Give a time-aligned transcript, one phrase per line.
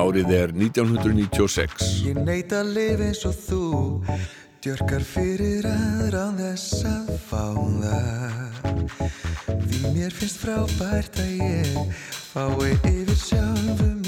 [0.00, 1.88] Árið er 1996.
[2.08, 3.64] Ég neyta að lifa eins og þú
[4.64, 7.44] Djörkar fyrir aðra á þess að fá
[7.82, 8.80] það
[9.66, 13.99] Því mér finnst frábært að ég fái yfir sjálfu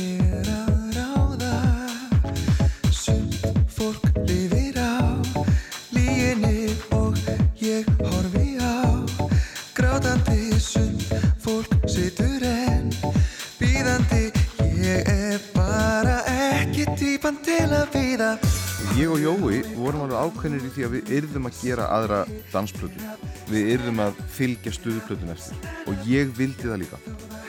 [20.23, 22.21] ákveðnir í því að við yrðum að gera aðra
[22.53, 23.11] dansplötu.
[23.51, 27.01] Við yrðum að fylgja stuðplötun eftir og ég vildi það líka.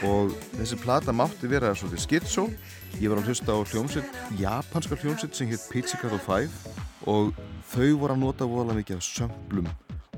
[0.10, 2.48] Og þessi plata mátti vera svolítið skitsó.
[3.00, 6.58] Ég var að hlusta á hljómsveit, japanska hljómsveit sem hétt Pizzicato 5
[7.10, 7.34] og
[7.72, 9.72] þau voru að nota voðalega mikið af sömblum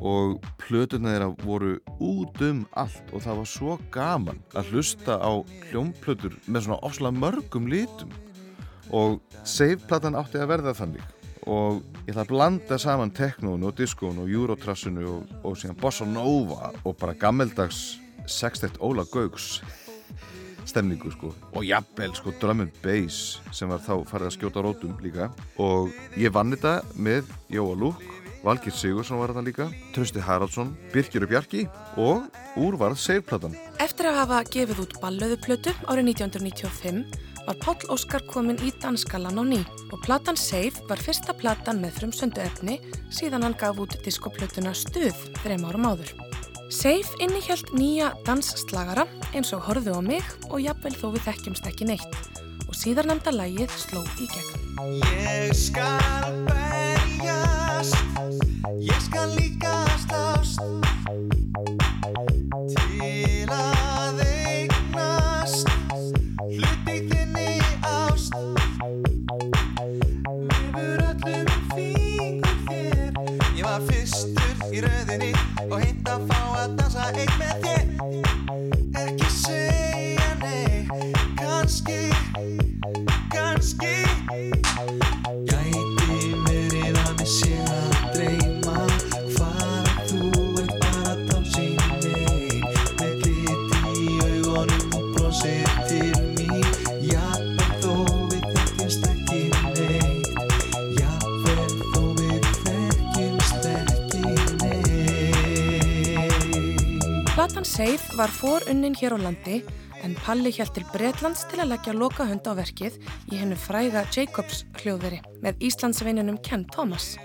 [0.05, 5.31] og plötuna þeirra voru út um allt og það var svo gaman að hlusta á
[5.69, 8.11] hljómplötur með svona ofslega mörgum litum
[8.93, 11.14] og Save-platan átti að verða þannig
[11.45, 16.07] og ég ætla að blanda saman teknónu og diskónu og eurotrassinu og, og síðan bossa
[16.09, 19.61] nova og bara gammeldags sextett Óla Gaugs
[20.65, 21.29] stemningu sko.
[21.53, 25.29] Og jafnvel sko and bass sem var þá farið að skjóta rótum líka.
[25.57, 28.01] Og ég vann þetta með Jóa Lúk
[28.45, 29.65] Valgir Sigursson var þetta líka
[29.95, 31.63] Trösti Haraldsson, Birkir og Bjarki
[31.97, 32.27] og
[32.61, 38.71] úrvarð Save-platan Eftir að hafa gefið út ballöðuplötu árið 1995 var Páll Óskar komin í
[38.81, 39.61] danskalan á ný
[39.93, 42.79] og platan Save var fyrsta platan með frumsöndu efni
[43.13, 46.13] síðan hann gaf út diskoplötuna Stuð þreim árum áður.
[46.73, 51.89] Save innihjalt nýja dansslagara eins og Horðu á mig og jafnvel þó við þekkjumst ekki
[51.91, 52.17] neitt
[52.65, 54.53] og síðar nefnda lægið sló í gegn.
[55.05, 57.95] Ég skal berjast
[58.81, 59.77] Ég skal líka
[60.07, 60.59] slást
[62.73, 63.74] Til að
[70.45, 73.11] Lifur öllum fingur þér.
[73.55, 75.31] Ég var fyrstur í rauðinni
[75.69, 77.85] Og hint að fá að dansa einn með þér.
[79.05, 80.83] Ekki segja nei
[81.39, 82.01] Kanski
[83.31, 83.95] Kanski
[85.47, 85.84] Gæti
[107.45, 109.59] Platan Save var forunnin hér á landi
[110.01, 112.95] en Palli hjælt til Bretlands til að leggja loka hund á verkið
[113.29, 117.19] í hennu fræga Jacobs hljóðveri með Íslandsveininum Ken Thomas.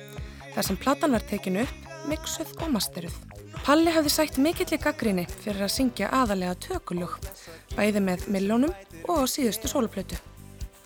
[0.53, 3.17] Þar sem platan var tekinu upp, mixuð og masteruð.
[3.65, 7.17] Palli hafði sætt mikill í gaggrinni fyrir að syngja aðalega tökulög,
[7.73, 8.77] bæði með millónum
[9.07, 10.21] og á síðustu sóluplötu.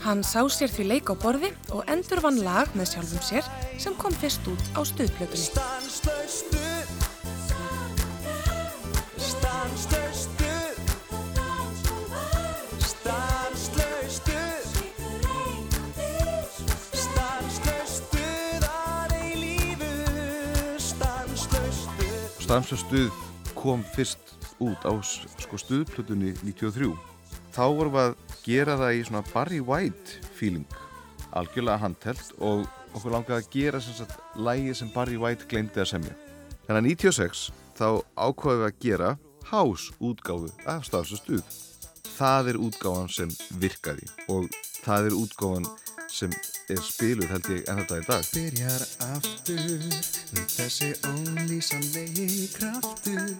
[0.06, 3.51] Hann sá sér því leik á borði og endur vann lag með sjálfum sér
[3.83, 5.73] sem kom fyrst út á stuðplötunni.
[22.54, 23.15] Stuð Stamsastuð
[23.59, 24.20] kom fyrst
[24.62, 26.92] út á sko stuðplutunni 93
[27.50, 30.76] þá vorum við að gera það í svona Barry White feeling.
[31.34, 32.62] Algjörlega handhelt og
[32.94, 36.15] okkur langaði að gera sagt lægið sem Barry White glemdi að semja.
[36.69, 37.44] Þannig að 96
[37.75, 39.10] þá ákvaðum við að gera
[39.51, 41.42] house útgáfu af stafsastuð
[42.15, 44.47] það er útgáfan sem virkaði og
[44.84, 45.72] það er útgáfan
[46.06, 46.30] sem
[46.72, 48.28] er spiluð held ég enn þetta í dag.
[48.34, 49.84] Byrjar aftur
[50.55, 53.34] þessi ólýsanlegi kraftur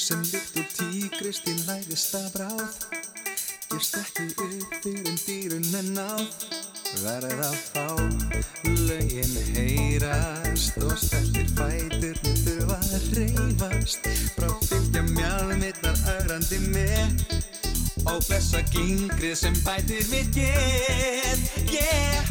[0.00, 2.78] sem líkt og tígrist í læðista bráð.
[3.70, 6.14] Gefst ekki upp fyrir dýrun en á
[7.04, 7.86] verður að fá
[8.88, 17.24] lögin heyrast og stertir fæturni þurfa að reyfast frá fylgja mjálmittar ögrandi með
[18.08, 22.30] og blessa gingrið sem bætir mitt get yeah,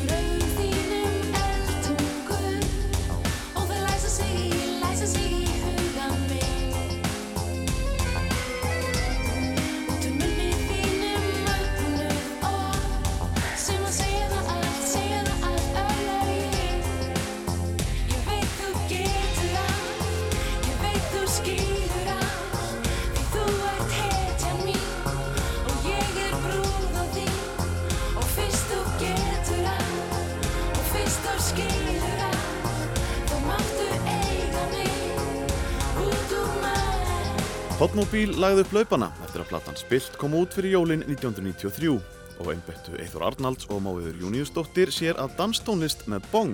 [37.81, 41.95] Hotmobil lagði upp laupana eftir að platan Spilt kom út fyrir jólin 1993
[42.43, 46.53] og einbettu Eithor Arnalds og máiður Júniusdóttir sér að danstónlist með bong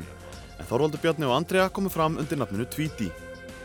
[0.56, 3.10] en Þorvaldur Bjarni og Andrea komu fram undir nafninu Tweety.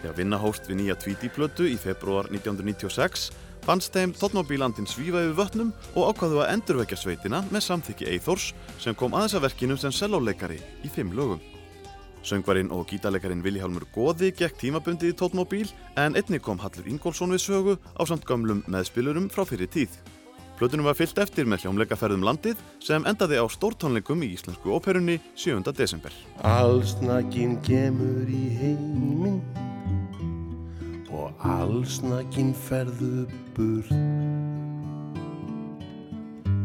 [0.01, 3.31] Þegar vinna hóst við nýja Tweety-plötu í februar 1996
[3.63, 8.51] fannst þeim Hotmobilandin svífa yfir vötnum og ákvaðu að endurvekja sveitina með samþykki Eithors
[8.83, 11.39] sem kom aðeins að verkinu sem selóleikari í fimm lögum.
[12.23, 17.43] Söngvarinn og gítarleikarin Vilhelmur Góði gekk tímabundið í tótmóbíl en einni kom Hallur Ingólfsson við
[17.43, 19.97] sögu á samt gamlum meðspilurum frá fyrir tíð.
[20.61, 25.59] Plötunum var fyllt eftir með hljómleikaferðum landið sem endaði á stórtónleikum í Íslensku óperunni 7.
[25.75, 26.15] desember.
[26.47, 29.43] Allsnakinn kemur í heiminn
[31.11, 33.27] og allsnakinn ferðu
[33.59, 33.91] burt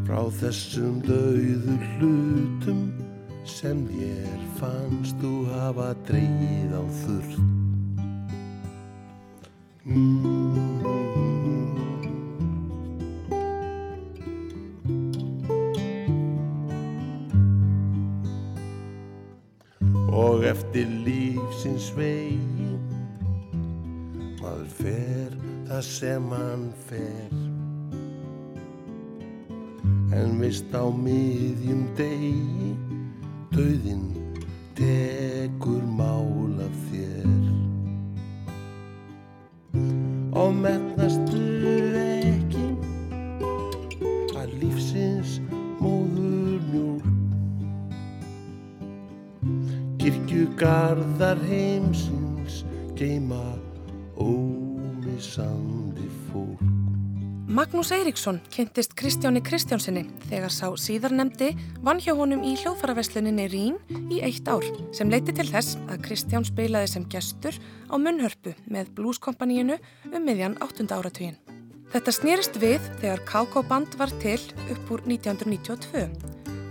[0.06, 3.06] frá þessum dauðu hlutum
[3.48, 7.38] sem þér fannst þú hafa dreyið á þurrt.
[20.18, 22.72] Og eftir lífsins vegi
[24.42, 25.38] maður fer
[25.70, 27.38] það sem hann fer
[30.18, 32.76] en vist á miðjum degi
[33.57, 34.17] dauðin
[58.18, 61.52] Eiríksson kynntist Kristjáni Kristjánsinni þegar sá síðarnemdi
[61.86, 63.75] vann hjá honum í hljóðfaraversluninni Rín
[64.10, 67.54] í eitt ár sem leiti til þess að Kristján spilaði sem gestur
[67.86, 69.78] á munnhörpu með blueskompaníinu
[70.10, 70.90] um miðjan 8.
[70.98, 71.38] áratugin.
[71.94, 76.08] Þetta snýrist við þegar KK Band var til upp úr 1992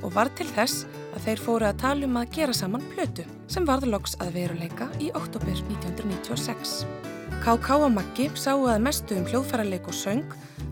[0.03, 0.83] og var til þess
[1.15, 4.91] að þeir fóru að tala um að gera saman plötu sem varð loks að veruleika
[4.99, 7.15] í oktober 1996.
[7.45, 10.23] KK og Maggi sáu að mestu um hljóðfærarleik og söng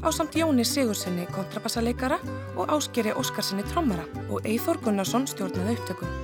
[0.05, 2.19] á samt Jóni Sigursinni kontrabassaleikara
[2.57, 6.15] og Áskeri Óskarsinni trommara og Eithor Gunnarsson stjórnaði upptökum.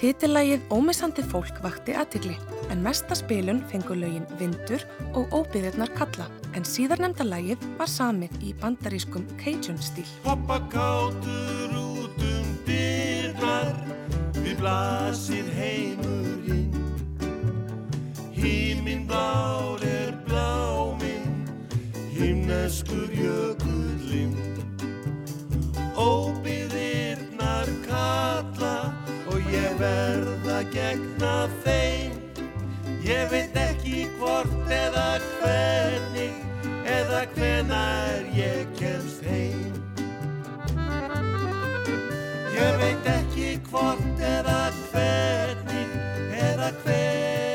[0.00, 2.34] Titillægið Ómissandi fólk vakti aðtigli
[2.72, 4.82] en mesta spilun fengur lögin Vindur
[5.14, 10.08] og Óbyðirnar kalla en síðarnemda lægið var samið í bandarískum Cajun stíl.
[10.26, 13.72] Hoppa kátur út um dyrnar
[14.44, 16.63] Við blasir heimurinn
[18.44, 21.48] Híminn blár er bláminn
[22.12, 24.36] Himneskur jökullinn.
[25.96, 28.92] Óbyðirnar kalla
[29.32, 31.32] Og ég verð að gegna
[31.64, 32.12] þeim.
[33.08, 35.08] Ég veit ekki hvort eða
[35.40, 36.36] hvernig
[36.84, 39.72] Eða hvenar ég kemst heim.
[42.52, 44.60] Ég veit ekki hvort eða
[44.92, 45.98] hvernig
[46.44, 47.53] eða hvenar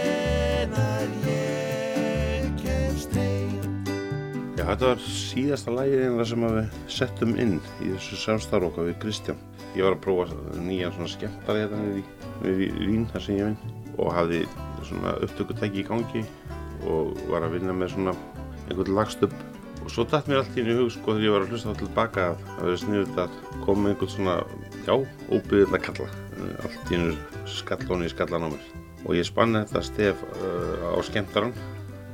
[4.69, 8.97] þetta var síðasta lagið einlega sem að við settum inn í þessu samstarf okkar við
[9.03, 9.39] Kristján.
[9.75, 11.79] Ég var að prófa nýjan svona skemmtari hérna
[12.43, 14.41] við, Vín, þar sem ég vinn og hafði
[14.87, 16.23] svona upptökutæki í gangi
[16.87, 18.13] og var að vinna með svona
[18.69, 19.35] einhvern lagstöpp
[19.83, 21.81] og svo dætt mér allt í í hug sko þegar ég var að hlusta það
[21.83, 24.35] tilbaka að það verið sniðut að koma með einhvern svona,
[24.85, 24.93] já,
[25.29, 26.09] óbyggðilega kalla
[26.63, 27.17] allt í einu
[27.49, 28.69] skallóni í skallan á mér.
[29.07, 31.53] Og ég spanna þetta stef uh, á skemmtaran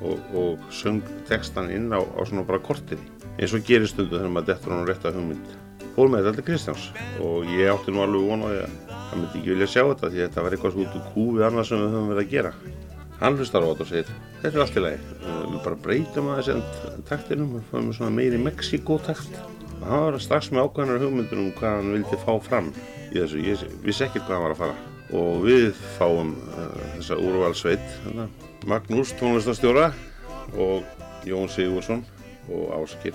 [0.02, 3.02] og, og söng textan inn á, á svona bara kortið.
[3.36, 5.56] Eins og gerir stundu þegar maður dettur hann rétt að hugmynd.
[5.96, 6.90] Fór með þetta til Kristjáns
[7.24, 8.66] og ég átti nú alveg vona að
[9.10, 11.70] hann myndi ekki vilja sjá þetta því þetta var eitthvað svo út úr kúfi annað
[11.70, 12.54] sem við höfum verið að gera.
[13.22, 14.10] Hann hlustar á þetta og segir
[14.42, 14.98] þetta er allt í lagi,
[15.52, 19.38] við bara breytum aðeins enn taktinum, við fáum svona meiri Mexiko-takt
[19.76, 22.68] og hann var strax með ákveðnar hugmyndur um hvað hann vildi fá fram
[23.12, 24.76] í þessu, ég vissi ekkert hvað hann var að fara.
[25.16, 28.26] Og við fáum uh, þessa úrvalsveit hérna,
[28.66, 29.92] Magnús tónlistastjóra
[30.58, 30.84] og
[31.26, 32.02] Jón Sigursson
[32.50, 33.14] og Áskir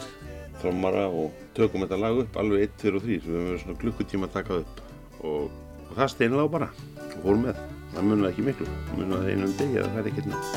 [0.61, 3.81] trommara og tökum þetta lag upp alveg 1, 2 og 3 við höfum verið svona
[3.83, 4.81] klukkutíma að taka upp.
[5.27, 5.51] Og,
[5.89, 6.71] og það steinlega bara.
[7.03, 7.63] Og fórum með.
[7.91, 10.51] Það munið ekki miklu, munið einum degi að það er ekkert neitt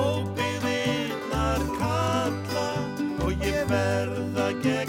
[0.00, 2.68] Óbyggðirnar kalla
[3.20, 4.79] og ég verð að gegna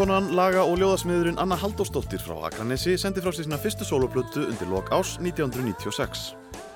[0.00, 4.70] Söngkonan, laga og ljóðasmiðurinn Anna Halldórsdóttir frá Akranesi sendi frá sér sína fyrstu soloplötu undir
[4.72, 6.22] lok ás 1996.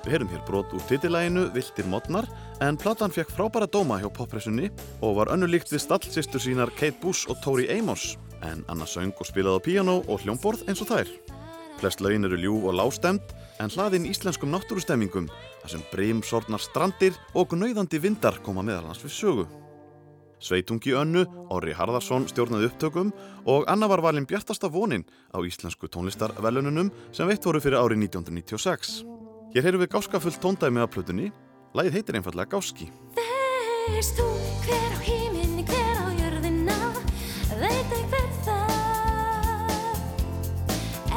[0.03, 2.27] Við heyrum hér brot úr titilæginu Viltir modnar
[2.61, 4.69] en platan fekk frábæra dóma hjá poppressunni
[5.01, 9.25] og var önnulíkt við stallsistur sínar Kate Bush og Tori Amos en Anna söng og
[9.25, 11.09] spilaði á píanó og hljómborð eins og þær.
[11.81, 17.57] Flest lögin eru ljúf og lástemt en hlaðin íslenskum náttúrustemmingum þar sem brimsornar strandir og
[17.57, 19.64] gnauðandi vindar koma meðal hans við sögu.
[20.39, 21.23] Sveitungi Önnu,
[21.53, 23.11] Orri Harðarsson stjórnaði upptökum
[23.49, 29.03] og Anna var valin bjartasta vonin á íslensku tónlistarvelununum sem veitt voru fyrir árið 1996.
[29.55, 31.31] Hér heyrum við gáskafullt tóndæmi af plötunni.
[31.75, 32.91] Lægið heitir einfallega Gáski.
[33.85, 34.25] Veist þú
[34.65, 36.77] hver á híminni, hver á jörðina
[37.59, 38.73] Veit einhver það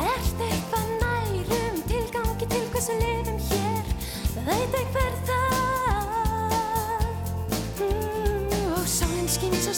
[0.04, 3.84] Ert eitthvað nærum tilgangi til hversu lifum hér
[4.44, 5.37] Veit einhver það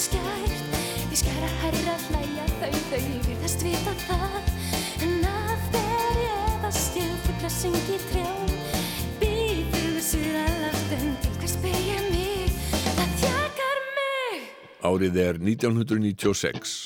[0.01, 0.77] skært.
[1.11, 4.51] Í skæra herra hlæja þau, þau virðast vita það.
[5.05, 8.55] En af þeir ég það stjórnfugla syngi trjón
[9.21, 12.55] Býður suðalaftum til hvers beigja mig?
[12.87, 14.49] Það þjakar mig.
[14.91, 16.79] Árið er 1996.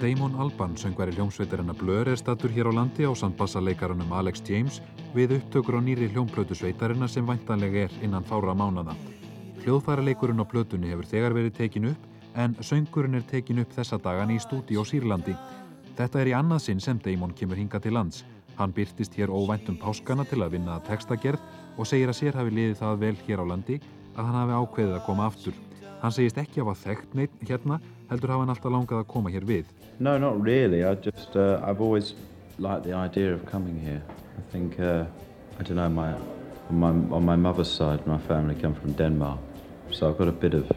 [0.00, 4.80] Damon Albarn, söngvari hljómsveitarinnar Blur, er stattur hér á landi á sandbassaleikaranum Alex James
[5.12, 8.96] við upptökur á nýri hljómplötu sveitarinnar sem væntanlega er innan fára mánada.
[9.60, 14.30] Hljóðfæraleikurinn á plötunni hefur þegar verið tekin upp en söngurinn er tekin upp þessa dagan
[14.32, 15.34] í stúdíó Sýrlandi.
[15.98, 18.22] Þetta er í annað sinn sem Damon kemur hinga til lands.
[18.56, 21.42] Hann byrtist hér óvæntum páskana til að vinna textagerð
[21.76, 23.76] og segir að sér hafi liðið það vel hér á landi
[24.14, 25.60] að hann hafi ákveðið að koma aftur.
[26.00, 29.44] Hann segist ekki hafa þekkt neitt hérna, heldur hafa hann alltaf langað að koma hér
[29.44, 29.68] við.
[29.98, 30.80] No, not really.
[30.84, 32.14] I just, uh, I've always
[32.58, 34.00] liked the idea of coming here.
[34.38, 35.04] I think, uh,
[35.58, 36.14] I don't know, my,
[36.70, 39.49] on my, on my mother's side, my family come from Denmark.
[39.92, 40.70] So I've got a bit of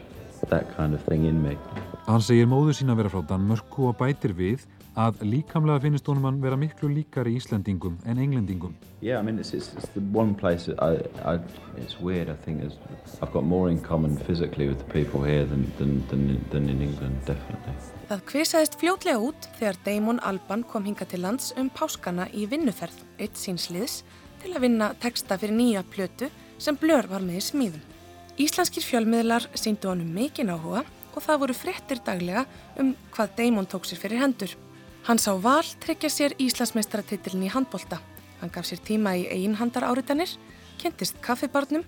[0.50, 1.56] that kind of thing in me.
[2.06, 6.40] Hann segir móður sína vera frá Danmörku og bætir við að líkamlega finnist honum hann
[6.42, 8.74] vera miklu líkari Íslendingum en Englendingum.
[9.00, 11.38] Yeah, I mean, it's, it's, it's the one place I, I,
[11.76, 12.62] it's weird, I think,
[13.20, 16.82] I've got more in common physically with the people here than, than, than, than in
[16.82, 17.74] England, definitely.
[18.10, 23.00] Það kvisaðist fljótlega út þegar Damon Alban kom hinga til lands um páskana í vinnuferð,
[23.18, 24.02] eitt síns liðs,
[24.44, 26.30] til að vinna texta fyrir nýja plötu
[26.60, 27.93] sem Blur var með í smíðum.
[28.34, 30.80] Íslenskir fjölmiðlar síndu honum mikinn áhuga
[31.14, 32.42] og það voru fréttir daglega
[32.82, 34.50] um hvað Damon tók sér fyrir hendur.
[35.06, 38.00] Hann sá val tryggja sér Íslandsmeistaratitilin í handbolta.
[38.40, 40.32] Hann gaf sér tíma í einhandar áritanir,
[40.82, 41.84] kynntist kaffibarnum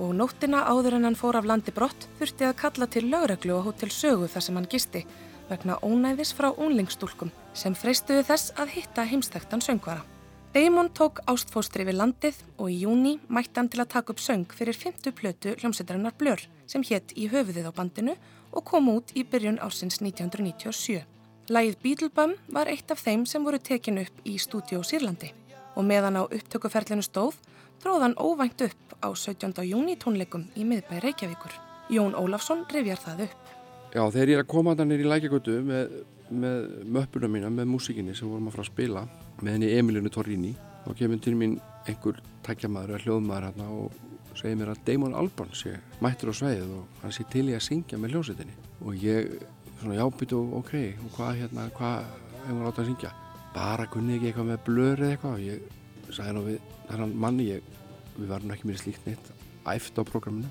[0.00, 3.66] og nóttina áður en hann fór af landi brott þurfti að kalla til lögreglu á
[3.66, 5.04] hótel sögu þar sem hann gisti
[5.50, 10.00] vegna ónæðis frá unlingstúlkum sem freistuðu þess að hitta heimstæktan söngvara.
[10.50, 14.50] Damon tók ástfóstri við landið og í júni mætti hann til að taka upp söng
[14.50, 18.16] fyrir 50 plötu hljómsveitarinnar Blur sem hétt í höfuðið á bandinu
[18.50, 21.04] og kom út í byrjun ársins 1997.
[21.54, 25.30] Lægið Beetlebum var eitt af þeim sem voru tekin upp í stúdíó Sýrlandi
[25.78, 27.38] og meðan á upptökuferlinu stóð
[27.78, 29.54] dróð hann óvænt upp á 17.
[29.70, 31.54] júni tónleikum í miðbæ Reykjavíkur.
[31.94, 33.54] Jón Ólafsson rifjar það upp.
[33.94, 35.98] Já, þegar ég er að koma þannig í lækjagötu með,
[36.30, 39.08] með möppuna mína, með músikinni sem vorum að fara að spila
[39.44, 40.52] með henni Emilinu Torrini.
[40.84, 45.56] Þá kemur til mín einhver takkjamaður eða hljóðmaður hérna og segir mér að Damon Albarn
[45.56, 48.56] sé mættur á sveið og hann sé til í að syngja með hljómsveitinni.
[48.84, 49.34] Og ég
[49.80, 50.72] svona jábyttu ok,
[51.04, 52.08] og hvað hérna, hvað
[52.46, 53.12] hefur átt að syngja?
[53.54, 55.36] Bara kunni ekki eitthvað með blöður eða eitthvað.
[55.36, 56.58] Og ég sagði nú við
[56.90, 57.70] þennan manni ég,
[58.16, 59.32] við varum ekki mér slíkt neitt
[59.70, 60.50] æft á prógraminu.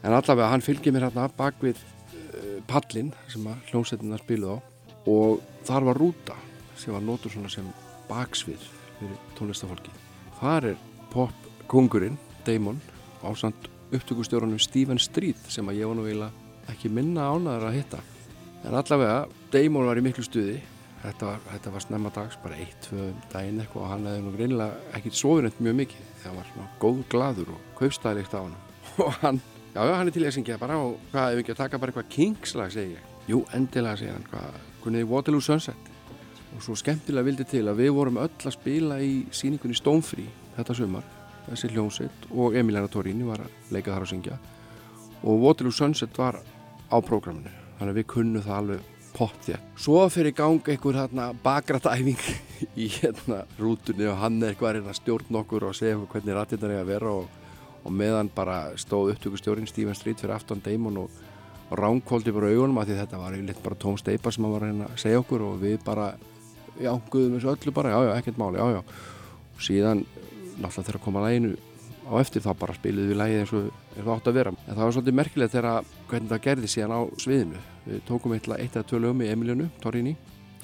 [0.00, 4.58] En allavega hann fylgir mér hérna bak við uh, pallin sem að hljómsveitina spiluð á.
[5.10, 6.36] Og þar var rúta
[6.80, 7.68] sem var notur svona sem
[8.10, 8.66] baksvið
[8.98, 9.94] fyrir tónlistafólki
[10.40, 10.82] þar er
[11.14, 12.80] pop kongurinn Damon
[13.24, 18.02] á samt upptökustjórunum Stephen Street sem að ég nú eiginlega ekki minna ánaður að hitta
[18.66, 19.24] en allavega
[19.54, 20.60] Damon var í miklu stuði
[21.00, 24.32] Þetta var, þetta var snemma dags, bara eitt, tvö daginn eitthvað og hann hefði nú
[24.36, 26.10] reynilega ekki sofinett mjög mikið.
[26.20, 28.58] Það var svona góð gladur og kaupstæðilegt á hann.
[29.00, 29.38] Og hann,
[29.72, 31.78] já, já, hann er til að syngja bara og hvað, ef við ekki að taka
[31.80, 33.06] bara eitthvað kingslag, segi ég.
[33.30, 35.89] Jú, endilega, segi hann, hvað, kunniði Waterloo Sunset.
[36.56, 40.76] Og svo skemmtilega vildi til að við vorum öll að spila í síningunni Stonefree þetta
[40.76, 41.04] sumar,
[41.48, 44.38] þessi hljómsett og Emiliana Torini var að leika þar að syngja
[45.20, 46.38] og Waterloo Sunset var
[46.90, 49.64] á prógraminu, þannig að við kunnum það alveg pott þér.
[49.76, 52.20] Svo fyrir gang einhver hérna bakratæfing
[52.82, 56.76] í hérna rútunni og hann er eitthvað að að stjórna okkur og segja hvernig rættirnar
[56.76, 57.26] er að vera og,
[57.84, 61.20] og meðan bara stóð upptökustjórinn Stephen Street fyrir aftan Damon og,
[61.70, 64.80] ránkóldi bara augunum að því þetta var yfirleitt bara tóm steipa sem hann var að
[64.88, 66.08] að segja okkur og við bara
[66.80, 68.80] já, guðum þessu öllu bara, já, já, ekkert máli, já, já.
[69.54, 70.04] Og síðan
[70.60, 71.52] náttúrulega þegar koma læginu
[72.10, 73.68] á eftir þá bara spiliðu við lægið eins og,
[74.02, 74.52] og átt að vera.
[74.66, 77.62] En það var svolítið merkilegt þegar hvernig það gerði síðan á sviðinu.
[77.86, 80.16] Við tókum eitthvað eitt eða tvö lögum í Emilianu Torrini,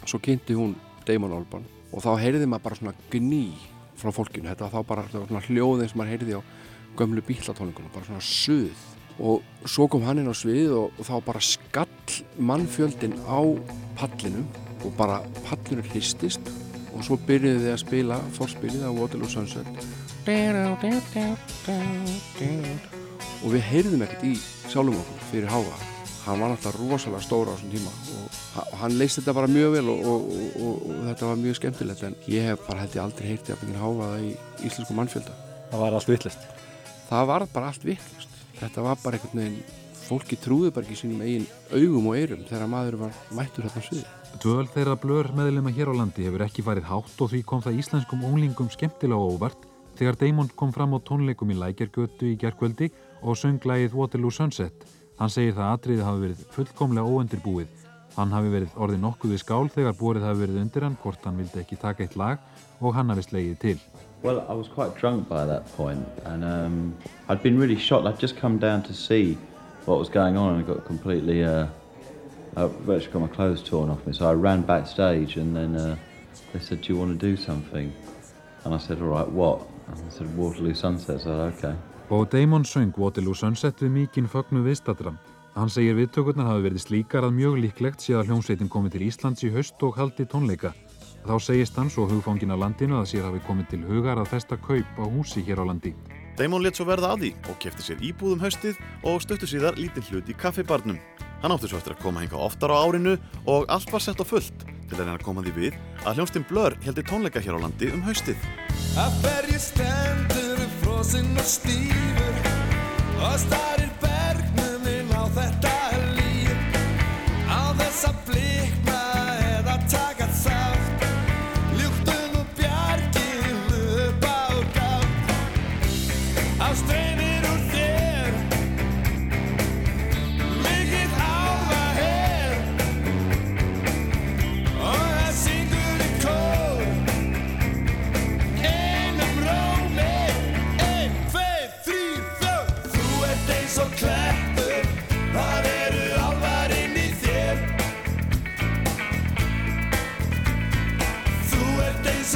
[0.04, 0.74] svo kynnti hún
[1.06, 1.68] Damon Albarn.
[1.94, 3.44] Og þá heyrði maður bara svona gný
[3.96, 4.50] frá fólkinu.
[4.50, 6.42] Þetta var þá bara svona hljóðin sem maður heyrði á
[6.96, 8.84] gömlu bílatónlingunum, bara svona suð.
[9.16, 13.40] Og svo kom hann inn á svið og, og þá bara skall mannfjöldin á
[13.96, 14.48] pallinum
[14.84, 16.50] og bara pallinu hlistist
[16.92, 19.68] og svo byrjuði þið að spila fórspilið á Waterloo Sunset.
[23.44, 24.34] Og við heyrðum ekkert í
[24.72, 25.76] sjálfum okkur fyrir háa.
[26.26, 29.76] Hann var náttúrulega rosalega stóra á þessum tíma og, og hann leist þetta bara mjög
[29.76, 30.24] vel og, og,
[30.64, 33.84] og þetta var mjög skemmtilegt en ég hef bara held ég aldrei heyrti að byggja
[33.84, 34.34] háaða í
[34.66, 35.38] íslensku mannfjölda.
[35.70, 36.48] Það var allt vittlist
[37.06, 41.22] það var bara allt vittlust þetta var bara einhvern veginn fólki trúði bara ekki sínum
[41.22, 44.06] eigin augum og eyrum þegar maður var mættur hérna á sviði
[44.42, 47.80] Dvöl þeirra blör meðlema hér á landi hefur ekki farið hátt og því kom það
[47.80, 49.64] íslenskum unglingum skemmtilega óvart
[49.96, 52.90] þegar Damon kom fram á tónleikum í Lækjargötu í gerkvöldi
[53.22, 54.84] og söng lægið Waterloo Sunset.
[55.16, 57.70] Hann segir það atriði hafi verið fullkomlega óundirbúið.
[58.16, 61.40] Hann hafi verið orðið nokkuð við skál þegar búrið hafi verið undir hann hvort hann
[61.40, 62.38] vildi ekki taka eitt lag
[62.80, 63.78] og hann hafi slegið til.
[64.22, 66.94] Well, I was quite drunk by that point, and um,
[67.28, 68.06] I'd been really shocked.
[68.06, 69.36] I'd just come down to see
[69.84, 71.66] what was going on, and I got completely, uh,
[72.56, 74.12] I virtually got my clothes torn off me.
[74.12, 75.96] So I ran backstage, and then uh,
[76.52, 77.92] they said, "Do you want to do something?"
[78.64, 81.74] And I said, "All right, what?" And they said, "Waterloo Sunset." So I said, "Okay."
[82.08, 85.12] Og Damon söng Waterloo Sunset við mikinn fögnu viðstatra.
[85.56, 89.44] Hann segir viðtökurnar hafi verið slíkar að mjög líklegt sé að hljómsveitin komið til Íslands
[89.44, 90.72] í haust og haldi tónleika.
[91.26, 94.56] Þá segist hann svo hugfangin á landinu að sér hafi komið til hugar að festa
[94.56, 95.94] kaup á húsi hér á landi.
[96.36, 100.04] Damon let svo verða að því og kefti sér íbúðum haustið og stöttu síðar lítinn
[100.10, 100.98] hlut í kaffibarnum.
[101.40, 103.14] Hann átti svo eftir að koma hinga oftar á árinu
[103.48, 106.46] og allt var sett á fullt til að reyna að koma því við að hljómsdyn
[106.50, 108.44] Blur heldi tónleika hér á landi um haustið.
[109.00, 112.52] Að bergi stendur upp frosinn og stífur
[113.16, 115.76] og starir bergnuminn á þetta
[116.20, 116.80] líf
[117.48, 118.26] á þess að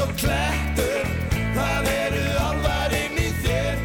[0.00, 1.08] og klettur
[1.56, 3.80] það eru álvar inn í þér.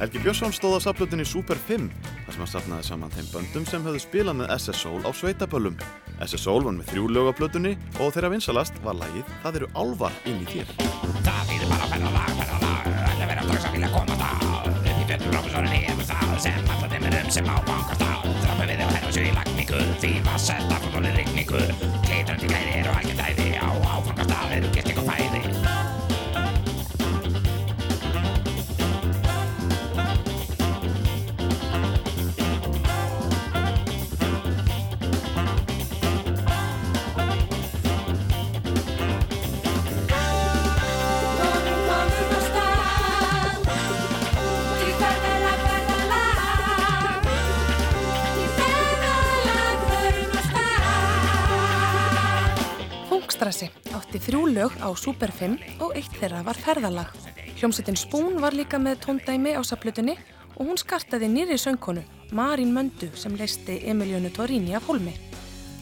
[0.00, 1.88] Helgi Björnsson stóð á saflutinni Super 5
[2.26, 5.78] þar sem hann safnaði saman þeim böndum sem höfðu spilað með SS Soul á sveitaböllum.
[6.26, 9.70] SS Soul var með þrjú lög á plötunni og þeirra vinsalast var lagið Það eru
[9.78, 10.72] álvar inn í þér.
[11.26, 15.34] Það býður bara ferðalag, ferðalag Allir vera dags að vilja koma það Upp í betur
[15.36, 18.14] prófessorinn hefur það sem alltaf þeim er um sem á bankast á.
[18.44, 20.98] Þrápa við um hennu sér í lagningu Því var sett af og
[53.38, 57.12] Fungstrassi átti þrjú lög á Super 5 og eitt þeirra var ferðalag.
[57.60, 60.16] Hljómsveitin Spoon var líka með tóndæmi á saplutunni
[60.56, 62.02] og hún skartaði nýri söngkonu,
[62.34, 65.14] Marín Möndu, sem leisti Emilionu Torini af hólmi.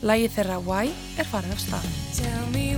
[0.04, 2.75] Lægið þeirra Why er farið af stað.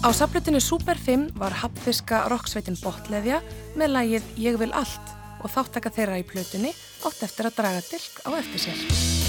[0.00, 3.42] Á saflutinu Super 5 var hapfiska rocksveitin Botleðja
[3.76, 5.12] með lagið Ég vil allt
[5.44, 6.72] og þáttaka þeirra í plötunni
[7.04, 9.19] átt eftir að draga dilk á eftir sér.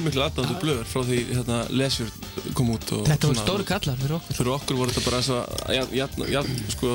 [0.00, 2.10] Mjög miklu aðdándu blöður frá því hérna, lesjur
[2.56, 4.36] kom út og Þetta voru svona- stóru kallar fyrir okkur.
[4.38, 6.88] Fyrir okkur voru þetta bara jafn, jafn, sko,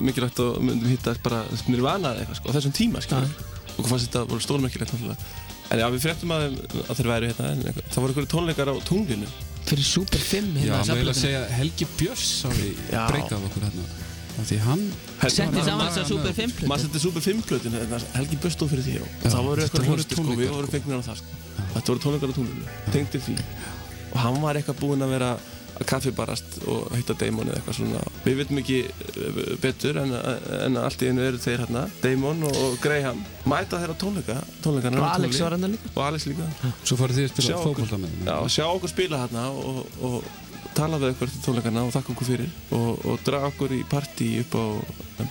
[0.00, 3.28] mikilvægt og myndum hitta bara nirvana eitthvað, sko, á þessum tíma, skilur.
[3.76, 5.16] Og hvað fannst þetta voru stórmerkilegt, náttúrulega.
[5.70, 6.42] En já, við fréttum að,
[6.86, 9.26] að þeir væru hérna, en eitthvað- það voru einhverju tónleikar á tunglinu.
[9.66, 13.02] Fyrir Super 5 Já, hérna maður vil að segja Helgi Björns hafi Já.
[13.10, 13.86] breykað okkur hérna
[14.46, 14.92] því hann
[15.26, 16.68] Setti saman þessa Super 5 plötu.
[16.70, 19.62] Maður setti Super 5 plötinu, hérna, Helgi Björns stóð fyrir því og Já, það voru
[19.64, 21.26] eitthvað hljómsveitir, sko, við vorum fengnir á það, sko.
[21.74, 23.36] Þetta voru tónleikar á tunglinu, tengdi því.
[24.12, 25.34] Og hann var eitthvað búinn að vera
[25.76, 28.00] að kaffibarast og heita Damon eða eitthvað svona.
[28.24, 30.14] Við veitum ekki eh, betur en,
[30.62, 35.02] en allt í einu eru þeir hérna, Damon og, og Graham, mæta þeirra tónleika, tónleikana.
[35.02, 35.92] Og Alex var hérna líka.
[35.92, 36.48] Og Alex líka.
[36.82, 38.26] Svo farið þið að spila fótbolta með þeim.
[38.30, 40.16] Já, og sjá okkur spila hérna og, og
[40.76, 44.32] tala við okkur til tónleikana og þakka okkur fyrir og, og draga okkur í partí
[44.42, 44.64] upp á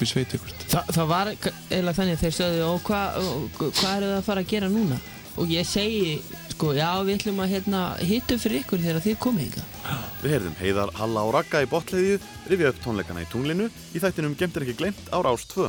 [0.05, 0.55] sveit ykkur.
[0.69, 4.25] Þa, það var eiginlega þannig að þeir sögðu og hvað hva, hva eru það að
[4.29, 4.97] fara að gera núna?
[5.35, 6.19] Og ég segi,
[6.53, 9.73] sko, já við ætlum að hérna hitta fyrir ykkur þegar þið komið hingað.
[10.21, 12.21] Við heyrðum Heiðar, Halla og Ragga í botleiðju
[12.51, 15.67] rifja upp tónleikana í tunglinu í þættinum Gemt er ekki glemt á Rás 2.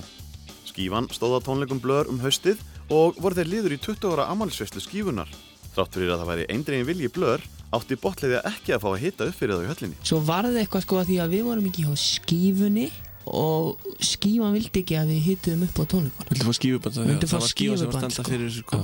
[0.71, 2.63] Skífan stóð á tónleikum blör um haustið
[2.95, 5.31] og voru þeir liður í 20 ára amalisveislu skífunar.
[5.75, 7.43] Þrátt fyrir að það væri eindregin vilji blör
[7.75, 9.99] átti botleiðja ekki að fá að hitta upp fyrir það í höllinni.
[10.07, 12.87] Svo var það eitthvað sko að því að við vorum ekki hjá skífunni
[13.27, 16.31] og skífan vildi ekki að við hittum upp á tónleikunum.
[16.31, 18.31] Vildu fá skífuband það fá var skífa sem var skífuband, standa sko.
[18.31, 18.81] fyrir sko.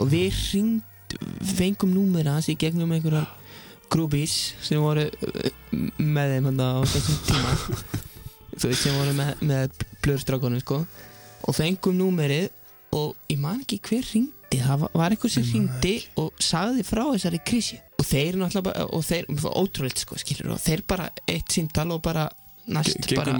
[0.00, 1.16] Og við hringd,
[1.56, 3.26] fengum númur hans í gegnum einhverjar
[3.92, 5.50] grúbís sem voru uh,
[6.00, 7.54] með þeim hann á þessum tíma.
[8.60, 10.82] Þú veist sem voru með, með blöðstrákonum sko.
[11.48, 12.48] Og fengum númerið
[12.96, 17.40] og ég man ekki hver hringdi, það var- einhver sem hringdi og sagði frá þessari
[17.48, 17.78] krísi.
[17.98, 22.02] Og þeir náttúrulega bara, og þeir, ótrúlega sko skilur, og þeir bara eitt síntal og
[22.04, 22.26] bara
[22.66, 23.36] næst bara,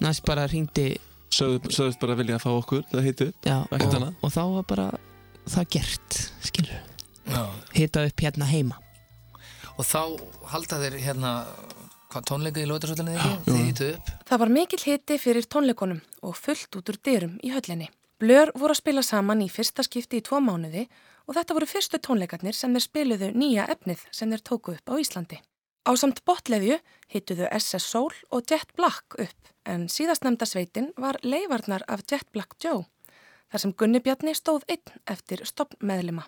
[0.00, 0.90] næst bara hringdi
[1.30, 4.14] Sögðu, sögðust bara vilja að fá okkur, það heitu, ekkert annað.
[4.18, 4.86] og þá var bara
[5.50, 6.78] það gert, skilur
[7.30, 7.42] Já.
[7.76, 8.78] Hita upp hérna heima
[9.78, 10.02] Og þá
[10.50, 11.34] halda þeir hérna
[12.10, 13.36] hvað tónleika í Lóðarsvöllinni ekki?
[13.46, 14.10] Þið hýttu upp.
[14.28, 17.86] Það var mikill hiti fyrir tónleikunum og fullt út úr dyrum í höllinni.
[18.20, 20.84] Blör voru að spila saman í fyrsta skipti í tvo mánuði
[21.24, 24.94] og þetta voru fyrstu tónleikarnir sem þeir spiluðu nýja efnið sem þeir tóku upp á
[25.00, 25.40] Íslandi.
[25.88, 26.76] Á samt botleðju
[27.14, 32.58] hittuðu SS Soul og Jet Black upp en síðastnemda sveitin var leifarnar af Jet Black
[32.60, 32.84] Joe
[33.50, 36.26] þar sem Gunni Bjarni stóð einn eftir stoppmeðlima.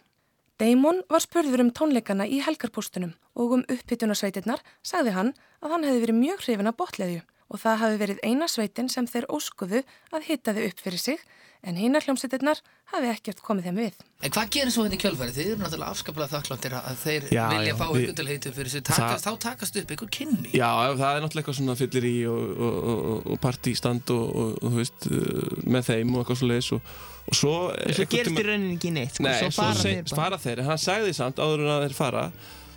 [0.61, 5.32] Damon var spurður um tónleikana í helgarpóstunum og um upphytunarsveitirnar sagði hann
[5.62, 9.08] að hann hefði verið mjög hrifin af botleðju og það hafi verið eina sveitin sem
[9.11, 9.82] þeir óskuðu
[10.14, 11.24] að hita þau upp fyrir sig
[11.62, 12.58] en hinar hljómsveitirnar
[12.90, 13.98] hafi ekkert komið þeim við.
[14.26, 15.35] En hvað gerir svo hérna í kjölfæri?
[15.37, 18.52] Þið eru náttúrulega afskaplega þakkláttir að þeir Já, vilja já, fá við- ykkur til heitu
[18.56, 18.82] fyrir sig.
[18.88, 20.50] Takast, þá takast upp ykkur kynni.
[20.58, 24.50] Já, það er náttúrulega eitthvað svona fyllir í og, og, og, og partístand og, og,
[24.58, 26.92] og þú veist, uh, með þeim og eitthvað svo leiðis og,
[27.28, 27.54] og svo...
[27.94, 30.70] Svo gerist í rauninni ekki neitt sko, Nei, svo fara seg- þeir fara þeir, en
[30.72, 32.24] hann sagði samt áður en að þeir fara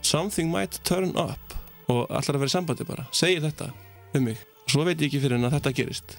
[0.06, 1.56] Something might turn up.
[1.90, 3.72] Og allar að vera í sambandi bara, segir þetta
[4.16, 6.18] um mig, og svo veit ég ekki fyrir hann að þetta gerist.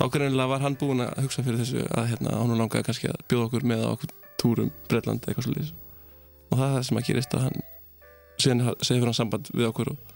[0.00, 3.20] Þá greinilega var hann búinn að hugsa fyrir þessu að hérna, hann langaði kannski að
[3.28, 5.54] bjóða okkur með á okkur túrum Bretland eitthvað svo
[6.50, 7.60] og það er það sem að gerist að hann
[8.40, 10.14] segir fyrir hann samband við okkur og,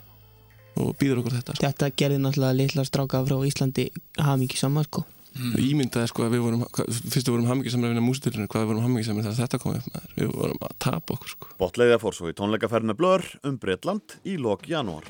[0.80, 1.66] og býður okkur þetta sko.
[1.66, 3.86] Þetta gerði náttúrulega litla stráka frá Íslandi
[4.18, 5.04] hamingi saman sko
[5.34, 8.62] og ímyndaði sko að við vorum hva- fyrst við vorum hamingisamlega að vinna músitilinu hvað
[8.64, 10.12] við vorum hamingisamlega þegar þetta kom upp maður.
[10.20, 14.16] við vorum að tapa okkur sko Botleiðja fór svo í tónleikaferð með Blur um Bretland
[14.24, 15.08] í lok janúar.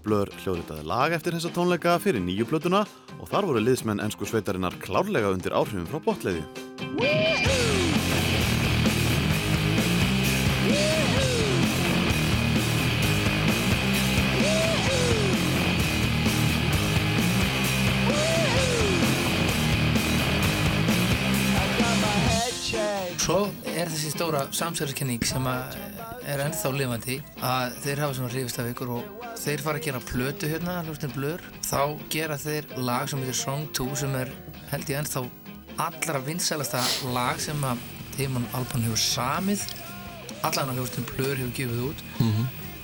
[0.00, 2.86] Blur hljóðritaði lag eftir þessa tónleika fyrir nýju plötuna
[3.20, 6.44] og þar voru liðsmenn ennsku sveitarinnar klárlega undir áhrifum frá Botleiðju.
[23.30, 23.44] Svo
[23.78, 25.76] er þessi stóra samsverðiskenning sem að
[26.32, 30.00] er ennþá lifandi að þeir hafa svona hrifist af ykkur og þeir fara að gera
[30.08, 31.44] plötu hérna, hlustin blur.
[31.62, 34.34] Þá gera þeir lag sem heitir Song 2 sem er
[34.72, 35.22] held ég ennþá
[35.86, 36.82] allra vinsælasta
[37.14, 39.62] lag sem að Timon Alban hefur samið.
[40.42, 42.04] Allan að hlustin blur hefur gefið út.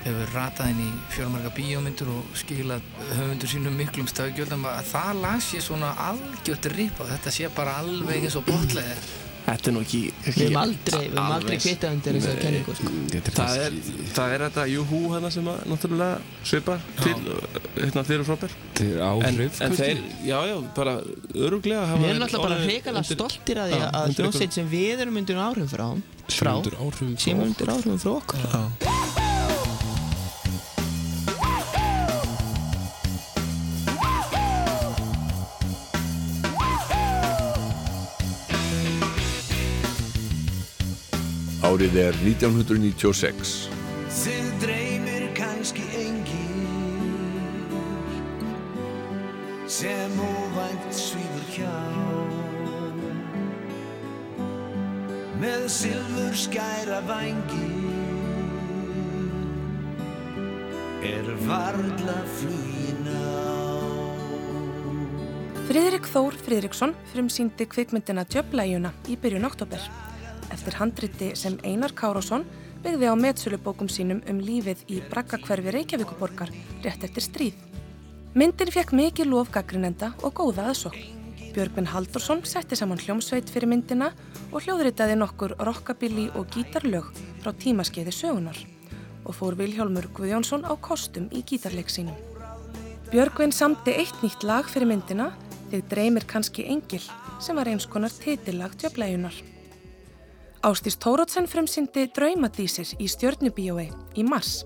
[0.06, 5.42] Hefur ratað inn í fjölmarga bíómyndur og skilað höfundur sínum miklum stöðgjöldum að það lag
[5.42, 9.80] sé svona algjört rip og þetta sé bara alveg eins og botlega Þetta er nú
[9.84, 12.94] ekki Við höfum aldrei, við höfum aldrei kvittað undir þessa kenningu sko.
[13.36, 13.76] Það er,
[14.16, 17.14] það er þetta Juhu hana sem að náttúrulega svipar til
[17.76, 18.56] hérna þeir eru frábær.
[18.80, 20.96] Þeir eru áhrif en þeir, já já, bara
[21.46, 22.60] öruglega hafa Við erum náttúrulega bara
[22.98, 25.86] undir- stoltir að því að hljómsveit sem við erum undir áhrifum frá,
[26.26, 27.46] frá sem okkur.
[27.46, 29.05] undir áhrifum frá okkur
[41.66, 43.52] Árið er 1996.
[44.14, 46.62] Þið dreymir kannski engin
[49.66, 51.74] sem óvænt svífur hjá
[55.42, 57.66] með silfur skæra vangi
[61.02, 63.26] er varla flugin á
[65.66, 69.82] Friðrik Þór Friðriksson frumsýndi kvikmyndina Djöblæjuna í byrjun oktober.
[70.66, 72.42] Eftir handriti sem Einar Kárásson
[72.82, 76.50] byggði á metsölubókum sínum um lífið í braggakverfi Reykjavíkuborgar
[76.82, 77.60] rétt eftir stríð.
[78.34, 81.06] Myndin fekk mikið lof gaggrinenda og góða aðsókn.
[81.54, 84.10] Björgvin Haldursson setti saman hljómsveit fyrir myndina
[84.50, 88.58] og hljóðritaði nokkur rockabilly og gítarlög frá tímaskeiði sögunar
[89.22, 92.18] og fór Vilhjálmur Guðjónsson á kostum í gítarleik sínum.
[93.14, 95.30] Björgvin samti eitt nýtt lag fyrir myndina
[95.70, 97.06] Þig dreymir kannski engil
[97.42, 99.55] sem var eins konar titillag tjöflæjunar.
[100.66, 103.84] Ástís Tórótsen frumsýndi Draumadísir í Stjörnubíói
[104.18, 104.64] í mars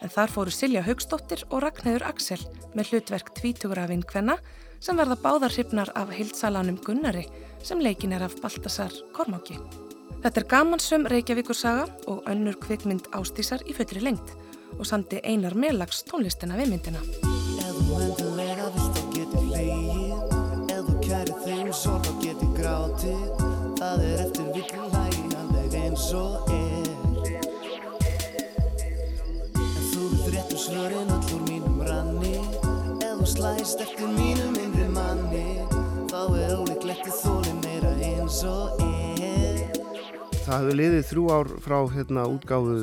[0.00, 2.38] en þar fóru Silja Haugsdóttir og Ragnheiður Axel
[2.72, 4.38] með hlutverk tvítugrafinn Kvenna
[4.80, 7.26] sem verða báðar hrifnar af heilsalanum Gunnari
[7.60, 9.58] sem leikin er af Baltasar Kormáki.
[10.24, 14.32] Þetta er gamansum Reykjavíkursaga og önnur kvikmynd Ástísar í fullri lengt
[14.78, 17.04] og samti Einar Melags tónlistina við myndina.
[23.82, 24.91] Það er eftir alveg
[25.92, 26.86] eins og er.
[29.60, 32.38] En þú réttu svörin öll úr mínum ranni.
[33.04, 35.44] Ef þú slæst eftir mínum innri manni
[36.08, 39.60] Þá er ólíklegt að þóli meira eins og er.
[40.46, 42.76] Það hefur liðið þrjú ár frá hérna útgáfu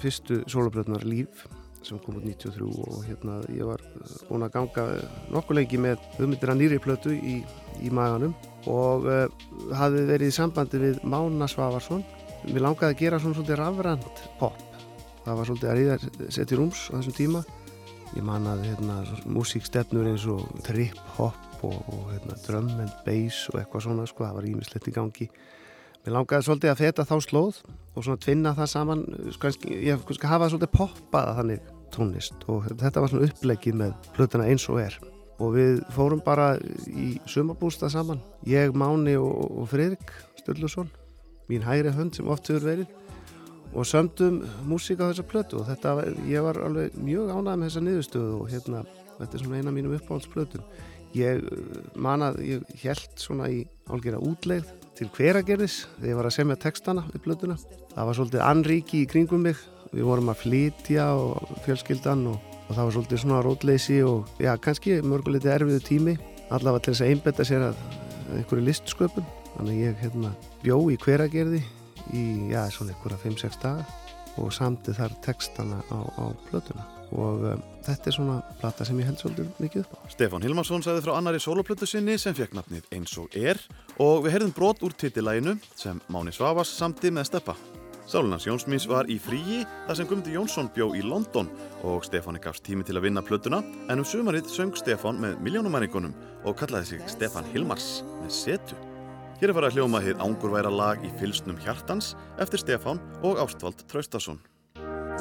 [0.00, 1.44] fyrstu soloplötnar Líf
[1.84, 3.82] sem kom út 93 og hérna ég var
[4.28, 4.86] búinn að ganga
[5.32, 7.38] nokkuð lengi með hugmyndir að nýri plötu í,
[7.80, 8.34] í maganum
[8.68, 9.26] og uh,
[9.76, 12.04] hafði verið í sambandi við Mána Svavarsson.
[12.48, 14.60] Mér langaði að gera svona svolítið rafrænt pop.
[15.24, 17.42] Það var svolítið að ríða setja rúms á þessum tíma.
[18.14, 18.94] Ég man að hérna,
[19.28, 24.38] músíkstefnur eins og trip-hop og, og hérna, drum and bass og eitthvað svona, sko, það
[24.38, 25.26] var ímislegt í gangi.
[26.06, 29.04] Mér langaði svolítið að feta þá slóð og svona tvinna það saman,
[29.36, 34.48] sko, ég sko, hafa svolítið poppaða þannig tónlist og þetta var svona upplegið með plötuna
[34.48, 34.96] eins og er.
[35.38, 36.54] Og við fórum bara
[36.88, 40.88] í sumarbústa saman, ég, Máni og, og Fridrik Sturluson,
[41.48, 42.86] mín hægri hönd sem oft hefur verið
[43.74, 45.94] og sömdum músík á þessa plötu og þetta,
[46.28, 48.84] ég var alveg mjög ánægð með þessa niðurstöðu og hérna,
[49.18, 50.64] þetta er svona eina af mínum uppáhaldsplötum.
[51.16, 56.28] Ég uh, man að ég held svona í álgera útleið til hveragerðis þegar ég var
[56.28, 57.58] að semja textana við plötuna.
[57.94, 59.60] Það var svolítið anríki í kringum mig.
[59.92, 64.52] Við vorum að flytja og fjölskyldan og, og það var svolítið svona rótleysi og já,
[64.60, 66.18] kannski mörguleiti erfiðu tími.
[66.52, 67.80] Allavega til þess að einbetta sér að
[68.36, 69.32] einhverju listsköpun.
[69.54, 71.62] Þannig ég hérna, bjó í hveragerði
[72.14, 73.86] í, já, svona einhverja 5-6 daga
[74.38, 76.84] og samti þar textana á, á plötuna.
[77.16, 79.98] Og um, þetta er svona plata sem ég held svolítið mikið upp á.
[80.12, 83.60] Stefán Hilmarsson sagði frá annari soloplötu sinni sem fekk nafnið Eins og er
[83.96, 87.56] og við heyrðum brot úr titillæginu sem Máni Svavas samti með Steppa.
[88.08, 91.50] Sálunans Jónsmís var í fríi þar sem Guðmundi Jónsson bjó í London
[91.84, 96.16] og Stefáni gafst tími til að vinna plötuna en um sumarið söng Stefán með miljónumæringunum
[96.44, 98.87] og kallaði sig Stefán Hilmars með setu.
[99.38, 102.08] Hér er farið að hljóma hér ángurværa lag í fylsnum hjartans
[102.42, 104.40] eftir Stefán og Ástvald Traustason.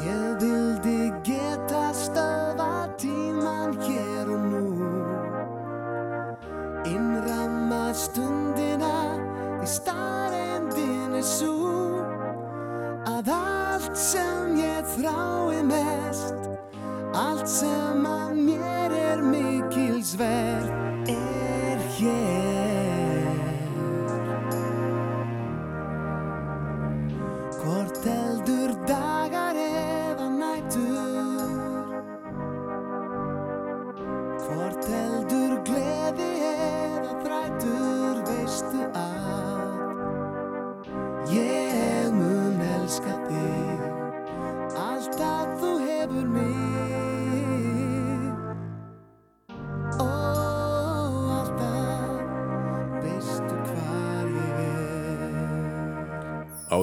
[0.01, 4.63] Ég vildi geta stöða tíman hér og nú
[6.89, 8.95] Innramma stundina
[9.61, 12.01] í starrendin er svo
[13.13, 16.49] Að allt sem ég þrái mest
[17.13, 20.76] Allt sem að mér er mikilsvert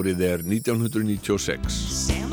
[0.04, 2.23] Árið er 1996.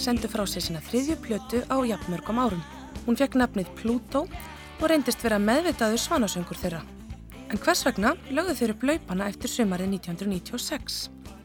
[0.00, 2.62] sendu frá sér sína þriðju plötu á jafnmörgum árum.
[3.04, 4.24] Hún fekk nafnið Pluto
[4.80, 6.80] og reyndist vera meðvitaður svanasöngur þeirra.
[7.50, 11.00] En hvers vegna lögðu þeir upp laupana eftir sumarið 1996?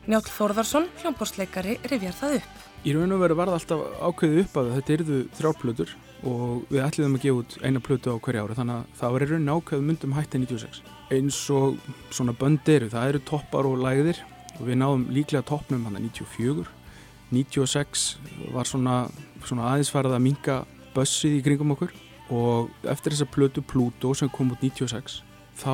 [0.05, 2.65] Njáll Þórðarsson, hljómbórsleikari, rifjar það upp.
[2.85, 5.93] Í raun og veru var það alltaf ákveðið upp að þetta yrðu þrjárplötur
[6.29, 9.25] og við ætliðum að gefa út eina plötu á hverja ári þannig að það var
[9.25, 10.81] í raun ákveðið myndum hætti 96.
[11.15, 14.21] Eins og svona bönd eru, það eru toppar og lægðir
[14.59, 16.69] og við náðum líklega toppnum hann 94.
[17.33, 18.07] 96
[18.53, 18.97] var svona,
[19.45, 20.57] svona aðeins farið að minka
[20.95, 21.93] bössið í kringum okkur
[22.33, 25.21] og eftir þessa plötu Pluto sem kom út 96
[25.55, 25.73] þá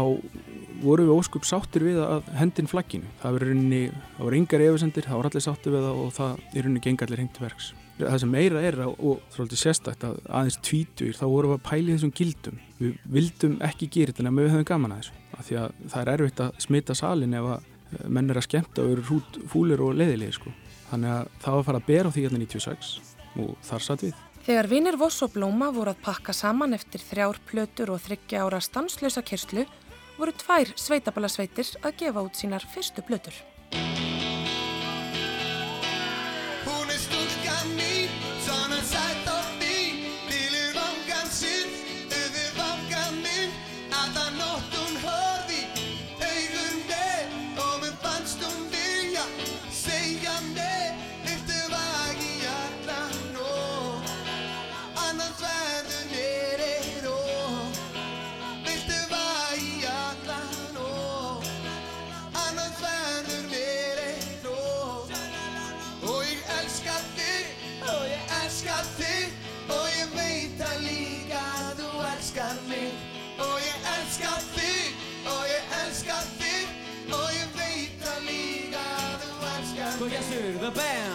[0.82, 3.10] voru við óskup sáttir við að hendin flagginu.
[3.22, 3.82] Það var rauninni,
[4.18, 7.06] það var yngar efisendir, það var allir sáttir við það og það er rauninni gengi
[7.06, 7.72] allir hengt verks.
[8.02, 11.66] Það sem meira er að, og svolítið sérstætt að aðeins tvítur, þá vorum við að
[11.68, 12.62] pæli þessum gildum.
[12.80, 15.20] Við vildum ekki gera þetta nema við höfum gaman að þessu.
[15.38, 18.86] Af því að það er erfitt að smita salin ef að menn er að skemmta
[18.86, 20.54] og eru hrút fúlir og leiðilegir sko.
[20.92, 22.92] Þannig að það var að fara að bera á því hérna 96
[23.42, 24.20] og þar satt við.
[24.42, 28.60] Þegar vinir Voss og Blóma voru að pakka saman eftir þrjár plötur og þryggja ára
[28.64, 29.68] stanslösa kyrslu
[30.18, 33.38] voru tvær sveitabalasveitir að gefa út sínar fyrstu plötur.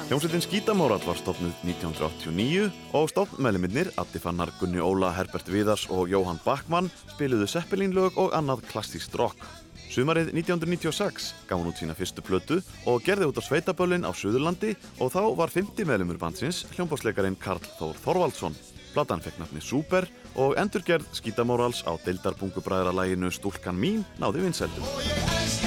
[0.07, 6.39] Hljómsveitin Skítamórall var stofnuð 1989 og stofnmeðluminnir Addi Fannar, Gunni Óla, Herbert Viðars og Jóhann
[6.45, 9.43] Backmann spiluðu Zeppelin-lög og annað klassíst rock.
[9.91, 14.77] Sumarið 1996 gaf hún út sína fyrstu plötu og gerði út á sveitaböllin á Suðurlandi
[15.03, 18.55] og þá var 50 meðlumur bandsins hljómbásleikarin Karl Þór Þorvaldsson.
[18.95, 20.07] Platan fekk nafni Super
[20.39, 25.66] og endurgerð Skítamórals á deildarbungubræðralæginu Stúlkan mín náði vinsældum.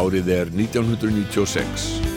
[0.00, 2.09] Árið er 1996.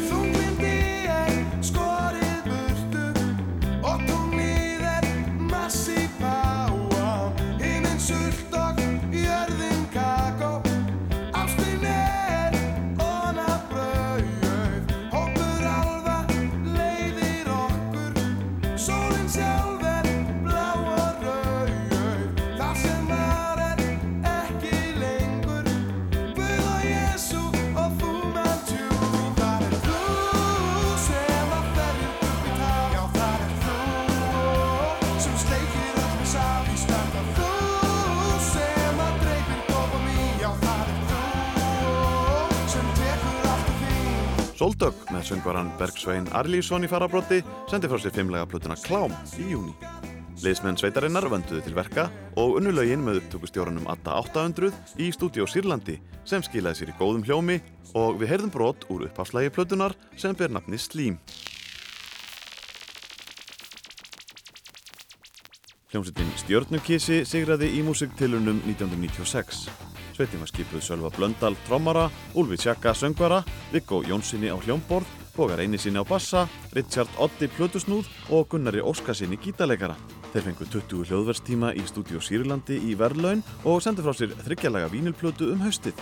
[44.64, 49.50] þín Soldögg með söngvaran Bergsvein Arlísson í farabrotti sendi frá sér fimmlega plötuna Klám í
[49.52, 49.74] júni.
[50.40, 52.06] Liðsmenn sveitarinnar vönduðu til verka
[52.40, 54.72] og unnulögin með upptökustjórunum Adda 800
[55.04, 57.60] í stúdíó Sýrlandi sem skilaði sér í góðum hljómi
[57.92, 61.20] og við heyrðum brot úr upphafslægi plötunar sem ber nafni Slím.
[65.92, 69.93] Hljómsveitin Stjörnukísi sigraði í músiktilunum 1996.
[70.14, 73.44] Sveitin var skipuð Sölva Blöndal, trommara, Úlfi Tjaka, söngvara,
[73.74, 79.96] Viggo Jónssoni á hljómborð Bogar Einisinni á bassa, Richard Oddi Plötusnúð og Gunnari Óskarsinni gítarleikara.
[80.34, 85.50] Þeir fengu 20 hljóðverstíma í stúdíu Sýrlandi í Verlaun og sendu frá sér þryggjalega vínilplötu
[85.54, 85.98] um haustið.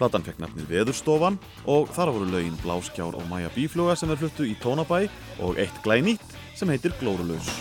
[0.00, 1.38] Platan fekk nafnið Veðurstofan
[1.70, 5.06] og þar voru lögin Bláskjár og Maja Bífluga sem er fluttu í Tónabæ
[5.46, 7.54] og eitt glænýtt sem heitir Glórulaus.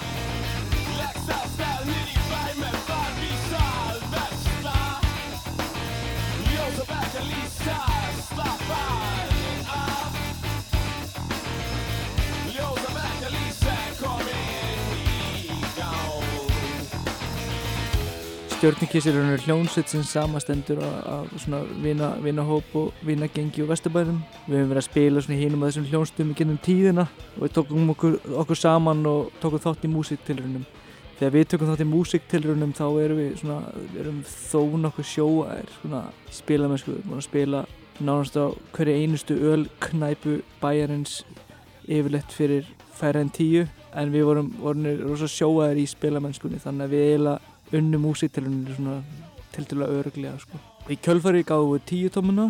[18.61, 24.19] Stjórnikissir er hljónsveit sem samastendur af svona vina, vinahóp og vinagengi og vesturbænum.
[24.45, 27.55] Við hefum verið að spila svona hínum að þessum hljónstum í gennum tíðina og við
[27.55, 30.67] tókum okkur, okkur saman og tókum þátt í músiktilrunum.
[31.17, 35.75] Þegar við tökum þátt í músiktilrunum þá erum við svona, við erum þó nokkuð sjóaðir
[35.79, 36.03] svona
[36.37, 36.91] spilamennsku.
[36.91, 37.63] Við erum búin að spila
[37.97, 38.45] nánast á
[38.77, 41.23] hverju einustu ölknæpu bæjarins
[41.89, 43.65] yfirleitt fyrir færre en tíu
[43.97, 48.99] en við vorum, vorum rosa sjóaðir í spilamennskunni þannig að við eiginlega unnum músiktilunir svona
[49.55, 50.59] til að öruglega sko.
[50.91, 52.45] Í kjölfari gáðum við tíu tómuna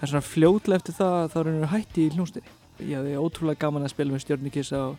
[0.00, 2.54] en svona fljótlega eftir það þá erum við hætti í hljónstinni.
[2.80, 4.96] Ég hafði ótrúlega gaman að spila með stjórnikissa og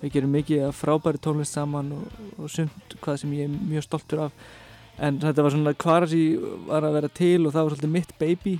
[0.00, 4.24] við gerum mikið frábæri tónlist saman og, og sumt hvað sem ég er mjög stoltur
[4.26, 4.32] af
[5.00, 5.74] en þetta var svona
[6.10, 6.22] sem
[6.68, 8.54] var að vera til og það var svolítið mitt baby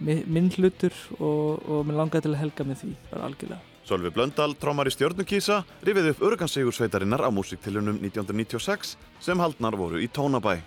[0.00, 3.60] mi- minn hlutur og, og mér langaði til að helga með því bara algjörlega.
[3.88, 10.02] Sölvi Blöndal, trómar í stjörnukísa, rifið upp örgansigur sveitarinnar á músiktilunum 1996 sem haldnar voru
[10.04, 10.58] í Tónabæ.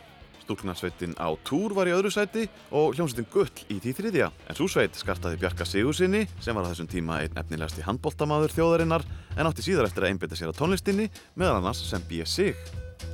[0.42, 4.32] Stúlknarsveitin á túr var í öðru sæti og hljómsveitin Gull í því þriðja.
[4.50, 9.06] En svo sveit skartaði Bjarka Sigursinni sem var á þessum tíma einn efnilegasti handbóltamaður þjóðarinnar
[9.38, 12.26] en átti síðar eftir að einbytta sér á tónlistinni meðal annars sem B.
[12.26, 12.58] Sig.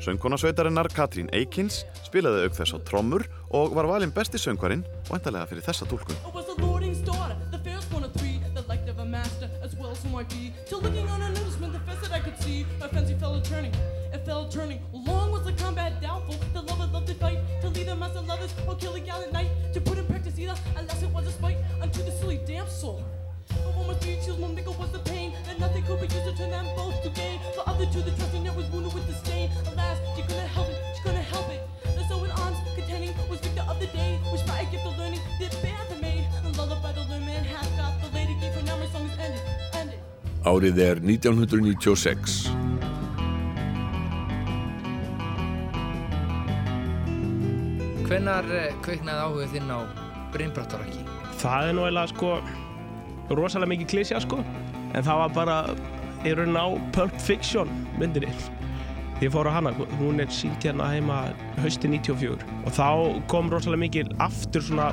[0.07, 5.51] Söngkonasveitarinnar Katrín Eikins spilaði auk þess á trommur og var valinn besti söngvarinn og endalega
[5.51, 6.15] fyrir þessa túlkun.
[10.17, 10.51] Might be.
[10.65, 13.41] Till looking on an newsman, the face that I could see, my fancy fell a
[13.43, 13.71] turning,
[14.11, 14.81] it fell turning.
[14.91, 18.51] Long was the combat doubtful, the lover loved to fight, to lead them the lovers,
[18.67, 21.57] or kill a gallant knight, to put in practice either, unless it was a spite,
[21.83, 23.05] unto the silly damsel.
[23.49, 26.25] But one must be choose, one mingle was the pain, that nothing could be used
[26.25, 27.39] to turn them both to gain.
[27.53, 29.51] The other two, the trusting that was wounded with disdain.
[29.69, 31.61] Alas, she couldn't help it, she couldn't help it.
[31.83, 34.97] The so in arms contending was victor of the day, which by a gift of
[34.97, 36.25] learning did bear the maid.
[36.43, 39.56] And lullaby the lone man half got the lady gave her my song is ended.
[40.47, 42.35] Árið er 1996.
[48.07, 49.79] Hvenær eh, kviknaði áhugð þinn á
[50.31, 51.03] Brimbrattaraki?
[51.41, 52.31] Það er nú eiginlega sko
[53.35, 54.39] rosalega mikið klísja sko
[54.95, 55.57] en það var bara
[56.23, 58.31] í raunin á Pulp Fiction myndinni
[59.19, 61.25] ég fór á hana, hún er sínt hérna heima
[61.59, 62.87] hausti 94 og þá
[63.31, 64.91] kom rosalega mikil aftur svona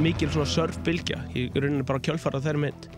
[0.00, 2.90] mikil svona surfbylgja í rauninni bara kjölfara þeirri mynd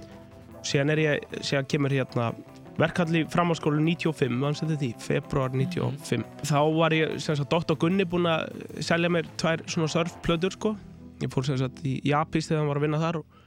[0.66, 2.32] síðan ég, síðan kemur hérna
[2.78, 7.76] verkalli framháskólu 95, mann setið því, februar 95 þá var ég, sem sagt, Dr.
[7.80, 8.48] Gunni búinn að
[8.80, 10.74] selja mér tvær svona surfplötur sko.
[11.22, 13.40] Ég fór sem sagt í Japis þegar hann var að vinna þar og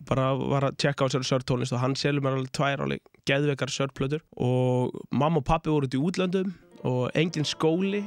[0.00, 3.02] og bara var að tjekka á sér sörtónlist og hann selur mér alveg tvær alveg
[3.28, 6.54] geðveikar sörplötur og mamma og pappi voru út í útlöndum
[6.88, 8.04] og engin skóli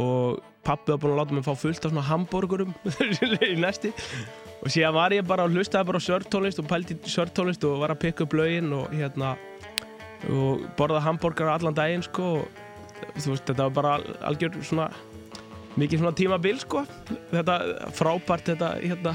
[0.00, 2.72] og pappi var búinn að láta mig fá fullt af svona hambúrgurum
[3.44, 3.92] í næsti
[4.62, 7.80] og síðan var ég bara að hlustaði bara á sörtónlist og pælti í sörtónlist og
[7.82, 9.34] var að pikka upp lögin og hérna
[10.30, 14.86] og borða hambúrgar allan daginn sko og þú veist þetta var bara al- algjör svona
[15.76, 16.84] mikið svona tímabil sko.
[17.32, 17.54] Þetta
[17.96, 19.14] frábært þetta hérna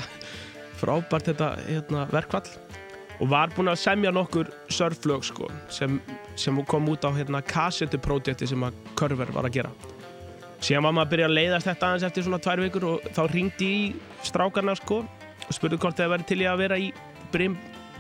[0.78, 2.50] frábært þetta hérna, verkfall.
[3.22, 5.96] Og var búinn að semja nokkur surflög sko, sem,
[6.38, 9.72] sem kom út á hérna, kassettuprojekti sem að Körver var að gera.
[10.62, 13.22] Síðan var maður að byrja að leiðast þetta aðeins eftir svona tvær vikur og þá
[13.32, 13.82] ringdi í
[14.26, 15.00] strákarna sko
[15.48, 16.90] og spurði hvort það væri til í að vera í
[17.32, 17.58] Brim,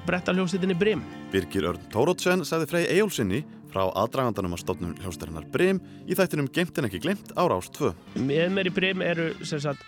[0.07, 1.01] brettaljómsveitinni Brim
[1.33, 3.41] Birgir Örn Tórótsen sagði Frey Eyjólfsinni
[3.71, 7.91] frá aðdragandanum að stofnum hljóstarinnar Brim í þættinum Gemt en ekki glemt á Rás 2.
[8.23, 9.83] með mér í Brim eru sem sagt,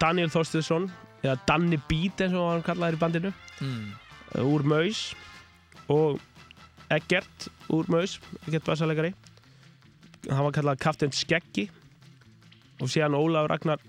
[0.00, 0.88] Daniel Þorstinsson
[1.20, 3.90] eða Danny Beat eins og hann kallaði í bandinu Mm.
[4.40, 5.10] úr Maus
[5.92, 6.16] og
[6.90, 8.14] Eggert úr Maus
[8.46, 9.10] Eggert bassalegari
[10.30, 11.66] hann var kallað Captain Skeggi
[12.80, 13.82] og síðan Ólaf Ragnar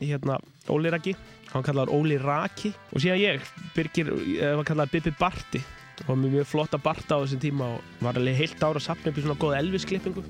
[0.00, 0.38] hérna
[0.72, 1.12] Óli Raki
[1.54, 5.60] hann var kallaður Óli Raki og síðan ég, Birgir, ég var kallaður Bibi Barti
[6.02, 8.86] og var með mjög flotta Barta á þessum tíma og var alveg heilt ára að
[8.88, 10.24] sapna upp í svona góða Elvis-klippingu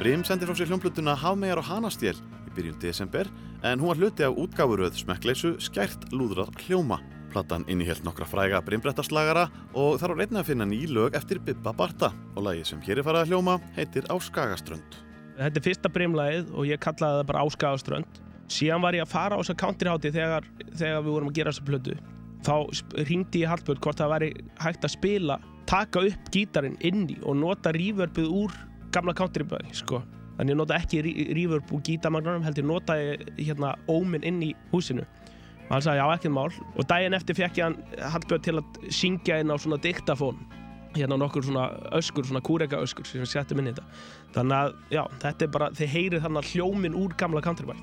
[0.00, 3.30] Brim sendi frá sér hljómplutuna Hafmegar og Hanastél í byrjun desember
[3.62, 6.98] en hún var hluti af útgáfuröð smekkleysu Skært lúðrar hljóma.
[7.30, 11.74] Platan innihjelt nokkra fræga brimbrettaslagara og þar á reyna að finna ný lög eftir Bibba
[11.76, 15.02] Barta og lagið sem hér er farið að hljóma heitir Á Skagaströnd.
[15.36, 18.22] Þetta er fyrsta brimlagið og ég kallaði það bara Áskagaströnd.
[18.52, 21.66] Síðan var ég að fara á þessa countryhátti þegar, þegar við vorum að gera þessa
[21.66, 21.96] plötu.
[22.46, 22.54] þá
[23.08, 24.28] ringdi ég Hallbjörn hvort það væri
[24.62, 28.52] hægt að spila taka upp gítarinn inni og nota reverbið úr
[28.94, 30.02] gamla countrybæði sko.
[30.36, 32.94] þannig ég nota ekki re- reverb úr gítarmagnunum heldur nota
[33.38, 35.02] hérna óminn inn í húsinu.
[35.66, 36.52] Og hann sagði já ekkert mál.
[36.76, 40.38] Og daginn eftir fekk ég hann Hallbjörn til að syngja inn á svona diktafón.
[40.94, 41.66] Hérna nokkur svona
[41.98, 43.84] öskur, svona kúreka öskur sem settum inn í þetta.
[44.36, 47.74] Þannig að já, þetta er bara, þið heyrið þannig að hljóminn úr gamla countrybæ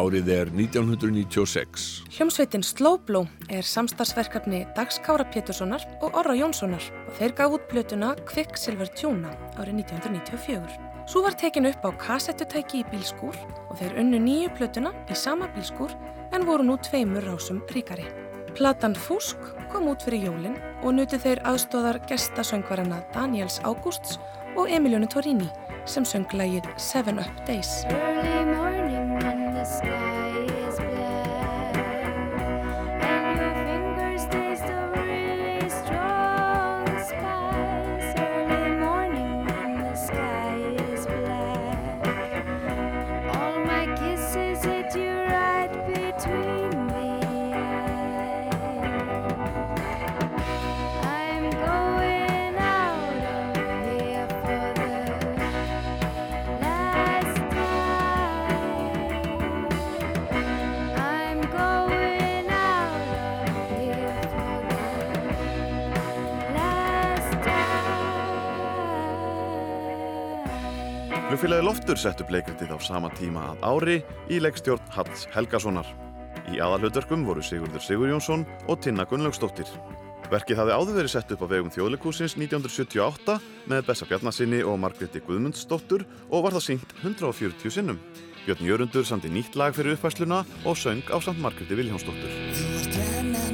[0.00, 1.86] Árið er 1996.
[2.14, 8.14] Hljómsveitin Slowblow er samstagsverkefni Dags Kára Péturssonar og Orra Jónssonar og þeir gaf út plötuna
[8.30, 10.78] Quicksilver Tuna árið 1994.
[11.10, 13.36] Svo var tekin upp á kassettutæki í bílskúr
[13.66, 15.92] og þeir unnu nýju plötuna í sama bílskúr
[16.32, 18.08] en voru nú tveimur rásum ríkari.
[18.56, 24.16] Platan Fúsk kom út fyrir jólin og nuti þeir aðstóðar gestasöngvarana Daniels Ágústs
[24.56, 25.50] og Emilionu Torini
[25.84, 27.82] sem söng lagið Seven Up Days.
[29.60, 30.09] Early morning when the sky
[71.40, 73.94] Flugfélagi Loftur sett upp leikritið á sama tíma að ári
[74.28, 75.86] í leikstjórn Halls Helgasonar.
[76.52, 79.64] Í aðalhutverkum voru Sigurður Sigur Jónsson og Tinna Gunnlaugsdóttir.
[80.28, 83.38] Verkið hafði áður verið sett upp á vegum þjóðleikúsins 1978
[83.72, 88.02] með Bessa Bjarnasinni og Margréti Guðmundsdóttur og var það sínt 140 sinnum.
[88.44, 93.49] Björn Jörundur samti nýtt lag fyrir uppfæsluna og söng á samt Margréti Viljónsdóttur.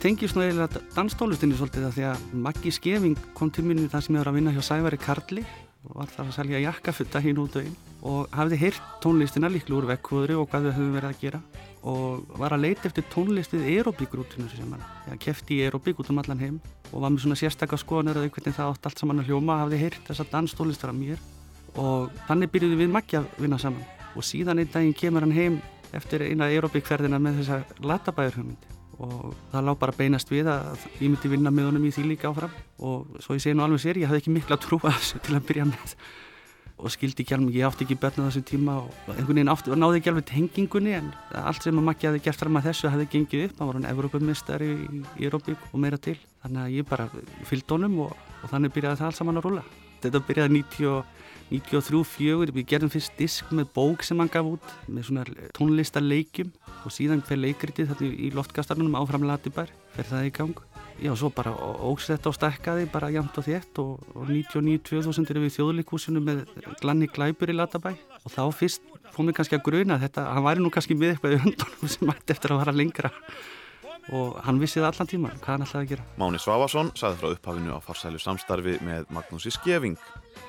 [0.00, 4.04] Þetta tengist nú eiginlega danstólustinni svolítið að því að Maggi Skeving kom til minni þar
[4.06, 7.40] sem ég var að vinna hjá Sævari Karli og var þar að selja jakkafutta hín
[7.42, 7.74] út inn.
[8.08, 11.42] Og hafði heyrt tónlistina líklu úr vekkvöðri og hvað við höfum verið að gera.
[11.92, 16.24] Og var að leita eftir tónlistið aerobík-rútinu sem hann ja, kefti í aerobík út um
[16.24, 16.56] allan heim.
[16.94, 19.84] Og var með svona sérstakka skoðanir að hvernig það átt allt saman að hljóma hafði
[19.84, 21.20] heyrt þessa danstólistar af mér.
[21.76, 23.84] Og þannig byrjuði við Maggi að vinna saman.
[24.16, 29.68] Og síðan einn daginn kemur hann heim eftir eina aerobíkferðina með þessa latabæðurhugmynd og það
[29.68, 32.56] lág bara beinast við að ég myndi vinna með honum í því líka áfram.
[32.84, 35.36] Og svo ég segi nú alveg sér, ég hafði ekki mikla trú að þessu til
[35.38, 35.94] að byrja með.
[36.80, 39.74] Og skildi ekki alveg, ég átti ekki börn á þessum tíma og einhvern veginn átti,
[39.76, 43.10] náði ekki alveg tengingunni en allt sem að Maggi hafði gert fram að þessu hafði
[43.12, 46.16] gengið upp, hann var hann Evrópumistari í, í Európík og meira til.
[46.40, 47.10] Þannig að ég bara
[47.50, 49.68] fylgd honum og, og þannig byrjaði það allt saman að rúla
[50.04, 51.02] þetta byrjaði 90
[51.50, 55.24] 93-4, við gerðum fyrst disk með bók sem hann gaf út með svona
[55.56, 56.52] tónlistarleikjum
[56.86, 60.62] og síðan hver leikritið þarna í loftkastarnunum áfram Latibær, fer það í gang.
[61.00, 65.46] Já, svo bara ógs þetta og stekkaði bara jæmt og þétt og, og 99-2000 erum
[65.46, 66.42] við þjóðleikúsinu með
[66.82, 67.94] glanni glæpur í Latabæ.
[68.20, 68.84] Og þá fyrst
[69.14, 72.12] fór mér kannski að gruna þetta, hann væri nú kannski með eitthvað í höndunum sem
[72.12, 73.10] ætti eftir að vara lengra
[74.10, 76.06] og hann vissi það allan tíma hvað hann ætlaði að gera.
[76.20, 79.98] Máni Svavason saði frá upphafinu á farsælu samstarfi með Magnúsi Skeving.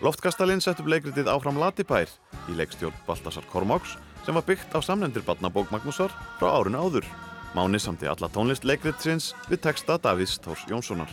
[0.01, 2.09] Loftkastalinn sett upp leikritið áfram Latibær
[2.49, 7.07] í leikstjórn Baltasar Kormáks sem var byggt á samlendir barnabók Magnúsar frá árinu áður.
[7.55, 11.11] Máni samti alla tónlist leikritsins við texta Davís Tórs Jónssonar.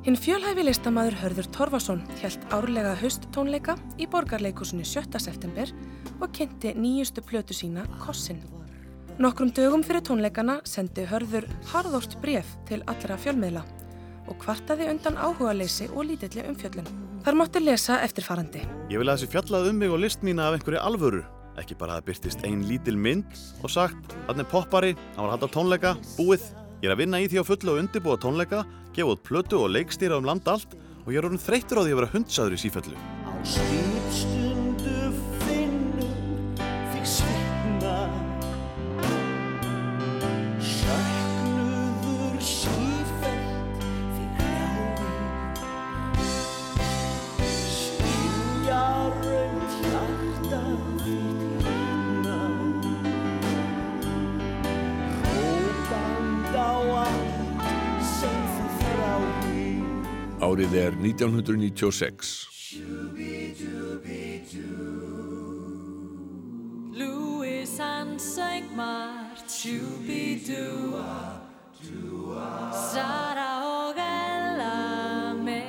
[0.00, 5.18] Hinn fjölhæfi listamaður Hörður Torfason hjælt árlega hausttónleika í borgarleikusinu 7.
[5.20, 5.68] september
[6.24, 8.38] og kynnti nýjustu plötu sína Kossin.
[9.20, 11.44] Nokkrum dögum fyrir tónleikana sendi Hörður
[11.74, 13.60] harðort bref til allra fjölmiðla
[14.24, 16.88] og kvartaði undan áhugaleysi og lítilli umfjöllun.
[17.26, 18.64] Þar mátti lesa eftirfarandi.
[18.88, 21.20] Ég vil að þessi fjallað um mig og list mína af einhverju alvöru.
[21.60, 23.28] Ekki bara að byrtist ein lítil mynd
[23.60, 26.48] og sagt, hann er poppari, hann var að halda tónleika, búið.
[26.80, 28.62] Ég er að vinna í því á fullu og undirbúa tónleika,
[28.96, 30.72] gefa út plötu og leikstýra um land allt
[31.04, 32.96] og ég er orðin þreyttur á því að vera hundsaður í sífellu.
[60.40, 62.48] Árið er 1996.
[66.96, 70.96] Louis hann söng margt Shooby-Doo
[72.72, 75.68] Sara og Ella með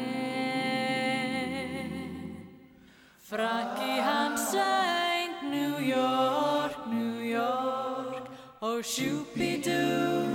[3.28, 8.32] Frankie hann söng New York, New York.
[8.62, 10.32] Og Shooby-Doo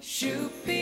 [0.00, 0.75] Shooby-Doo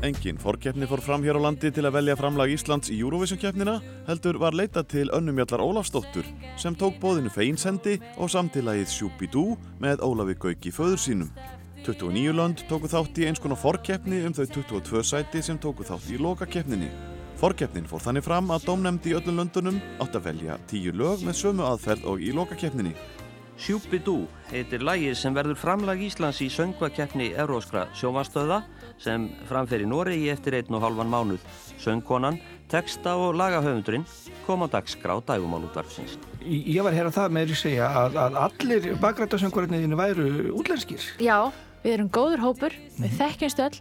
[0.00, 3.74] Engin fórkeppni fór fram hér á landi til að velja framlag Íslands í Eurovision-keppnina
[4.06, 6.24] heldur var leitað til önnumjallar Ólafsdóttur
[6.56, 11.28] sem tók bóðinu feinsendi og samtilagið Shooby-Doo með Ólafi Gauki föður sínum.
[11.84, 16.08] 29 lönd tóku þátt í eins konar fórkeppni um þau 22 sæti sem tóku þátt
[16.08, 16.88] í lokakeppninni.
[17.36, 21.42] Fórkeppnin fór þannig fram að dómnefndi í öllum löndunum átt að velja tíu lög með
[21.44, 22.96] sömu aðferð og í lokakeppninni.
[23.60, 28.62] Shooby-Doo heitir lagið sem verður framlag Íslands í söngvakeppni Evróskra sjómanstöða
[29.00, 31.44] sem framfer í Noregi eftir einn og halvan mánuð.
[31.80, 32.38] Söngkonan,
[32.70, 34.04] texta og lagahöfundurinn
[34.46, 36.18] kom á dagskrá dægumálútvarfsins.
[36.44, 40.28] Ég var að heyra það með því að segja að, að allir bakrættasöngurinn væru
[40.60, 41.04] útlenskir.
[41.20, 41.50] Já,
[41.84, 43.78] við erum góður hópur, við þekkjumst öll,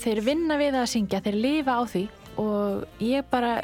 [0.00, 2.04] þeir vinna við að syngja, þeir lifa á því
[2.40, 3.58] og ég bara,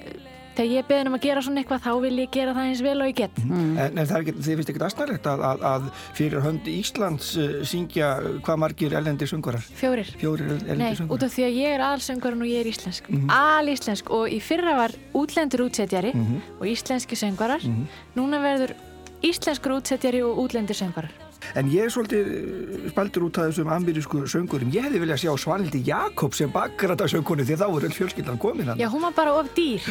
[0.57, 2.97] þegar ég beðin um að gera svona eitthvað þá vil ég gera það eins vel
[3.05, 3.39] og ég get.
[3.45, 5.87] En, en það er ekki, þið finnst ekkert aðsnarlegt að, að, að
[6.17, 8.11] fyrir hönd Íslands uh, syngja
[8.47, 9.67] hvað margir ellendir söngurar?
[9.77, 10.11] Fjórir.
[10.21, 11.15] Fjórir Nei, ellendir söngurar?
[11.21, 13.11] út af því að ég er alsöngurinn og ég er íslensk.
[13.13, 13.31] Mhm.
[13.37, 16.41] Alíslensk og í fyrra var útlendur útsetjari Mhm.
[16.61, 17.63] og íslenski söngvarar.
[17.67, 17.87] Mhm.
[18.17, 18.75] Núna verður
[19.23, 21.11] íslenskur útsetjari og útlendir söngvarar.
[21.55, 24.73] En ég er svolítið uh, spaldur út af þessum amerísku söngurum.
[24.75, 28.81] Ég hefði viljað sjá Svanildi Jakob sem bakrættasöngurinn því þá er öll fjölskyldan komin hann.
[28.81, 29.85] Já, hún var bara of dýr.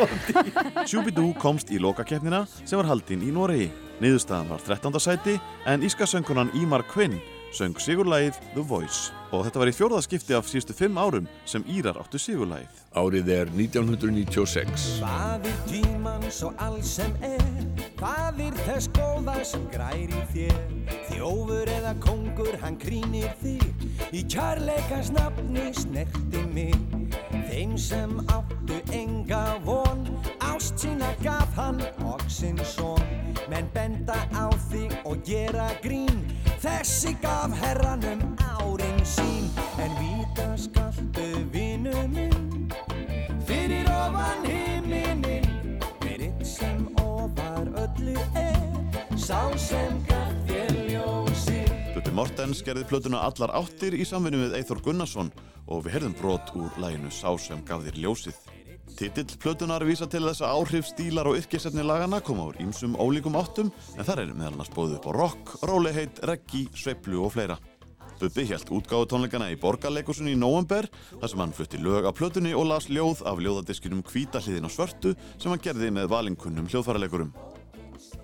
[0.90, 3.70] Shooby-Doo komst í lokakeppnina sem var haldinn í Noregi.
[4.02, 5.00] Niðurstaðan var 13.
[5.00, 5.38] sæti
[5.70, 7.20] en íska söngunan Ímar Kvinn
[7.54, 11.64] söng sigurlægið The Voice og þetta var í fjórða skipti af síðustu fimm árum sem
[11.70, 12.83] Írar áttu sigurlægið.
[12.94, 14.82] Árið er 1996.
[15.02, 17.42] Faðir tímans og alls sem er
[17.98, 20.60] Faðir þess góða sem græri þér.
[21.08, 23.64] Þjófur eða kongur hann krýnir þig.
[24.14, 26.78] Í kærleikas nafni snerti mig.
[27.48, 30.06] Þeim sem áttu enga von
[30.52, 33.02] Ást sína gaf hann og sinn son.
[33.50, 36.22] Menn benda á þig og gera grín.
[36.62, 38.22] Þessi gaf herranum
[38.54, 39.50] árin sín.
[39.82, 42.33] En vita skaltu vinu minn Fyrir
[44.04, 45.46] ofan himinin
[46.02, 53.54] Fyrir sem ofar öllu er Sá sem gaf þér ljósið Bubbi Mortens gerði plötuna allar
[53.56, 55.32] áttir í samvinni við Eithor Gunnarsson
[55.64, 58.40] og við heyrðum brot úr læginu Sá sem gaf þér ljósið.
[58.94, 63.38] Titill plötunar vísa til þess að áhrif stílar og yrkisefni lagana koma úr ýmsum ólíkum
[63.40, 67.56] áttum en þar er meðal annars bóðið upp á rock, róleheit, reggi, sveiflu og fleira.
[68.24, 72.54] Bubbi hjælt útgáðu tónleikana í Borgarleikusunni í nóvember þar sem hann flutti lög af plötunni
[72.56, 77.34] og las ljóð af ljóðadiskinum Hvítahliðin og svörtu sem hann gerði með valinkunnum hljóðfæraleikurum.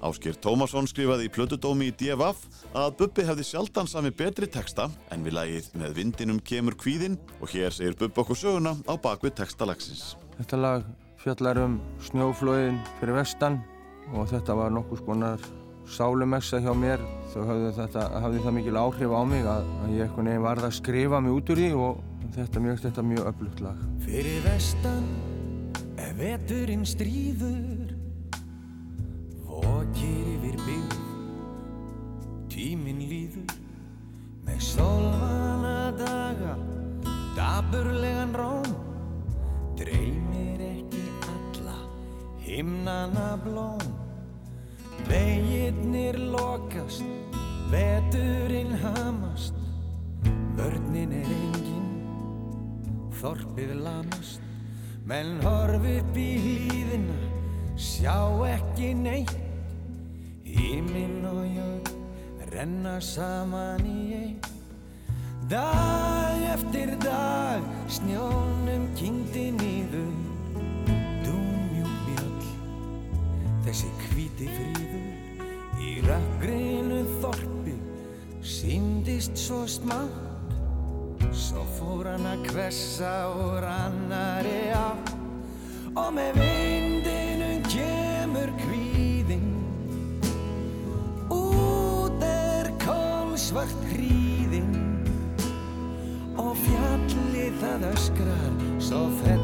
[0.01, 5.27] Áskir Tómasson skrifaði í plötudómi í DFF að Bubbi hefði sjaldan sami betri texta en
[5.27, 10.15] við lagið með vindinum kemur kvíðin og hér segir Bubbi okkur söguna á bakvið textalagsins.
[10.39, 10.89] Þetta lag
[11.21, 11.77] fjallar um
[12.09, 13.61] snjóflóðin fyrir vestan
[14.15, 15.51] og þetta var nokkuð skonar
[15.85, 17.05] sálumessa hjá mér.
[17.31, 20.67] Þau hafði, þetta, hafði það mikil áhrif á mig að, að ég eitthvað nefn varð
[20.67, 22.01] að skrifa mig út úr því og
[22.35, 23.85] þetta mjög, þetta mjög öflugt lag.
[24.03, 25.07] Fyrir vestan
[25.95, 27.95] ef veturinn stríður.
[29.47, 30.99] Vokir yfir byggð
[32.51, 33.59] Tíminn líður.
[34.51, 36.57] Með sólvana daga
[37.37, 38.71] Daburlegan róm
[39.79, 41.77] Dreymir ekki alla
[42.43, 44.00] Himnana blóm
[53.21, 54.43] þorpið lamast.
[55.07, 57.21] Menn horf upp í hlýðina
[57.77, 58.19] sjá
[58.51, 59.39] ekki neitt.
[60.51, 61.91] Híminn og jörg
[62.51, 64.51] renna saman í einn
[65.51, 70.11] dag eftir dag snjónum kyngdi nýður
[71.27, 72.49] dúmjúk mjöll
[73.67, 77.77] þessi hvíti fríður í rökgrinu þorpi
[78.43, 80.30] síndist svo smátt
[81.41, 84.93] Svo fór hann að kvessa úr annari á.
[85.97, 89.49] Og með vindinum kemur kvíðinn.
[91.33, 94.77] Út er kólsvart hríðinn.
[96.37, 98.61] Og fjallið það öskrar
[98.91, 99.40] Svo fellur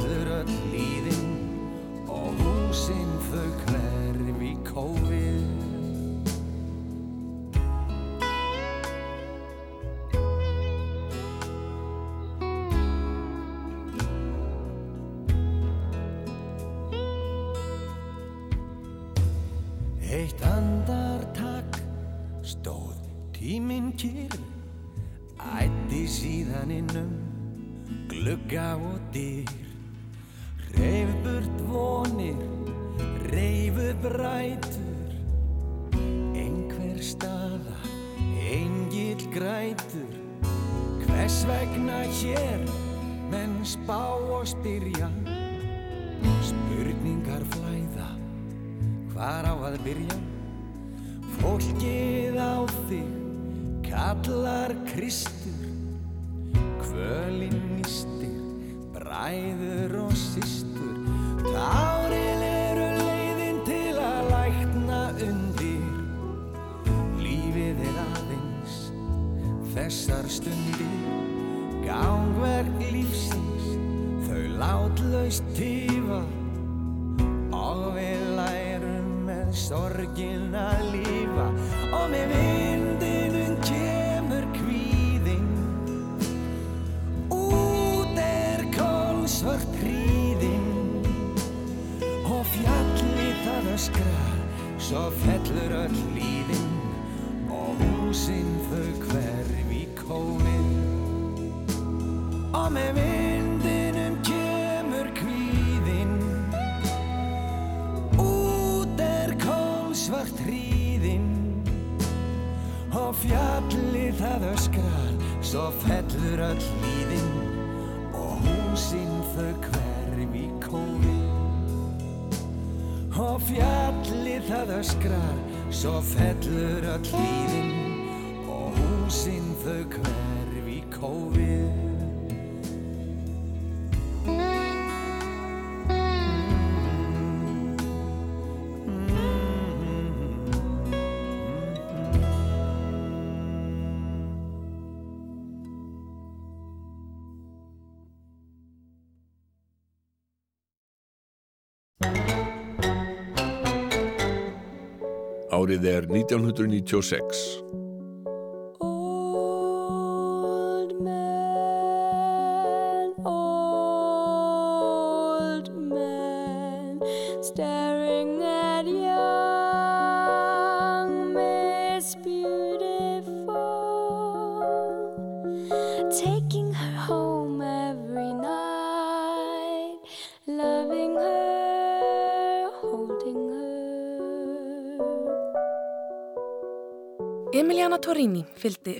[155.56, 157.85] Árið er 1996.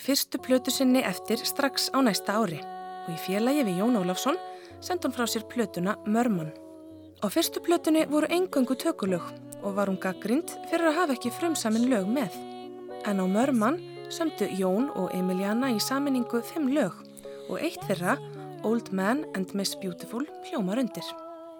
[0.07, 2.61] fyrstu plötu sinni eftir strax á næsta ári
[3.07, 4.38] og í félagi við Jón Ólafsson
[4.78, 6.52] sendi hún frá sér plötuna Mörmann.
[7.22, 9.24] Á fyrstu plötunni voru engöngu tökulög
[9.62, 12.38] og var hún gaggrind fyrir að hafa ekki frumsamin lög með.
[13.02, 16.94] En á Mörmann sömdu Jón og Emiliana í saminningu fimm lög
[17.50, 18.14] og eitt þeirra,
[18.62, 21.07] Old Man and Miss Beautiful, hljómar undir.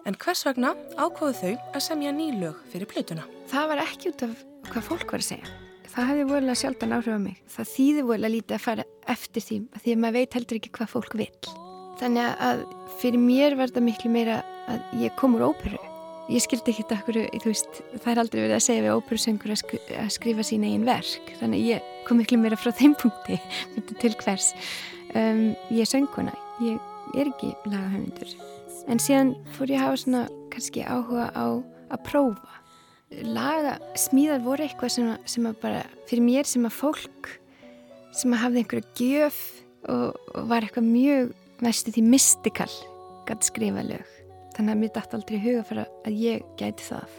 [0.07, 3.27] En hvers vegna ákváðu þau að semja ný lög fyrir plötuna?
[3.51, 4.43] það var ekki út af
[4.73, 7.39] hvað fólk var að segja það hefði vorulega sjaldan áhrif á mig.
[7.53, 10.93] Það þýði vorulega lítið að fara eftir því því að maður veit heldur ekki hvað
[10.97, 11.31] fólk vil
[12.01, 12.65] þannig að
[13.01, 15.79] fyrir mér var þetta miklu meira að ég kom úr óperu.
[16.33, 19.53] Ég skildi ekki þetta okkur, þú veist það er aldrei verið að segja við óperusöngur
[19.55, 21.31] að, skri að skrifa sín eigin verk.
[21.39, 23.39] Þannig að ég kom miklu meira frá þeim punkti
[24.03, 24.51] til hvers.
[25.15, 26.35] Um, ég er sönguna,
[26.67, 26.83] ég
[27.15, 28.35] er ekki lagahöfundur.
[28.91, 31.47] En síðan fór ég að hafa svona kannski áhuga á
[31.95, 32.61] að prófa
[33.11, 37.29] laga, smíðar voru eitthvað sem, að- sem að bara, fyrir mér sem að fólk
[38.17, 39.39] sem að hafði einhverja gjöf
[39.93, 42.73] og, og var eitthvað mjög næstu því mystikal
[43.29, 44.09] gæti skrifa lög.
[44.57, 47.15] Þannig að mér dætti aldrei huga fyrir að ég gæti það.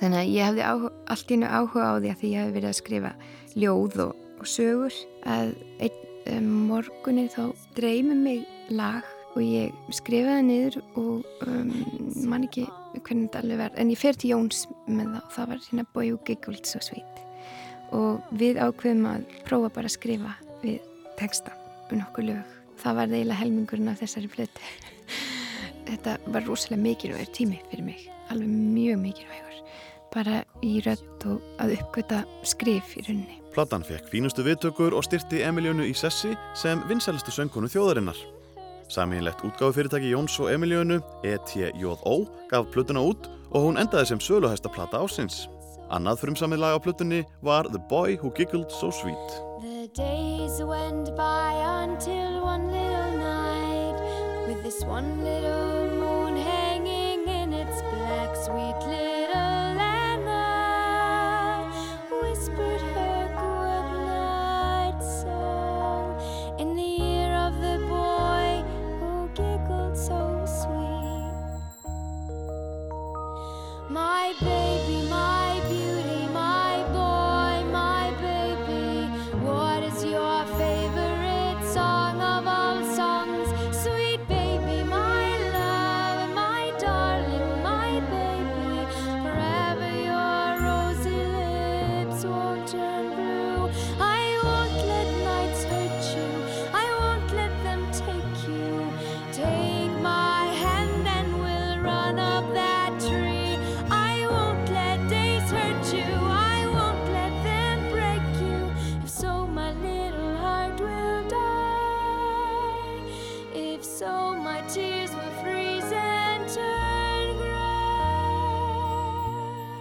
[0.00, 2.54] Þannig að ég hefði áhuga, allt í einu áhuga á því að því ég hefði
[2.56, 3.12] verið að skrifa
[3.60, 4.96] ljóð og, og sögur
[5.28, 5.50] að
[5.86, 7.42] einn um, morgunni þá
[7.76, 9.04] dreymi mig lag
[9.36, 11.72] og ég skrifaði niður og um,
[12.26, 12.64] man ekki
[12.98, 13.74] hvernig þetta alveg var.
[13.78, 16.82] En ég fer til Jóns með það og það var hérna Boy Who Giggled So
[16.84, 17.24] Sweet.
[17.96, 20.80] Og við ákveðum að prófa bara að skrifa við
[21.18, 21.54] texta
[21.90, 22.56] um nokkuð lög.
[22.80, 24.70] Það var eiginlega helmingurinn af þessari flötu
[25.90, 28.08] þetta var rosalega mikilvægur tími fyrir mig.
[28.30, 29.60] Alveg mjög mikilvægur.
[30.10, 33.38] Bara í rödd og að uppgöta skrif í rauninni.
[33.54, 38.18] Platan fekk fínustu viðtökur og styrti Emiljönu í sessi sem vinsælustu söngkonu þjóðarinnar.
[38.90, 44.98] Samínlegt útgáfufyrirtæki Jóns og Emiljönu, ETJO, gaf plötuna út og hún endaði sem söluhæsta plata
[44.98, 45.46] ásins.
[45.94, 49.30] Annað frumsamið lag á plötunni var The Boy Who Giggled So Sweet.
[49.62, 51.54] The days went by
[51.86, 53.98] until one little night
[54.48, 59.09] with this one little moon hanging in its black sweet little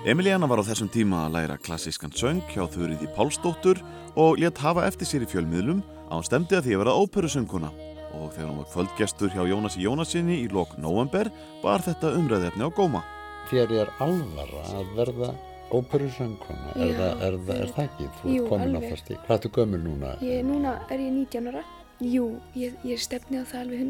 [0.10, 3.78] Emiliana var á þessum tíma að læra klassískan söng hjá Þurriði Pálsdóttur
[4.18, 7.70] og létt hafa eftir sér í fjölmiðlum að hún stemdi að því að vera óperusönguna
[8.18, 11.30] og þegar hún var kvöldgestur hjá Jónasi Jónasinni í lok november
[11.62, 13.04] var þetta umræðefni á góma.
[13.52, 15.30] Þér er alvara að verða
[15.78, 18.10] óperusöngkona, er, er, er það ekki?
[18.24, 18.90] Þú Jú, ert komin á alveg.
[18.90, 19.20] það stík.
[19.28, 20.16] Hvað ertu gömul núna?
[20.26, 21.66] Ég, núna er ég 19 ára.
[22.02, 23.86] Jú, ég, ég stefni á það alveg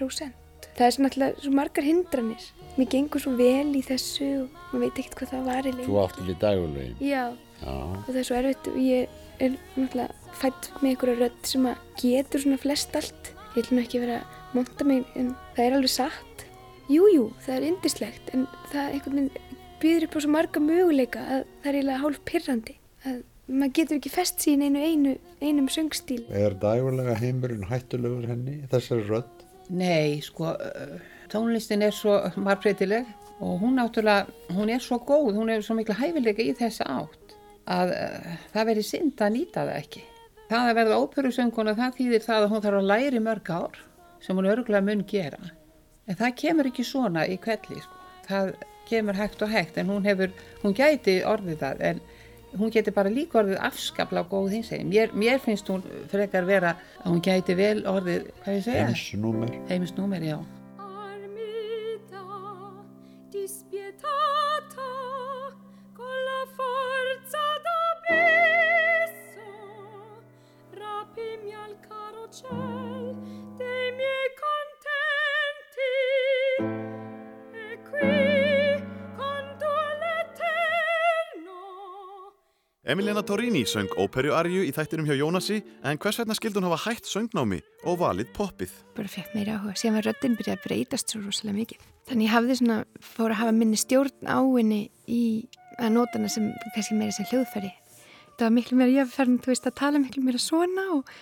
[0.00, 0.38] 100%.
[0.76, 2.44] Það er svo náttúrulega svo margar hindranir.
[2.78, 5.88] Mér gengur svo vel í þessu og maður veit ekkert hvað það var í lengi.
[5.88, 6.94] Þú átt ekki dagulögin.
[7.02, 7.24] Já,
[7.62, 7.74] Já.
[7.92, 11.82] og það er svo erfitt og ég er náttúrulega fætt með einhverja rödd sem að
[12.02, 13.32] getur svona flest allt.
[13.52, 16.46] Ég ætlum ekki að vera að monta mig en það er alveg satt.
[16.92, 21.20] Jú, jú, það er yndislegt en það einhvern veginn býður upp á svo marga möguleika
[21.26, 22.74] að það er eiginlega hálf pirrandi.
[23.02, 23.20] Að
[23.52, 26.22] maður getur ekki fest sín einu, einu einum söngstíl.
[26.30, 29.41] Er dagulega heimurinn hættulegur henni, þessari rödd?
[29.70, 30.96] Nei, sko, uh,
[31.32, 33.06] tónlistin er svo margbreytileg
[33.42, 37.36] og hún náttúrulega, hún er svo góð, hún er svo mikla hæfilega í þessa átt
[37.70, 40.04] að uh, það veri synd að nýta það ekki.
[40.50, 43.80] Það að verða óperusönguna, það þýðir það að hún þarf að læri mörg ár
[44.22, 45.40] sem hún örgulega mun gera.
[46.06, 48.00] En það kemur ekki svona í kvelli, sko.
[48.26, 48.52] Það
[48.88, 50.32] kemur hægt og hægt en hún hefur,
[50.62, 52.02] hún gæti orðið það en
[52.58, 54.90] hún geti bara líka orðið afskapla góð hins eginn.
[54.92, 58.88] Mér, mér finnst hún frekar vera að hún gæti vel orðið, hvað ég segja?
[58.90, 59.54] Heimsnúmer.
[59.70, 60.40] Heimsnúmer, já.
[63.32, 64.90] dispietata
[65.96, 69.50] con la forza d'abisso
[70.78, 72.91] rapimi al caro ciel
[82.82, 87.06] Emiliana Torrini söng óperuarju í þættinum hjá Jónasi en hvers vegna skildi hún hafa hætt
[87.06, 88.72] söngnámi og valið poppið?
[88.96, 89.76] bara fekk meira áhuga.
[89.78, 91.84] Síðan var röddinn byrjað að breytast svo rosalega mikið.
[92.10, 95.22] Þannig ég hafði svona, fór að hafa minni stjórn á henni í
[95.78, 97.70] að nota hana sem, kannski meira sem hljóðfæri.
[98.34, 101.12] Það var miklu meira, farin, þú veist, að tala miklu meira svona og,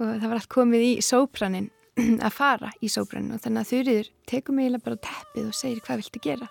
[0.00, 1.66] og það var allt komið í sópranin,
[2.30, 5.84] að fara í sópranin og þannig að Þurriður tekur mig eiginlega bara teppið og segir
[5.84, 6.48] hvað viltu gera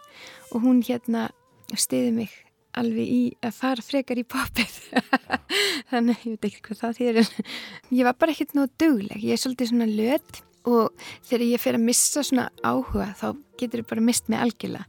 [0.51, 1.25] og hún hérna
[1.73, 2.37] stiði mig
[2.77, 4.75] alveg í að fara frekar í poppið.
[5.91, 7.31] Þannig ég veit ekki hvað það þýðir
[7.97, 9.23] ég var bara ekkert nóg dugleg.
[9.23, 13.27] Ég er svolítið svona löt og þegar ég fer að missa svona áhuga þá
[13.59, 14.85] getur ég bara mist mig algjörlega.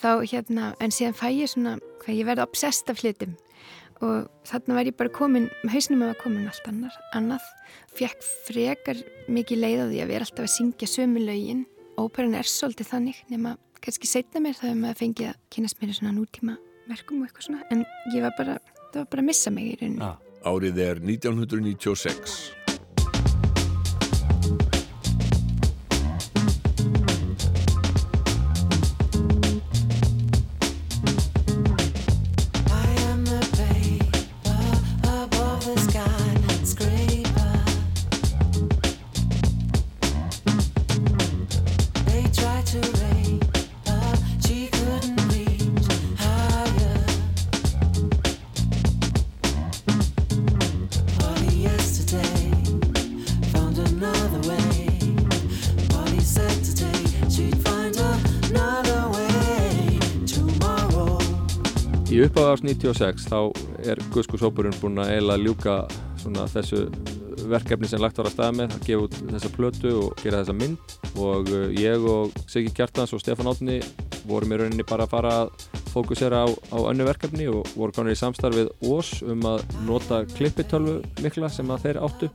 [0.00, 3.36] Þá hérna, en síðan fæ ég svona hvað ég verði obsessed af hlutum.
[4.00, 7.44] Og þarna var ég bara komin hausnum að komin allt annar, annað.
[7.98, 11.66] Fekk frekar mikið leið á því að vera alltaf að syngja sömu lögin.
[12.00, 15.92] Óperan er svolítið þannig nema kannski setna mér þá hefur maður fengið að kynast mér
[15.96, 16.56] svona nútíma
[16.90, 17.84] verkum og eitthvað svona en
[18.14, 18.58] ég var bara,
[18.90, 20.10] það var bara að missa mig í rauninni
[20.40, 22.36] Árið er 1996.
[62.60, 63.38] ás 96 þá
[63.88, 65.74] er Guðskushópurinn búinn að eiginlega ljúka
[66.52, 66.82] þessu
[67.48, 70.56] verkefni sem lagt var að staða með að gefa út þessa plötu og gera þessa
[70.58, 70.94] mynd.
[71.16, 73.78] Og uh, ég og Siggi Kjartans og Stefán Átni
[74.28, 75.52] vorum í rauninni bara að fara að
[75.90, 80.98] fókusera á, á önnu verkefni og voru konur í samstarfið Ós um að nota klippitölvu
[81.24, 82.28] mikla sem að þeir áttu.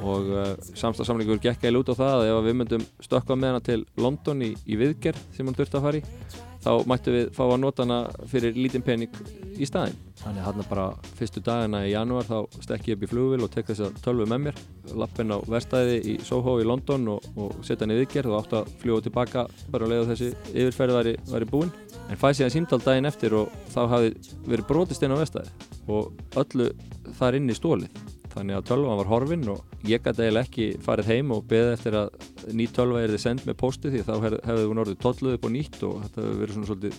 [0.00, 3.66] Og uh, samstafsamlingur gekk eða út á það að ef við myndum stökka með hana
[3.68, 7.42] til London í, í viðgerð sem hann þurfti að fara í þá mættu við fá
[7.48, 7.98] að nota hana
[8.30, 9.22] fyrir lítinn pening
[9.58, 9.98] í staðinn.
[10.22, 10.84] Þannig að hann bara
[11.18, 14.28] fyrstu dagina í janúar þá stekki ég upp í flugvil og tek þess að tölvu
[14.30, 14.60] með mér.
[15.02, 18.56] Lappin á verstaði í Soho í London og, og setja hann í viðgerð og átt
[18.60, 21.74] að fljúa tilbaka bara að leiða þessi yfirferð væri, væri búinn
[22.08, 24.14] en fæ síðan símdal daginn eftir og þá hafi
[24.46, 26.70] verið brotist inn á verstaði og öllu
[27.18, 31.10] þar inn í stólið þannig að tölvan var horfin og ég gæti eiginlega ekki farið
[31.12, 32.26] heim og beðið eftir að
[32.56, 35.46] ný tölva er þið sendt með posti því þá hef, hefði hún orðið tolluð upp
[35.46, 36.98] á nýtt og þetta hefur verið svona svolítið,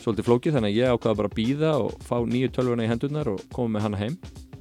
[0.00, 0.56] svolítið flókið.
[0.58, 3.76] Þannig að ég ákvaða bara að býða og fá nýju tölvuna í hendurnar og koma
[3.76, 4.20] með hana heim.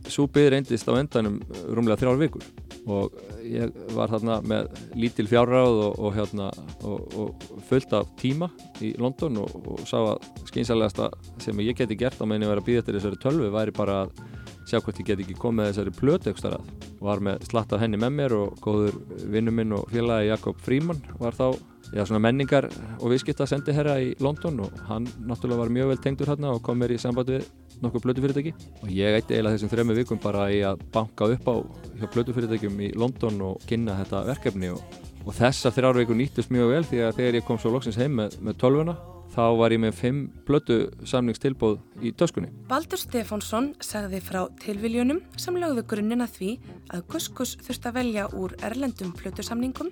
[0.10, 1.38] Byggði reyndist á endanum
[1.70, 2.46] rúmlega þrjár vikur
[2.90, 3.14] og
[3.46, 6.50] ég var þarna með lítil fjárráð og, og, hérna,
[6.88, 8.50] og, og fullt af tíma
[8.82, 11.10] í London og sá að skynsalegasta
[11.44, 14.04] sem ég geti gert á meðan ég var að býða eftir þessari tölvu væri bara
[14.06, 14.24] að
[14.70, 16.70] sjá hvort ég get ekki komið þessari plötu ekstra að.
[17.02, 18.98] Var með slatt af henni með mér og góður
[19.34, 21.48] vinnu minn og félagi Jakob Fríman var þá
[21.96, 26.54] já, menningar og viðskipta sendiherra í London og hann náttúrulega var mjög vel tengdur hérna
[26.54, 27.48] og kom mér í samband við
[27.84, 28.56] nokkuð plötufyrirtæki.
[28.84, 31.56] Og ég eitti eiginlega þessum þrejum vikum bara í að banka upp á
[32.02, 36.76] hjá plötufyrirtækjum í London og kynna þetta verkefni og, og þessar þrjár vikur nýttust mjög
[36.76, 38.98] vel því að þegar ég kom svo loksins heim með, með tölvuna
[39.34, 42.52] þá var ég með fimm blötu samningstilbóð í töskunni.
[42.70, 46.56] Baldur Stefánsson sagði frá tilviljunum sem lögðu grunnina því
[46.96, 49.92] að Guskus þurfti að velja úr erlendum blötu samningum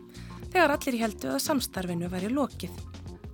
[0.51, 2.73] þegar allir heldu að samstarfinu væri lokið.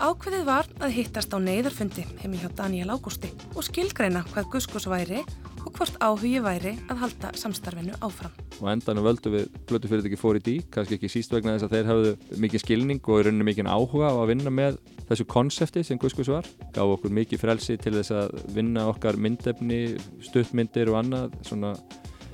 [0.04, 5.22] Ákveðið var að hittast á neyðarfundi heimi hjá Daniel Ágústi og skilgreina hvað Guskus væri
[5.64, 8.34] og hvort áhugi væri að halda samstarfinu áfram.
[8.60, 11.88] Og endanum völdu við blötu fyrirtæki fór í kannski ekki síst vegna þess að þeir
[11.93, 16.01] hafðu mikið skilning og í rauninu mikið áhuga á að vinna með þessu konsepti sem
[16.04, 16.51] Guskus var.
[16.76, 21.78] Gaf okkur mikið frelsi til þess að vinna okkar myndefni, stuttmyndir og annað svona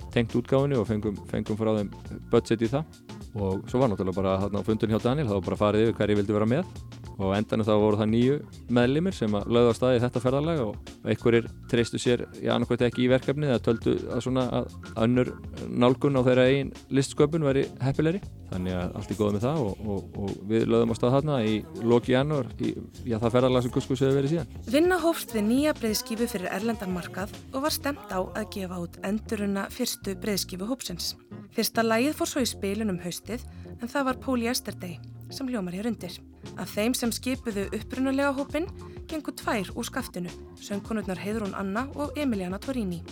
[0.09, 1.93] tengt útgáfinu og fengum, fengum frá þeim
[2.33, 5.45] budget í það og svo var náttúrulega bara hérna á fundun hjá Daniel þá var
[5.49, 6.73] bara farið yfir hverju vildi vera með
[7.19, 8.35] og endanum þá voru það nýju
[8.75, 13.05] meðlimir sem að lögða á staði þetta ferðarlega og einhverjir treystu sér í annarkvæmt ekki
[13.05, 14.75] í verkefni eða töldu að svona að
[15.05, 15.33] önnur
[15.67, 19.81] nálgun á þeirra einn listsköpun veri heppilegri þannig að allt er góð með það og,
[19.93, 21.55] og, og við lögðum á stað þarna í
[21.91, 22.71] loki janúar í
[23.05, 24.55] já, það ferðarlega sem Guskus hefur verið síðan.
[24.73, 28.97] Vinna hófst við nýja breyðskifu fyrir erlendan markað og var stemt á að gefa út
[29.05, 31.13] enduruna fyrstu breyðskifu hópsins.
[31.53, 32.99] Fyrsta lægið fór svo í spilunum
[33.29, 34.99] haustið en það var Póli Yesterday
[35.29, 36.15] sem ljómar hér undir.
[36.57, 38.65] Af þeim sem skipuðu upprunalega hópin
[39.09, 43.03] gengur tvær úr skaftinu, söngkonurnar Heiðrún Anna og Emiliana Torini.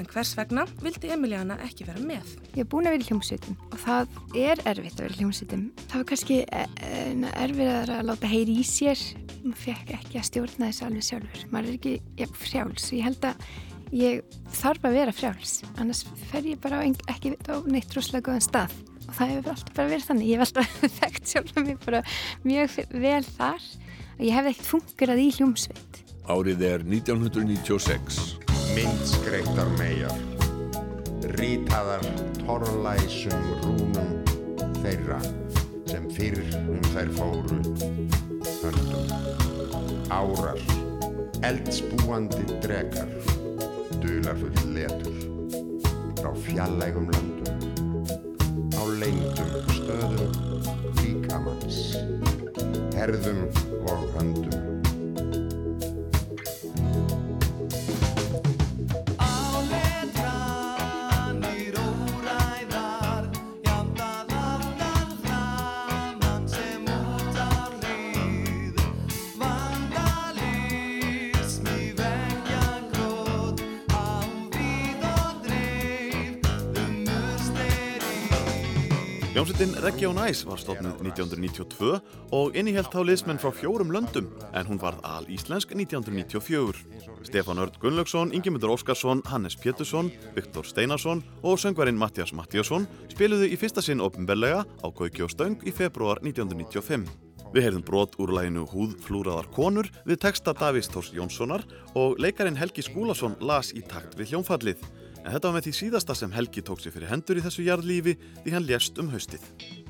[0.00, 2.36] En hvers vegna vildi Emiliana ekki vera með?
[2.54, 5.64] Ég er búin að vera í hljómsveitum og það er erfitt að vera í hljómsveitum.
[5.86, 6.38] Það var kannski
[7.44, 9.02] erfið að láta heyri í sér.
[9.40, 11.44] Maður fekk ekki að stjórna þessu alveg sjálfur.
[11.52, 12.88] Maður er ekki ja, frjáls.
[12.96, 13.44] Ég held að
[13.96, 15.58] ég þarf að vera frjáls.
[15.80, 18.80] Annars fer ég bara ekki á neitt rosalega góðan stað.
[19.10, 20.28] Og það hefur alltaf bara verið þannig.
[20.30, 22.02] Ég hef alltaf þekkt sjálf mér bara
[22.46, 23.64] mjög vel þar.
[24.20, 26.02] Ég hef ekkert fungerað í hljómsveit.
[26.30, 28.20] Árið er 1996.
[28.70, 30.14] Myndskreittar megar,
[31.40, 32.04] rítaðar
[32.44, 34.12] torlæsum rúnum
[34.78, 35.18] þeirra
[35.90, 37.58] sem fyrr um þær fóru
[38.60, 39.10] höndum.
[40.10, 40.62] Árar,
[41.46, 43.10] eldspúandi drekar,
[43.98, 45.18] dularfull letur,
[46.20, 47.39] frá fjallægum löndum,
[48.80, 50.32] á lengdum stöðum
[51.02, 51.80] líkamanns,
[52.96, 53.44] herðum
[53.84, 54.69] og höndum.
[79.40, 81.94] Hljómsveitin Region Ice var stofnud 1992
[82.36, 86.82] og innihjalt þá liðsmenn frá fjórum löndum en hún varð al-íslensk 1994.
[87.24, 93.56] Stefán Örd Gunnlaugsson, Ingemyndur Óskarsson, Hannes Pétursson, Viktor Steinarsson og söngvarinn Mattias Mattiasson spiluðu í
[93.56, 97.08] fyrsta sinn opnbellega á Gauki og Stöng í februar 1995.
[97.56, 101.64] Við heyrðum brot úr læginu Húð flúraðar konur við texta Davís Tórs Jónssonar
[101.96, 104.84] og leikarin Helgi Skúlason las í takt við hljónfallið.
[105.20, 108.14] En þetta var með því síðasta sem Helgi tók sér fyrir hendur í þessu jarðlífi
[108.44, 109.42] því hann lést um haustið.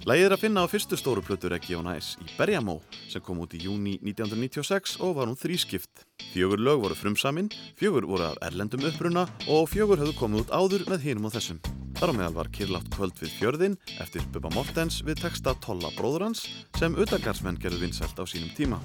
[0.08, 2.78] Lægið er að finna á fyrstu stóru plötu Region Ice í Berjamó
[3.10, 6.06] sem kom út í júni 1996 og var hún þrískipt.
[6.32, 10.88] Fjögur lög voru frumsaminn, fjögur voru af erlendum uppruna og fjögur höfðu komið út áður
[10.90, 11.60] með hinum og þessum.
[12.00, 16.30] Þar á meðal var Kirlátt kvöld við fjörðin eftir Bubba Mortens við texta Tolla bróður
[16.30, 16.46] hans
[16.80, 18.80] sem utagarsmenn gerðu vinsælt á sínum tíma.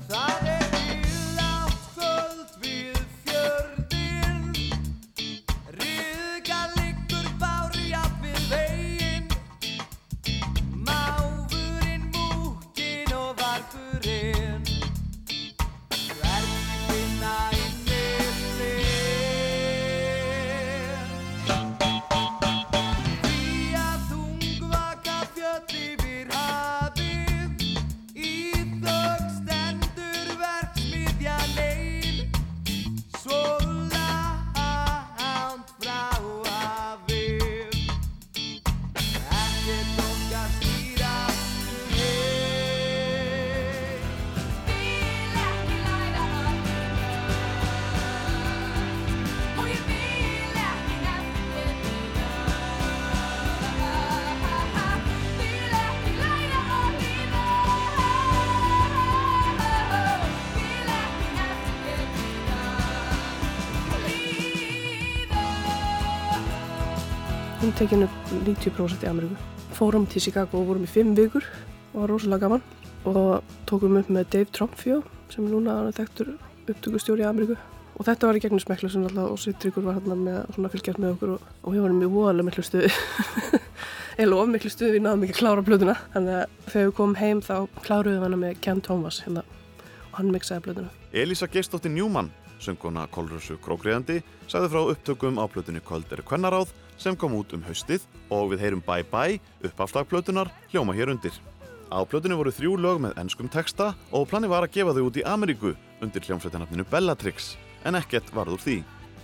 [67.62, 69.36] Hún tekinn upp 90% í Ameríku.
[69.76, 71.45] Fórum til Chicago og vorum í fimm vikur.
[71.93, 72.64] Og var rosalega gaman.
[73.08, 74.97] Og tókum upp með Dave Trumpfjó
[75.32, 76.34] sem núna er þekktur
[76.68, 77.56] upptökustjóri í Ameríku.
[77.95, 80.99] Og þetta var í gegnum smekla sem alltaf og Sittrikur var hann með svona fylgjast
[80.99, 82.91] með okkur og, og við varum í voðalega miklu stuði.
[84.22, 85.95] Eða of miklu stuði við náðum ekki að klára plötuna.
[86.11, 87.56] Þannig að þegar við komum heim þá
[87.86, 89.45] kláruðum við hana með Ken Thomas hérna.
[90.11, 90.91] Og hann mixaði plötuna.
[91.15, 94.19] Elisa Geistóttir Njúmann, sönguna Kolrössu Krókriðandi,
[94.52, 98.65] sagði frá upptökum á plötunni Köld er kvennaráð sem kom út um haustið og við
[98.65, 101.35] heyrum Bye Bye uppafslagplötunar hljóma hér undir.
[101.91, 105.19] Á plötunni voru þrjú lög með enskum texta og plani var að gefa þau út
[105.22, 107.55] í Ameríku undir hljómsveitinafninu Bellatrix
[107.85, 108.77] en ekkert varð úr því.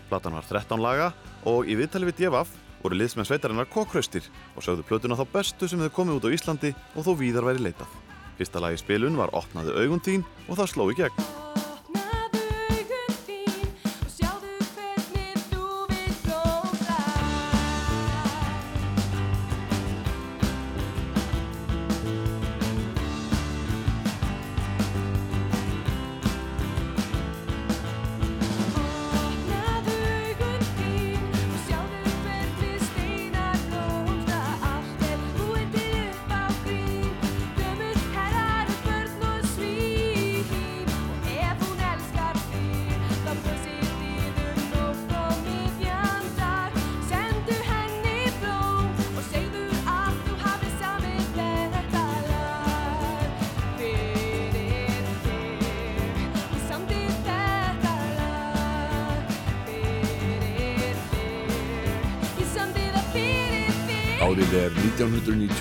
[0.09, 1.11] Platan var 13 laga
[1.49, 4.25] og í viðtali við DFF voru liðsmenn sveitarinnar kokkraustir
[4.55, 7.67] og sögðu plötuna þá bestu sem þau komið út á Íslandi og þó víðar væri
[7.67, 7.99] leitað.
[8.37, 11.29] Fyrsta lagi spilun var Opnaðu augun þín og það sló í gegn.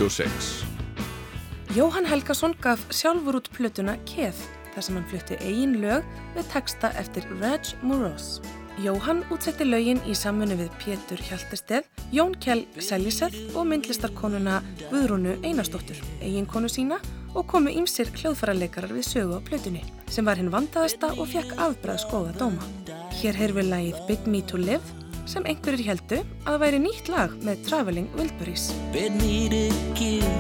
[0.01, 0.65] 1996.
[1.77, 4.39] Jóhann Helgason gaf sjálfur út plötuna Keð
[4.73, 8.41] þar sem hann flutti eigin lög með texta eftir Reg Moroz.
[8.81, 16.01] Jóhann útsetti lögin í samfunni við Pétur Hjaltesteð, Jón Kjell Seljeseth og myndlistarkonuna Guðrúnu Einarsdóttur,
[16.25, 16.97] eiginkonu sína
[17.35, 22.09] og komu ímsir hljóðfærarleikarar við sögu á plötunni sem var hinn vandaðasta og fekk afbræðs
[22.09, 22.65] góða dóma.
[23.21, 25.00] Hér heyrðu við lagið Bid Me To Live
[25.31, 26.21] sem einhverjir heldu
[26.51, 28.71] að væri nýtt lag með Traveling Wilburys.
[28.95, 30.31] Bid me to give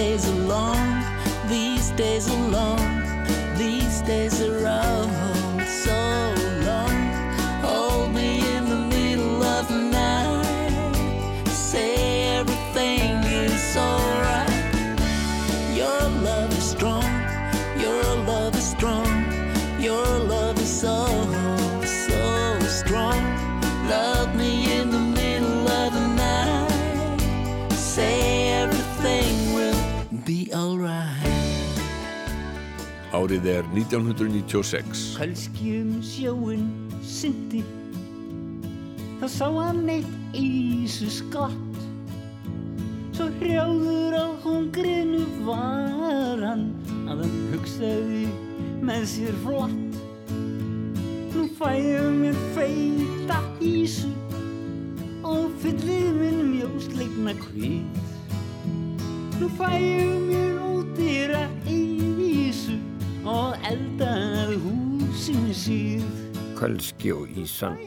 [0.00, 0.29] days
[33.10, 35.16] Árið er 1996.
[35.18, 36.68] Kannski um sjóin
[37.02, 37.64] syndi
[39.18, 41.80] þá sá hann eitt ísu skott
[43.10, 46.62] Svo hrjáður á hungrinu var hann
[47.10, 48.22] að hann hugsaði
[48.86, 49.98] með sér flott.
[51.34, 54.12] Nú fæðu mér feita ísu
[55.26, 58.00] og fyllið minn mjósleikna kvít
[59.42, 62.29] Nú fæðu mér ódýra ísu
[63.28, 66.06] og eldaði húsinu síð
[66.60, 67.78] Kölski og Ísan.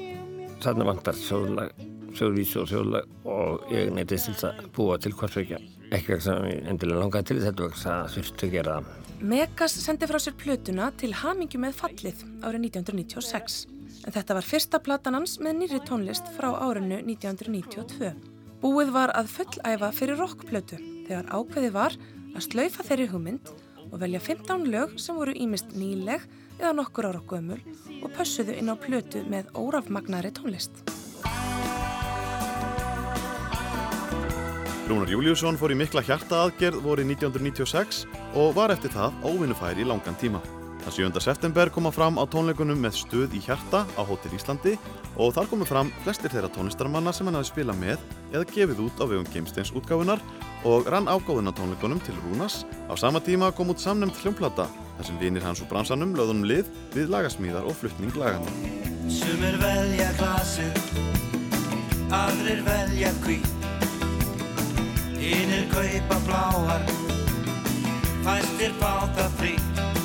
[0.64, 1.73] Þarna vantar sjóðlag
[2.18, 5.60] sjóðvísu og sjóðlag og ég neytist til að búa til hvort vekja
[5.93, 8.77] ekki ekki sem ég endilega langaði til þetta vegna það þurfti að gera
[9.23, 13.60] Megas sendi frá sér plötuna til Hamingju með fallið árið 1996
[14.03, 18.11] en þetta var fyrsta platan hans með nýri tónlist frá árinu 1992.
[18.64, 21.95] Búið var að fullæfa fyrir rockplötu þegar ákveðið var
[22.34, 23.53] að slaufa þeirri hugmynd
[23.94, 26.26] og velja 15 lög sem voru ímist nýleg
[26.57, 27.61] eða nokkur ára gömul
[28.02, 30.82] og pössuðu inn á plötu með órafmagnari tónlist.
[34.90, 38.03] Rúnar Júliusson fór í mikla hjartaaðgerð voru 1996
[38.36, 40.41] og var eftir það óvinnufær í langan tíma.
[40.84, 41.22] Það 7.
[41.23, 44.73] september koma fram á tónleikunum með stuð í hjarta á Hótel Íslandi
[45.15, 48.03] og þar komu fram flestir þeirra tónlistarmanna sem hann hafi spilað með
[48.34, 50.19] eða gefið út á vegum Geimsteins útgáfunar
[50.68, 52.65] og rann ágáðun á tónleikunum til Rúnars.
[52.91, 56.68] Á sama tíma kom út samnefnd hljómplata þar sem vinir hans úr bransanum löðunum lið
[56.97, 58.51] við lagasmíðar og fluttning lagana.
[59.07, 60.84] Sumir velja glasið,
[62.11, 63.51] aðrir velja hvít
[65.23, 66.84] Hinnir kaupa bláar,
[68.27, 70.03] fæstir fá það frýtt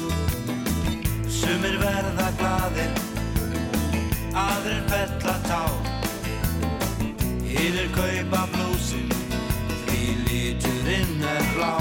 [1.38, 2.90] Sumir verða glaðir,
[4.38, 5.60] aðrir fella tá
[7.48, 9.08] Hinnir kaupa blúsin,
[9.88, 11.72] því líturinn er blá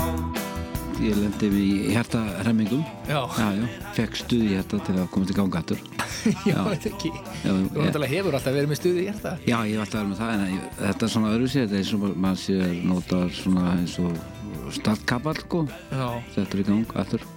[0.97, 2.79] Ég lendi mig í hjartaremmingum.
[3.05, 3.19] Já.
[3.37, 3.65] Já, já.
[3.93, 5.83] Fekk stuð í hjarta til að koma til gangatur.
[6.49, 7.11] Já, þetta ekki.
[7.13, 9.35] Já, Þú ég- náttúrulega hefur alltaf verið með stuði í hjarta.
[9.45, 11.77] Já, ég hef alltaf verið með það, en ég- þetta er svona öðru sér, þetta
[11.77, 12.57] er eins og maður sé
[12.89, 15.61] nota svona eins og startkaball, sko.
[15.93, 16.07] Já.
[16.33, 17.27] Settur í gang, aftur.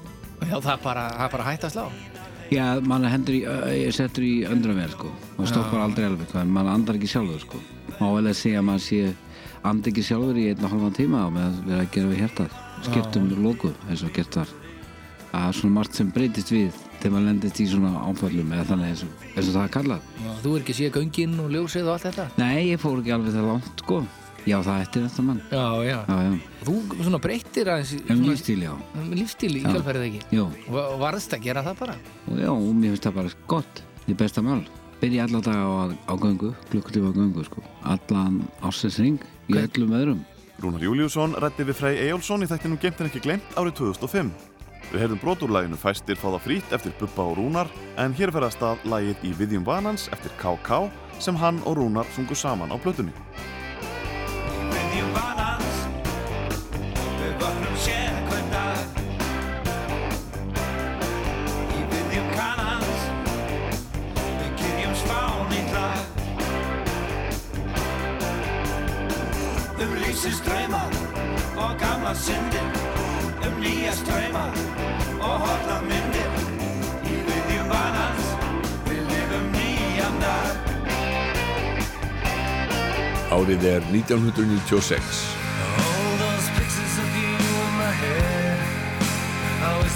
[0.40, 1.86] Já, það er bara, það er bara hægt að slá.
[2.50, 3.40] Já, mann hendur í,
[3.78, 5.10] ég settur í öndra vel, sko.
[5.36, 7.60] Það stoppar aldrei alveg, mann andar ekki sjálfur, sko.
[8.00, 9.00] Má vel að segja að maður sé
[9.70, 12.22] andi ekki sjálfur í einn og halvan tíma og með að vera að gera við
[12.24, 12.56] hjartað.
[12.88, 14.54] Skiptum loku, eins og gert var.
[15.30, 18.90] Það er svona margt sem breytist við þegar maður lendist í svona áföllum eða þannig
[18.90, 20.08] eins og, það er kallað.
[20.24, 22.26] Já, Þú er ekki séð göngin og ljósið og allt þetta?
[22.40, 24.00] Nei, ég fór ekki alveg það langt, sko.
[24.48, 25.40] Já, það eftir þetta mann.
[25.52, 25.98] Já, já.
[26.08, 26.32] Já, já.
[26.64, 27.92] Þú svona breyttir aðeins...
[27.92, 28.72] í- Um lífstíl, já.
[28.96, 29.68] Um lífstíl í Já.
[29.74, 30.20] kjálfærið ekki?
[30.36, 30.46] Jú.
[30.72, 31.96] Og varðst að gera það bara?
[32.40, 33.82] Já, og mér finnst það bara gott.
[34.06, 34.62] Því besta mál.
[35.00, 37.62] Byrja alla daga á, á göngu, klukkutíma á göngu, sko.
[37.84, 40.24] Allan ásins ring í öllum öðrum.
[40.60, 44.28] Rúnar Júliusson rætti við Frey Eyjólfsson í þættinum Gemt en ekki glemt árið 2005.
[44.90, 48.84] Við heyrðum brotúrlæginu Fæstir fá það frýtt eftir Bubba og Rúnar en hér fer að
[48.84, 50.90] lægið í Viðjum Vanans eftir KK
[51.22, 53.12] sem hann og Rúnar sungu saman á plötunni.
[55.14, 55.76] Vanans,
[57.20, 59.00] við vöknum sér hvern dag.
[61.78, 63.02] Í viðjum kannans,
[64.14, 66.08] við kyrjum spán í lag
[69.80, 70.92] Um lífsins draumar
[71.56, 72.66] og gamla syndir.
[73.46, 74.52] Um nýja ströymar
[75.20, 76.34] og horfna myndir.
[77.08, 78.34] Í viðjum vanans,
[78.90, 80.69] við lifum nýjan dag
[83.30, 85.38] Árið er 1996.
[89.62, 89.90] All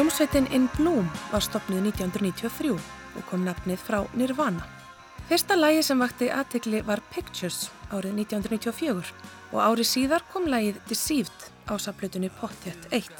[0.00, 4.64] Hljómsveitin In Bloom var stopnuð 1993 og kom nafnið frá Nirvana.
[5.28, 9.10] Fyrsta lægi sem vakti aðtekli var Pictures árið 1994
[9.50, 13.12] og árið síðar kom lægið Deceived á saplutunni Pottet 1.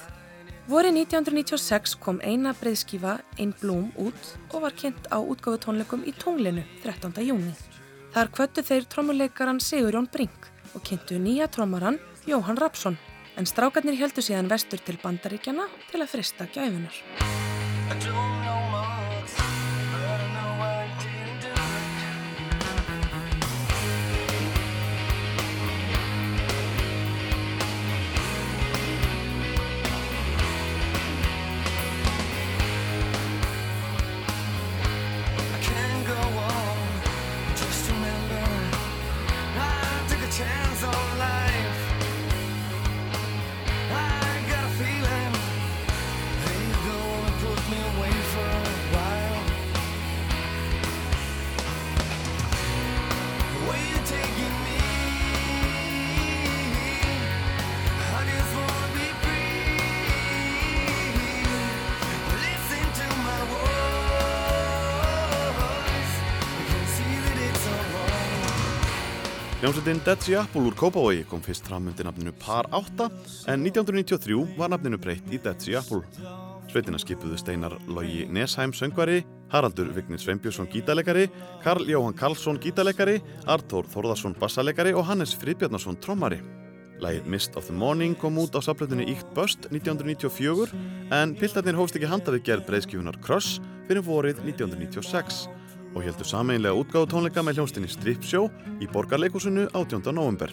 [0.72, 6.16] Vorið 1996 kom eina breyðskífa In Bloom út og var kynnt á útgáfu tónleikum í
[6.16, 7.12] tónlinu 13.
[7.28, 7.52] júni.
[8.16, 12.96] Þar kvöttu þeir trommuleikaran Sigurjón Brink og kynntu nýja trommaran Jóhann Rapsson
[13.40, 17.49] en strákarnir heldu síðan vestur til bandaríkjana til að frista gæfunar.
[69.70, 73.04] Hljómsveitin Dead Sea Apple úr Kópavogi kom fyrst fram undir nafninu Par 8
[73.52, 76.00] en 1993 var nafninu breytt í Dead Sea Apple.
[76.72, 79.20] Sveitina skipuðu Steinar Logi Nesheim söngvari,
[79.52, 81.28] Haraldur Vignir Sveinbjörnsson gítarleikari,
[81.62, 86.40] Karl Jóhann Karlsson gítarleikari, Artór Þórðarsson bassalegari og Hannes Friðbjarnarsson trommari.
[86.98, 90.74] Lægið Mist of the Morning kom út á saflötunni Íkt Böst 1994
[91.14, 95.46] en piltarnir hófst ekki handa við gerð breyðskjöfunar Crush fyrir vorið 1996
[95.94, 98.50] og heldur sameinlega útgáðu tónleika með hljónstinni Strip Show
[98.80, 100.12] í Borgarleikusinu 18.
[100.14, 100.52] november.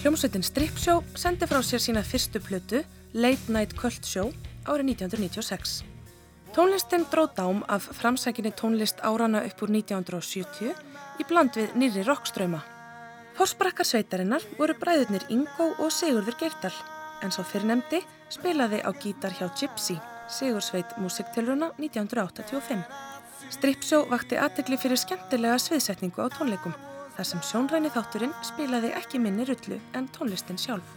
[0.00, 2.78] Hljómsveitin Strip Show sendi frá sér sína fyrstu plötu,
[3.12, 4.30] Late Night Cult Show,
[4.64, 5.82] árið 1996.
[6.56, 10.72] Tónlistin dróð dám af framsækinni tónlist árana upp úr 1970
[11.20, 12.62] í bland við nýri rockströma.
[13.36, 16.72] Forsbrakkar sveitarinnar voru bræðurnir Ingo og Sigurður Geirdal,
[17.20, 18.00] en sá fyrrnemdi
[18.32, 20.00] spilaði á gítar hjá Gypsy,
[20.32, 22.88] Sigursveit músiktilruna 1985.
[23.52, 26.72] Strip Show vakti aðtegli fyrir skemmtilega sviðsetningu á tónleikum,
[27.20, 30.96] þar sem sjónræni þátturinn spilaði ekki minni rullu en tónlistin sjálf.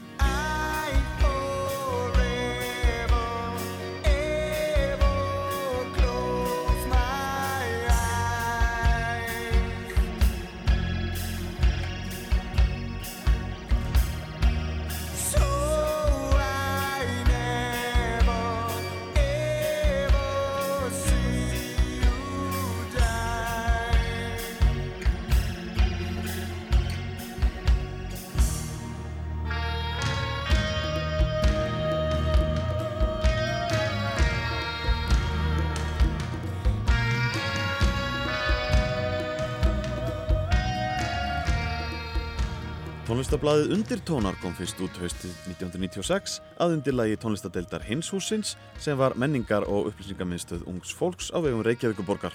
[43.43, 49.89] Tónlistablaðið Undirtónar kom fyrst út haustið 1996 að undirlægi tónlistadeildar Hinshúsins sem var menningar og
[49.89, 52.31] upplýsingamiðstöð ungs fólks á vegum Reykjavíkuborgar.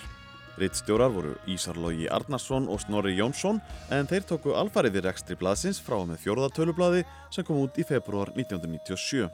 [0.61, 6.21] Rittstjórar voru Ísarlogi Arnarsson og Snorri Jónsson en þeir tóku alfariði rekstri blaðsins frá með
[6.27, 9.33] fjórðatölublaði sem kom út í februar 1997.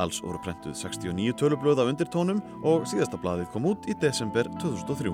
[0.00, 5.12] Alls voru prentuð 69 tölublöð á undirtónum og síðasta blaðið kom út í desember 2003.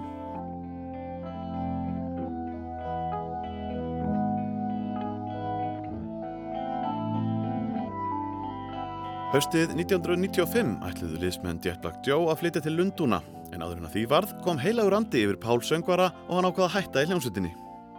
[9.30, 13.20] Haustið 1995 ætluðu liðsmenn Jet Black Joe að flytja til Lundúna
[13.54, 16.66] en áður en að því varð kom heilagur andi yfir Pál Söngvara og hann ákvaða
[16.66, 17.50] að hætta í hljómsutinni.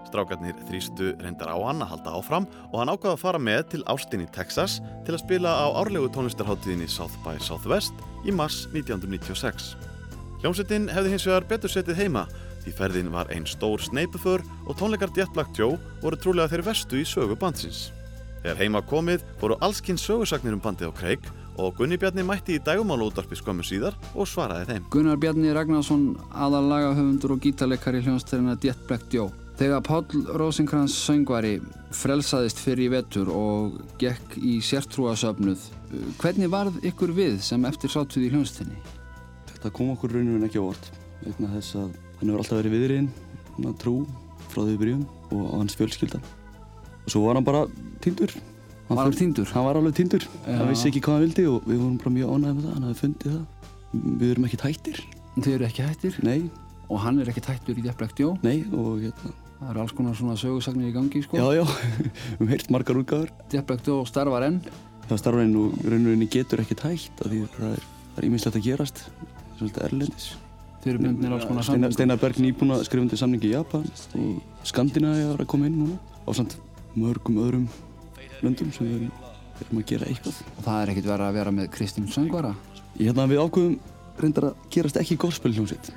[0.09, 3.81] Strákarnir þrýstu reyndar á hann að halda áfram og hann ákvaða að fara með til
[3.93, 9.71] Austin í Texas til að spila á árlegu tónlistarháttíðinni South by Southwest í mars 1996.
[10.43, 12.25] Hljómsutin hefði hins vegar betur setið heima
[12.65, 16.99] því ferðin var einn stór sneipuför og tónleikar Jet Black Joe voru trúlega þeir vestu
[16.99, 17.93] í sögu bandsins.
[18.41, 21.27] Þegar heima komið voru allskinn sögursagnir um bandið á kreik
[21.61, 24.88] og Gunni Bjarni mætti í dægumálaútdarpi skömmu síðar og svaraði þeim.
[24.93, 29.30] Gunnar Bjarni Ragnarsson, aðal lagahöfundur og gítarleikari hljónstæðina Jet Black Joe.
[29.59, 31.59] Þegar Páll Rósinkrans söngvari
[31.93, 35.68] frelsaðist fyrir í vetur og gekk í sértrúasöfnuð,
[36.23, 38.81] hvernig varð ykkur við sem eftir sátuð í hljónstæðinni?
[39.53, 40.91] Þetta kom okkur raunum ekki á vort
[41.22, 43.11] vegna þess að hann hefur alltaf verið viðriðinn,
[43.77, 43.97] trú
[44.49, 46.23] frá því byrjum og hans fjölskyldan.
[47.11, 47.65] Og svo var hann bara
[47.99, 48.31] týndur.
[48.88, 49.47] Var hann týndur?
[49.51, 50.23] Hann var alveg týndur.
[50.45, 52.75] Hann vissi ekki hvað hann vildi og við vorum bara mjög ánægði með það.
[52.75, 53.73] Hann hafi fundið það.
[54.21, 55.01] Við erum ekki hættir.
[55.35, 56.19] Þið eru ekki hættir?
[56.23, 56.38] Nei.
[56.88, 57.83] Og hann er ekki hættur í
[58.21, 58.38] Joe?
[58.47, 59.33] Nei og hérna...
[59.59, 61.35] Það eru alls konar svona sögursagnir í gangi, sko.
[61.35, 61.65] Já, já.
[61.99, 63.03] Við hefum heyrt margar
[63.67, 64.63] Black Joe starfar enn.
[65.11, 67.85] Það starfar enn og raunurinn getur ekkert hægt af því það er,
[68.23, 69.03] íminnslegt að gerast.
[69.59, 70.31] Svolítið erlendis.
[70.88, 73.83] Konar Steinar, Berg skrifa undir samningi í Japan
[74.17, 76.55] og Skandinavi er að koma inn núna á samt
[76.95, 77.68] mörgum öðrum
[78.41, 80.41] löndum sem við erum, að gera eitthvað.
[80.57, 82.53] Og það er ekkert verið að vera með Kristín Söngvara?
[82.97, 83.77] Ég hérna við ákveðum
[84.22, 85.91] reyndar að gerast ekki gospel hljómsveit.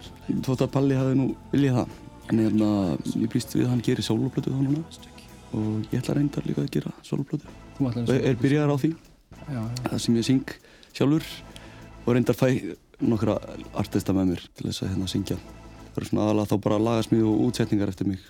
[0.45, 1.97] Þótt að Palli hafi nú viljað það.
[2.31, 2.69] En hérna
[3.15, 4.85] ég býst við að hann gerir soloplötu þá núna
[5.55, 7.51] og ég ætla reyndar líka að gera soloplötu.
[7.77, 8.95] Þú ætlar að er byrjaðar á því.
[9.35, 9.65] Já, já.
[9.91, 10.57] Það sem ég syng
[10.95, 11.29] sjálfur
[12.05, 12.49] og reyndar fæ
[13.03, 13.37] nokkra
[13.75, 17.29] artista með mér til þess að hérna syngja það eru svona aðalega þá bara lagasmíð
[17.31, 18.25] og útsetningar eftir mig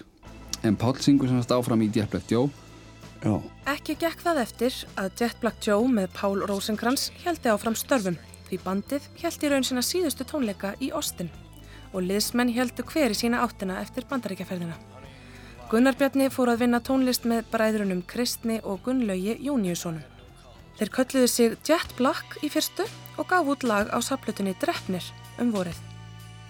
[0.64, 2.48] En Páll syngur semast áfram í Jet Black Joe
[3.20, 3.36] Já
[3.74, 8.16] Ekki gekk það eftir að Jet Black Joe með Pál Rosenkrantz heldi áfram störfum
[8.48, 11.28] því bandið held í raun sína síðustu tónleika í Austin
[11.94, 14.74] og liðsmenn heldu hver í sína áttina eftir bandaríkjaferðina.
[15.70, 20.02] Gunnar Bjarni fór að vinna tónlist með bræðrunum Kristni og Gunnlaugi Júniussonum.
[20.78, 25.54] Þeir kölluðu sig Jet Black í fyrstu og gaf út lag á saplutunni Drefnir um
[25.54, 25.93] vorið.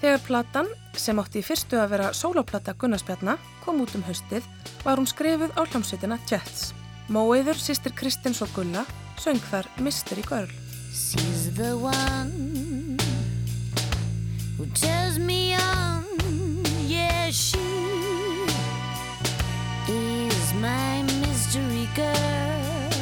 [0.04, 0.66] Þegar platan,
[1.00, 4.44] sem átti í fyrstu að vera sóloplata Gunnarsbjarna, kom út um haustið,
[4.84, 6.74] var hún skrifuð á hljómsveitina Jets.
[7.08, 8.82] Móiður, sýstir Kristins og Gulla,
[9.16, 10.52] söng þar Mystery Girl.
[10.92, 12.98] She's the one
[14.58, 16.04] who turns me on.
[16.84, 17.64] Yeah, she
[19.88, 22.92] is my mystery girl.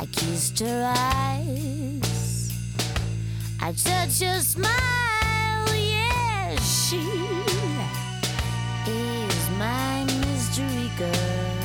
[0.00, 1.89] I kissed her eyes.
[3.62, 5.68] I touched her smile.
[5.76, 6.96] Yeah, she
[8.88, 11.60] is my mystery girl.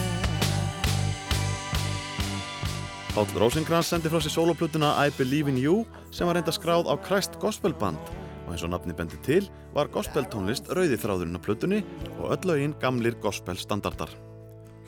[3.16, 7.00] Páll Rosenkrantz sendi frá sér soloplutuna I Believe in You sem var reynda skráð á
[7.00, 8.12] Christ Gospel Band
[8.44, 11.80] og eins og nafni bendi til var gospel tónlist rauði þráðurinn á plutunni
[12.20, 14.12] og öll lögin gamlir gospel standardar.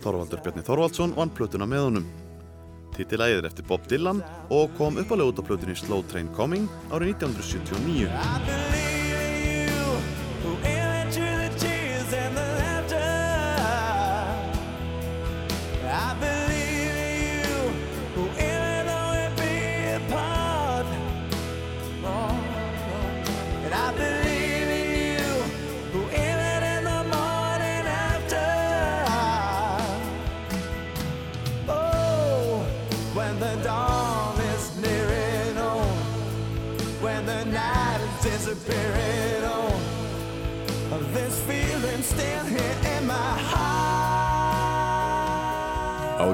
[0.04, 2.16] Þorvaldur Bjarni Þorvaldsson vann plutuna með honum.
[2.98, 7.18] Titilægið er eftir Bob Dylan og kom uppalega út á plutunni Slow Train Coming árið
[7.22, 8.86] 1979.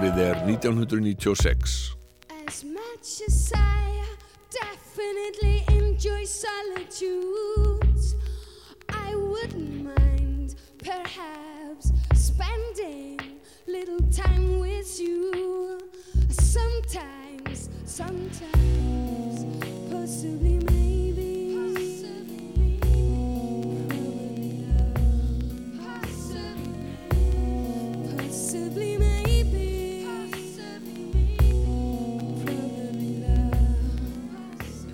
[0.04, 1.96] Árið er 1996.
[2.46, 4.04] As much as I
[4.52, 8.04] definitely enjoy solitude,
[8.90, 13.18] I wouldn't mind perhaps spending
[13.66, 15.80] little time with you.
[16.28, 19.46] Sometimes, sometimes,
[19.90, 20.73] possibly,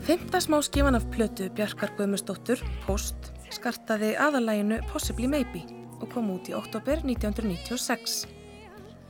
[0.10, 5.60] Fymta smá skifan af plötu Bjarkar Guðmustóttur, Post, skartaði aðalæginu Possibly Maybe
[6.02, 8.24] og kom út í oktober 1996.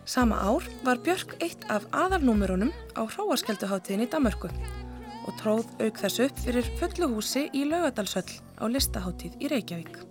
[0.03, 6.19] Sama ár var Björk eitt af aðalnúmerunum á hróarskelduháttíðin í Damörku og tróð auk þess
[6.26, 10.01] upp fyrir fullu húsi í Laugadalsöll á listaháttíð í Reykjavík.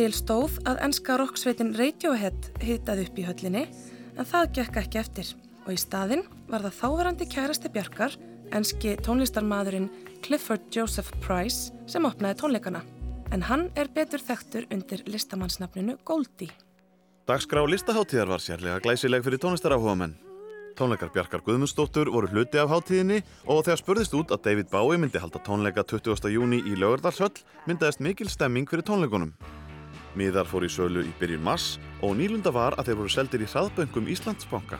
[0.00, 3.66] Til stóð að enska roksveitin Radiohead hitaði upp í höllinni
[4.16, 8.16] en það gekk ekki eftir og í staðinn var það þáverandi kærasti Bjarkar,
[8.52, 9.90] enski tónlistarmadurinn
[10.24, 12.84] Clifford Joseph Price sem opnaði tónleikana.
[13.32, 16.50] En hann er betur þekktur undir listamannsnafninu Goldie.
[17.28, 20.16] Dagskrá listaháttíðar var sérlega glæsileg fyrir tónlistaráhugamenn.
[20.78, 23.18] Tónleikar Bjarkar Guðmundsdóttur voru hluti af háttíðinni
[23.50, 26.30] og þegar spurðist út að David Bowie myndi halda tónleika 20.
[26.32, 29.34] júni í Laugardalshöll myndaðist mikil stemming fyrir tónleikunum.
[30.16, 33.50] Miðar fór í sölu í byrjun mars og nýlunda var að þeir voru seldir í
[33.50, 34.78] hraðböngum Íslandsbanka.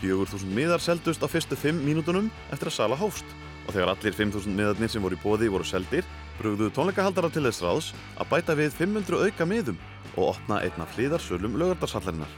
[0.00, 3.26] 4.000 miðar seldust á fyrstu 5 mínútunum eftir að sala hófst
[3.66, 6.06] og þegar allir 5.000 miðarnir sem voru í bóði voru seldir
[6.40, 9.82] brugðu tónleikahaldara til þess ráðs að bæta við 500 auka miðum
[10.16, 12.32] og opna einna flýðarsölum laugardarsallinnar.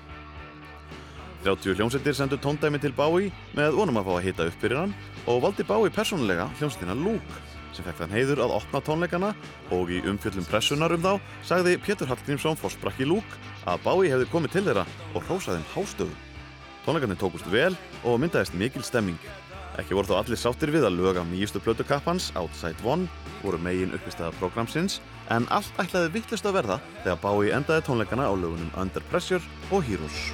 [1.43, 4.93] 30 hljómsveitir sendu tóndæmi til Bái með vonum að fá að hita upp fyrir hann
[5.27, 7.41] og valdi Bái persónulega hljómsveitina Luke
[7.73, 9.31] sem fekk þann heiður að opna tónleikana
[9.75, 11.15] og í umfjöllum pressunar um þá
[11.49, 16.32] sagði Pétur Hallgrímsson fórsprakki Luke að Bái hefði komið til þeirra og hrósaði þeim hástöðu.
[16.83, 19.19] Tónleikarnir tókust vel og myndaðist mikil stemming.
[19.79, 23.07] Ekki voru þó allir sáttir við að lög af nýjustu plötukappans, Outside One,
[23.41, 24.99] voru megin uppistæða prógramsins,
[25.31, 29.87] en allt ætlaði vittlust að verða þegar Bái endaði tónleikana á lögunum Under Pressure og
[29.87, 30.33] Heroes.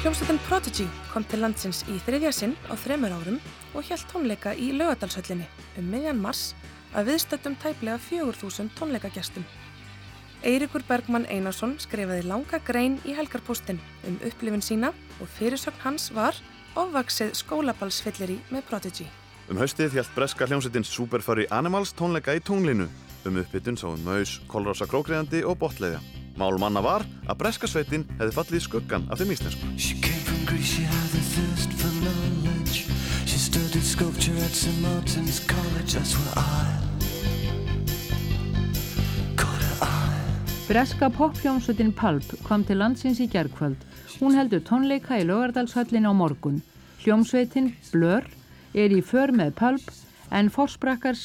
[0.00, 3.40] Hljómsveitin Prodigy kom til landsins í þriðja sinn á þremur árum
[3.76, 5.46] og hjælt tónleika í laugadalshöllinni
[5.78, 6.54] um miðjan mars
[6.94, 9.44] að viðstöttum tæplega 4.000 tónleikagestum.
[10.40, 16.38] Eirikur Bergmann Einarsson skrifaði langa grein í helgarpóstinn um upplifin sína og fyrirsögn hans var
[16.80, 19.06] ofvaksið skólabalsfyllir í með Prodigy.
[19.50, 22.88] Um haustið hjælt breska hljómsveitin Superfurry Animals tónleika í tunglinu.
[23.26, 26.00] Um uppbytun sáum maus, kolrása krókriðandi og botleiðja.
[26.40, 30.99] Mál manna var að breska sveitin hefði fallið í skuggan af þeim íslensku.
[33.90, 34.80] Sculpture at St.
[34.80, 35.94] Martin's College.
[35.94, 36.80] That's where I
[40.68, 43.80] Breska pophljómsveitin Pulp kom til landsins í gerðkvöld.
[44.20, 46.60] Hún heldur tónleika í Lögardalshöllin á morgun.
[47.02, 48.28] Hljómsveitin Blur
[48.74, 49.90] er í för með Pulp
[50.30, 51.18] en forsprakkar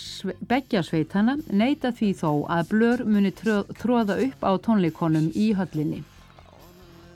[0.49, 6.01] begja sveitana neyta því þó að Blur muni tróða upp á tónleikonum í höllinni.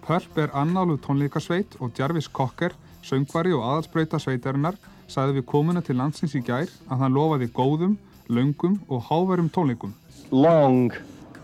[0.06, 4.78] Pörp er annálu tónleikasveit og Jarvis Cocker, söngvari og aðalsbreyta sveitarinnar,
[5.10, 7.98] sagði við komuna til landsins í gær að hann lofaði góðum,
[8.30, 9.94] löngum og háværum tónleikum.
[10.32, 10.92] long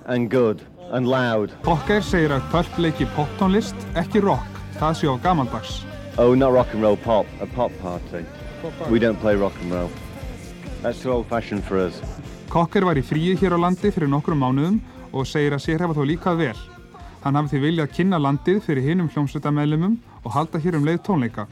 [0.08, 0.62] and good
[0.94, 1.52] and loud.
[1.64, 4.46] Cocker segir að Pörp leiki poptónlist, ekki rock,
[4.78, 5.82] það sé á gamaldags.
[6.18, 7.26] Oh, not rock and roll, pop.
[7.42, 8.24] A pop party.
[8.90, 9.90] We don't play rock and roll.
[10.82, 12.00] That's too old fashioned for us.
[12.50, 14.80] Cocker var í fríi hér á landi fyrir nokkrum mánuðum
[15.12, 16.58] og segir að sér hefa þó líkað vel.
[17.26, 21.48] Hann hafi því viljað kynna landið fyrir hinum hljómsveitamæðlumum og halda hér um leið tónleika.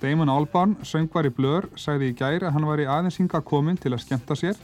[0.00, 3.90] Damon Albarn, söngvari Blur, sagði í gær að hann var í aðeins hinga komin til
[3.96, 4.58] að skemmta sér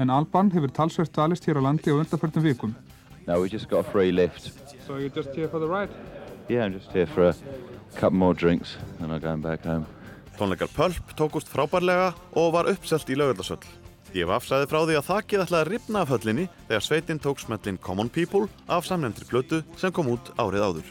[0.00, 2.72] en Albarn hefur talsvert dvalist hér á landi á undarförnum vikum.
[3.26, 4.52] No, we just got a free lift.
[4.86, 5.90] So you're just here for the ride?
[6.48, 7.34] Yeah, I'm just here for a
[8.00, 9.84] couple more drinks and I'm going back home.
[10.38, 13.60] Tónleikar Pulp tókust frábærlega og var uppselt í laugardagsöll.
[14.16, 17.76] Ég afsæði frá því að þakkið ætlaði að ripna af höllinni þegar sveitin tók smellin
[17.76, 20.88] Common People af samnefndri plötu sem kom út árið áður.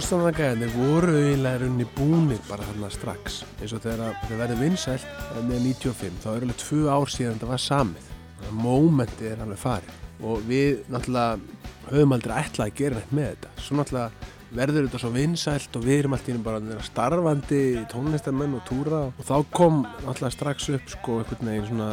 [0.00, 3.34] Sólstofnagæðinir voru eiginlega runni búnir bara þarna strax.
[3.60, 5.10] Eins og þegar það verði vinsælt
[5.44, 8.06] með 95 þá er alveg tvö ár síðan þetta var samið.
[8.38, 9.98] Þannig að mómenti er alveg farið.
[10.24, 13.52] Og við náttúrulega höfum aldrei ætlað að gera neitt með þetta.
[13.60, 14.32] Svo náttúrulega
[14.62, 17.62] verður þetta svo vinsælt og við erum alltaf bara starfandi
[17.92, 19.02] tónlistarmenn og túra.
[19.12, 21.90] Og þá kom náttúrulega strax upp sko einhvern veginn svona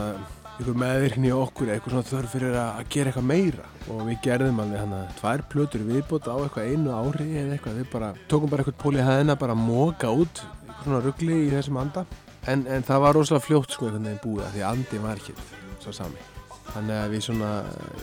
[0.58, 3.66] einhver meðvirkni okkur, eitthvað svona þörf fyrir að að gera eitthvað meira.
[3.94, 7.78] Og við gerðum alveg hann að tvær plötur viðbót á eitthvað einu ári eða eitthvað,
[7.78, 10.42] við bara tókum bara eitthvað pól í hæðina bara að móka út
[10.82, 12.06] svona ruggli í þessum anda.
[12.48, 15.38] En, en það var rosalega fljótt sko einhvern veginn búið af því andi var ekki
[15.84, 16.26] svo sami.
[16.72, 18.02] Þannig að við svona eh,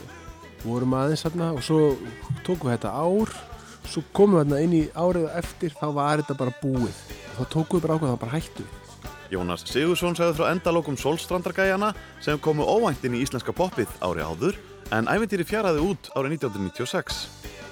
[0.62, 1.80] vorum aðeins þarna og svo
[2.46, 3.34] tókum við þetta ár.
[3.88, 7.04] Svo komum við þarna inn í árið eftir þá var þetta bara búið.
[7.34, 8.82] Þá tókum við bara ákveð
[9.32, 11.92] Jónas Sigursson sagði frá endalokum Solstrandargæjana
[12.24, 14.58] sem komu óvænt inn í íslenska poppið ári áður
[14.92, 17.24] en ævintýri fjaraði út árið 1996.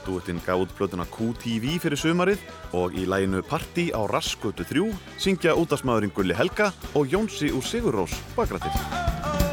[0.06, 2.42] Duettinn gaf út plötuna QTV fyrir sumarið
[2.74, 4.88] og í læginu Party á Raskötu 3
[5.20, 9.51] syngja útastmaðurinn Gulli Helga og Jónsi úr Sigurrós bakrættir.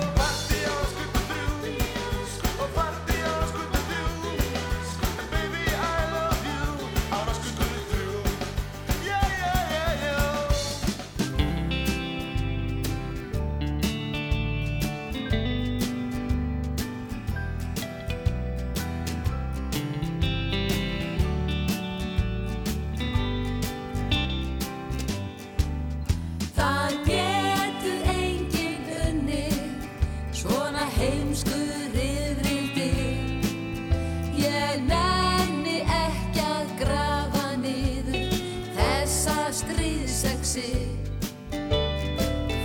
[40.60, 40.98] Stríðsexi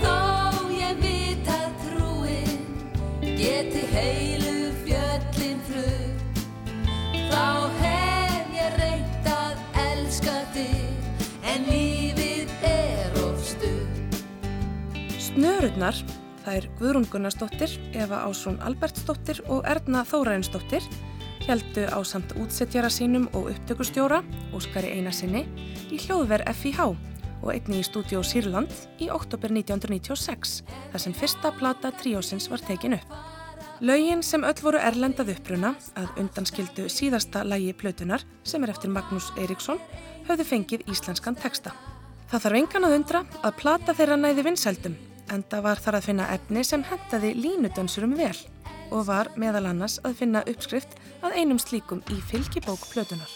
[0.02, 2.64] Þó ég vit að trúin
[3.22, 6.12] geti heilu fjöllin frug
[7.30, 7.46] Þá
[7.80, 14.20] hef ég reynt að elska þig en lífið er of stutt.
[15.18, 15.98] Snörurnar,
[16.44, 20.86] það er Guðrún Gunnarsdóttir, Eva Ásrún Albertsdóttir og Erna Þórarinsdóttir,
[21.48, 24.22] heldu á samt útsettjara sínum og upptökustjóra,
[24.54, 25.44] Óskari Einarsinni,
[25.90, 27.13] í hljóðver FIH
[27.44, 30.62] og einni í stúdíó Sýrland í oktober 1996,
[30.92, 33.16] þar sem fyrsta plata tríósins var tekin upp.
[33.84, 39.32] Laugin sem öll voru erlendað uppruna að undanskildu síðasta lægi plötunar sem er eftir Magnús
[39.36, 39.82] Eiríksson
[40.28, 41.74] höfðu fengið íslenskan texta.
[42.30, 44.96] Það þarf engan að undra að plata þeirra næði vinsældum
[45.34, 48.36] en það var þar að finna efni sem hentaði línudönsurum vel.
[48.94, 50.92] og var meðal annars að finna uppskrift
[51.24, 53.32] að einum slíkum í fylgibók plötunar.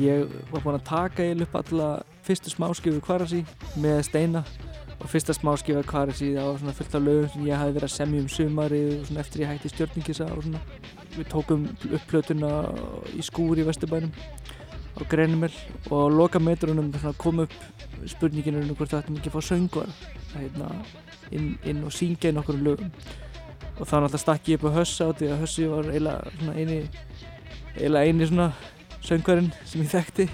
[0.00, 1.88] Ég var búinn að taka eiginlega upp alla
[2.24, 3.40] fyrstu smáskifu Kvarasi
[3.82, 4.40] með steina
[4.96, 7.96] og fyrsta smáskifa Kvarasi það var svona fullt af lögum sem ég hafi verið að
[7.96, 10.62] semja um sumarið og svona eftir ég hætti stjórningisa og svona.
[11.18, 12.52] Við tókum upp plötuna
[13.12, 14.14] í skúr í Vesturbænum
[14.96, 15.52] á Greinumel
[15.90, 17.54] og á lokametrunum kom upp
[18.08, 19.94] spurninginu um hvort það ættum ekki að fá söngvar
[20.32, 20.72] hérna,
[21.30, 22.92] inn, inn og syngja inn okkur lögum.
[23.76, 26.84] Og þá náttúrulega stakk ég upp á Hössa á því að Hössi var eiginlega eini
[27.76, 28.52] eini svona
[29.06, 30.28] söngvarinn sem ég þekkti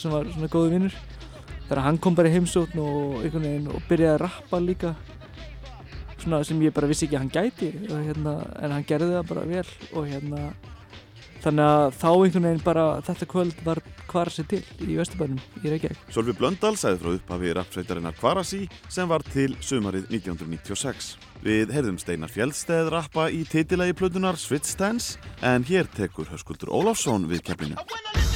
[0.00, 0.96] sem var svona góðu vinnur
[1.68, 4.94] þegar hann kom bara í heimsókn og, og byrjaði að rappa líka
[6.18, 9.30] svona sem ég bara vissi ekki að hann gæti og, hérna, en hann gerði það
[9.32, 10.48] bara vel og hérna
[11.48, 16.04] þannig að þá einhvern veginn bara þetta kvöld var Kvarasi til í Vesturbænum í Reykjavík.
[16.14, 18.62] Sölvi Blöndal sæði frá upphafi rappsveitarinnar Kvarasi
[18.92, 21.10] sem var til sumarið 1996.
[21.44, 27.44] Við heyrðum Steinar Fjellsteð rappa í titilagi plötunar Svitstens en hér tekur Höskuldur Ólafsson við
[27.50, 28.27] keflinu.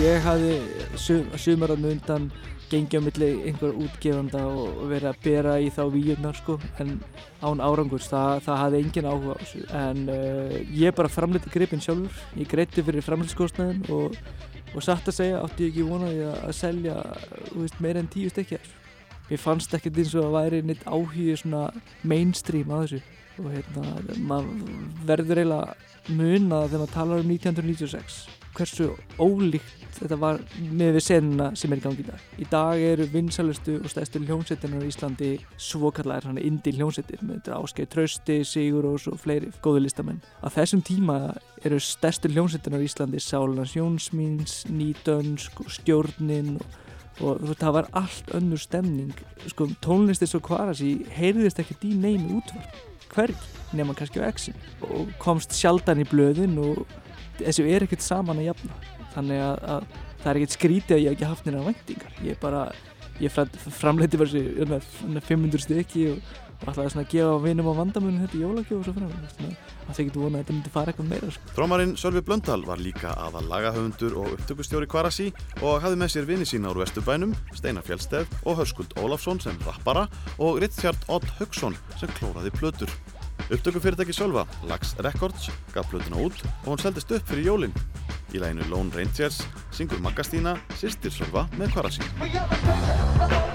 [0.00, 0.54] Ég hafði
[0.96, 2.30] sum, sumararnu undan
[2.70, 6.94] gengið á milli einhver útgefanda og verið að bera í þá víurnar sko en
[7.42, 9.60] án árangurs, það, það hafði engin áhuga á þessu.
[9.76, 14.16] En uh, ég bara framleiti gripin sjálfur, ég greitti fyrir framleitskostnaðin og,
[14.72, 16.98] og satt að segja átti ég ekki vonaði að, að selja
[17.50, 18.74] veist, meira en tíu þess
[19.28, 21.66] mér fannst ekkert eins og að væri neitt áhugi svona
[22.00, 23.04] mainstream að þessu.
[23.40, 24.76] Og hérna, maður
[25.12, 31.50] verður eiginlega muna þegar maður talar um 1996 hversu ólíkt þetta var með við senuna
[31.58, 32.26] sem er í gangi í dag.
[32.40, 35.30] Í dag eru vinsalustu og stæðstu hljómsettinur í Íslandi
[35.60, 40.20] svokallar svona indi hljómsettir með þetta áskeið Trausti, Sigurós og fleiri góðu listamenn.
[40.40, 41.18] Á þessum tíma
[41.64, 46.78] eru stæðstu hljómsettinur í Íslandi Sálans Jónsmíns, Nýdönsk og Stjórnin og
[47.20, 49.10] og það var allt önnur stemning
[49.50, 52.78] sko tónlistir svo kvarasi heyrðist ekkert í neinu útvarp
[53.10, 54.56] hverg nema kannski á exin
[54.86, 56.84] og komst sjaldan í blöðin og
[57.40, 58.78] þessu er ekkert saman að jafna.
[59.14, 59.88] Þannig að, að
[60.20, 62.14] það er ekkert skrítið að ég hef ekki haft neina væntingar.
[62.26, 62.62] Ég bara,
[63.20, 63.40] ég
[63.80, 64.44] framleiti þessi
[65.26, 66.32] 500 stykki og,
[66.66, 69.54] og svona að gefa vinum á vandamunum þetta í jólagjöf og svo fram
[69.94, 71.52] það getur vonað að þetta myndi fara eitthvað meira sko.
[71.56, 75.30] Drómarinn Sölvi Blöndal var líka aðal lagahöfundur og upptökustjóri Kvarasi
[75.60, 80.06] og hafði með sér vini sína úr Vesturbænum Steinar Fjellsteð og Höskuld Ólafsson sem rappara
[80.38, 82.94] og Rittjard Odd Haugsson sem klóraði plötur
[83.48, 87.76] Upptökufyrirtæki Sölva, Lax Records, gaf plötuna út og hún seldist upp fyrir jólinn.
[88.34, 89.40] Í læginu Lone Rangers
[89.74, 93.49] syngur Maggastína sýstir Sölva með Kvarasi.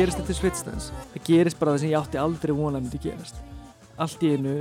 [0.00, 3.40] Gerist þetta Svitsdans það gerist bara það sem ég átti aldrei vonað myndi gerast.
[4.00, 4.52] Allt í einu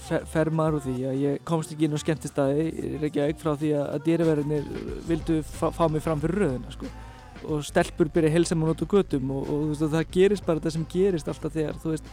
[0.00, 3.72] fer, fer maður úr því að ég komst ekki inn á skemmtistæði Reykjavík frá því
[3.82, 4.70] að dýraverðinir
[5.10, 6.88] vildu fá, fá mig fram fyrir röðina sko.
[7.42, 10.62] og stelpur byrja að helsa mér út á götum og, og, og það gerist bara
[10.62, 12.10] það sem gerist alltaf þegar veist,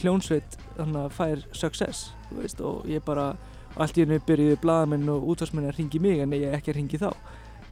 [0.00, 0.58] hljónsveit
[1.14, 3.34] fær success veist, og ég bara
[3.76, 7.02] allt í einu byrjuði bladamenn og útvarsmenn að ringi mig en ég ekki að ringi
[7.06, 7.10] þá.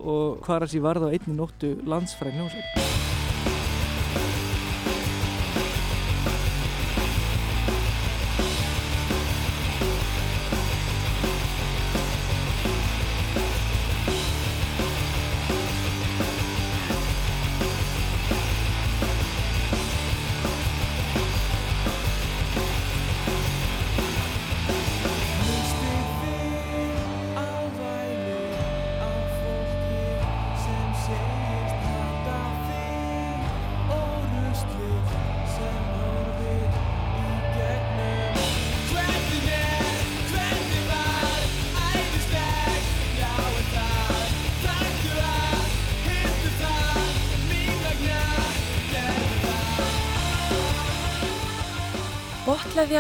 [0.03, 3.02] Og Kvarasi varð á einni nóttu landsfræk hljónsveit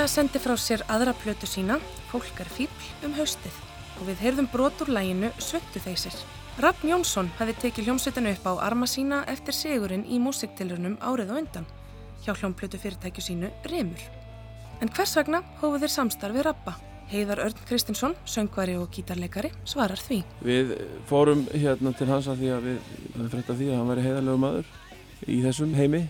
[0.02, 1.76] Botleðja sendi frá sér aðra plötu sína,
[2.10, 3.54] Fólk er fíbl, um haustið
[4.00, 6.16] og við heyrðum brot úr læginu Svöttu þeysir.
[6.58, 11.34] Raffn Jónsson hefði tekið hljómsveitinu upp á arma sína eftir sigurinn í músiktilrunum árið á
[11.38, 11.70] undan
[12.24, 14.02] hjá hljómplötu fyrirtækju sínu Remur.
[14.82, 16.74] En hvers vegna hófu þeir samstarfið Rappa?
[17.14, 20.24] Heiðar Örn Kristinsson, söngvari og gítarleikari, svarar því.
[20.42, 20.76] Við
[21.06, 24.10] fórum hérna til hans að því að við höfum frétt af því að hann væri
[24.10, 24.76] heiðarlegu maður
[25.30, 26.06] í þessum heimi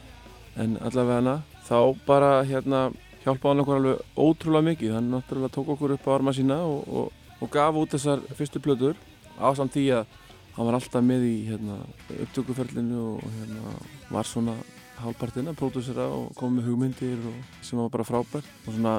[0.56, 2.86] en allavega hana þá bara hérna
[3.23, 4.94] hjálpaði hann okkur alveg ótrúlega mikið.
[4.97, 8.62] Hann náttúrulega tók okkur upp á arma sína og, og, og gaf út þessar fyrstu
[8.62, 8.99] plötur
[9.39, 10.19] ásamt því að
[10.57, 11.78] hann var alltaf með í hérna,
[12.27, 13.77] upptökuferlinu og hérna,
[14.12, 14.57] var svona
[15.03, 17.23] hálfpartinn að pródúsera og koma með hugmyndir
[17.65, 18.51] sem var bara frábært.
[18.66, 18.99] Og svona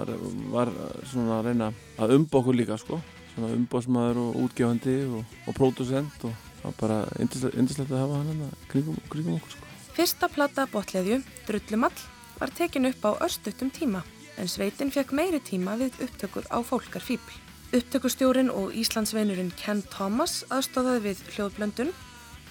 [0.53, 0.71] var
[1.09, 1.69] svona að reyna
[2.01, 2.99] að umba okkur líka sko.
[3.33, 8.33] Svona umbásmaður og útgefandi og, og pródúsent og það var bara indislegt að hafa hann
[8.33, 9.69] hérna kringum, kringum okkur sko.
[9.93, 12.03] Fyrsta plata botleðju, Drullumall,
[12.39, 14.01] var tekin upp á örstuttum tíma
[14.37, 17.35] en sveitin fekk meiri tíma við upptökur á fólkar fíbl.
[17.73, 21.93] Upptökustjórin og Íslandsveinurinn Ken Thomas aðstóðaði við hljóðblöndun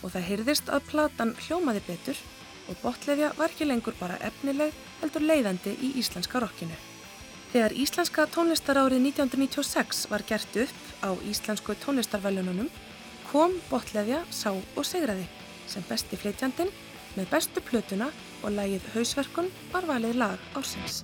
[0.02, 2.22] og það heyrðist að platan hljómaði betur
[2.70, 6.74] og botleðja var ekki lengur bara efnileg heldur leiðandi í íslenska rockinu.
[7.52, 12.70] Þegar Íslenska tónlistarárið 1996 var gert upp á Íslensku tónlistarvælununum
[13.30, 15.28] kom botleðja sá og segraði
[15.68, 16.72] sem besti flytjandin
[17.16, 18.09] með bestu plötuna
[18.42, 21.02] og lagið Hausverkun var valið lag ársins.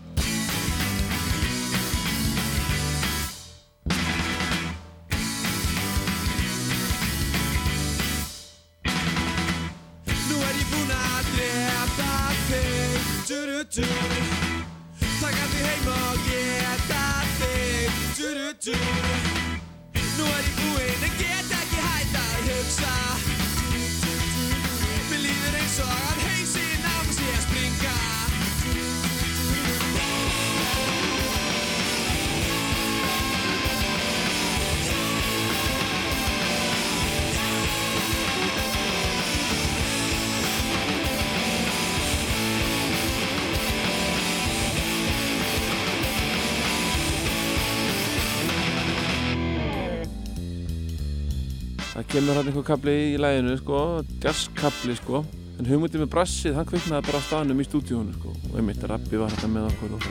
[52.19, 53.81] Kemur hann einhver kapli í læginu sko,
[54.24, 55.20] jazzkapli sko.
[55.61, 58.32] En hugmyndið með brassið, hann kviknaði bara á staðnum í stúdíónu sko.
[58.49, 60.03] Og einmitt rappi var þetta með okkur og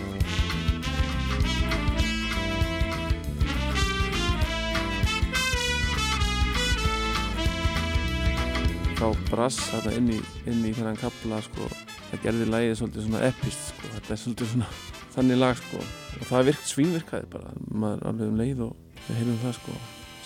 [8.96, 11.68] frá brass þarna inn í, inn í þennan kapla sko.
[12.08, 13.92] Það gerði lægið svolítið svona epist sko.
[13.98, 14.72] Þetta er svolítið svona
[15.18, 15.84] þannig lag sko.
[16.22, 17.54] Og það virkt svínvirkaði bara.
[17.68, 19.80] Maður alveg um leið og við heyrðum það sko.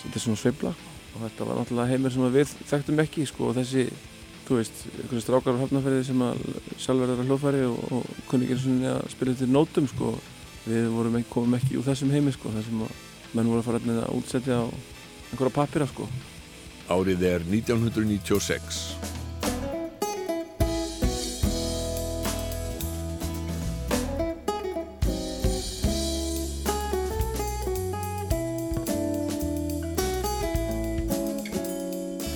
[0.04, 0.76] Þetta er svona sveifla
[1.12, 3.86] og þetta var náttúrulega heimur sem við þekktum ekki sko og þessi,
[4.48, 6.44] þú veist, einhverju strákar á hafnafærið sem að
[6.82, 10.12] sjálfur er að hljóðfæri og, og kunni ekki eins og að spila til nótum sko
[10.66, 13.00] við ekki, komum ekki úr þessum heimi sko þar sem að
[13.32, 14.66] menn voru að fara að útsetja á
[15.32, 16.08] einhverja pappira sko
[16.92, 19.21] Árið er 1996.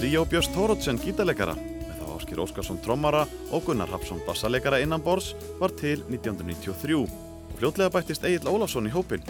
[0.06, 5.32] Ríó Björns Tórótsen gítarleikara með þá Áskir Óskarsson trommara og Gunnar Hapsson bassaleikara innan bors
[5.58, 9.24] var til 1993 og fljótlega bættist Egil Ólafsson í hópin.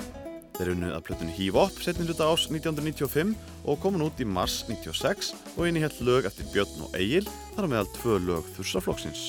[0.58, 3.32] Þeir unnu að plötunni Híf Opp setni hluta ás 1995
[3.64, 7.24] og komin út í mars 96 og inn í held lög eftir Björn og Egil
[7.54, 9.24] þar meðal tvö lög þursaflokksins.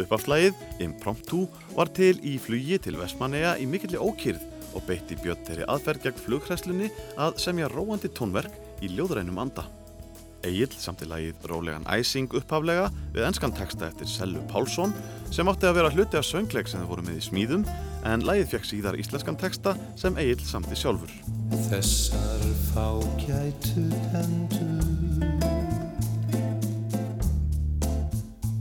[0.00, 1.42] Uppafslægið, Impromptu,
[1.76, 6.24] var til í flugi til Vestmanneja í mikilli ókýrð og beitti Björn þeirri aðferð gegn
[6.24, 6.90] flugkræslunni
[7.20, 9.68] að semja róandi tónverk í ljóðrænum anda.
[10.46, 14.94] Egil samt í lagið Rólegan Æsing upphaflega við enskan texta eftir Sellu Pálsson
[15.32, 17.64] sem átti að vera hluti af söngleik sem þau voru með í smíðum
[18.08, 21.12] en lagið fekk síðar íslenskan texta sem Egil samti sjálfur.
[21.68, 22.42] Þessar
[22.72, 24.82] fágætu hendur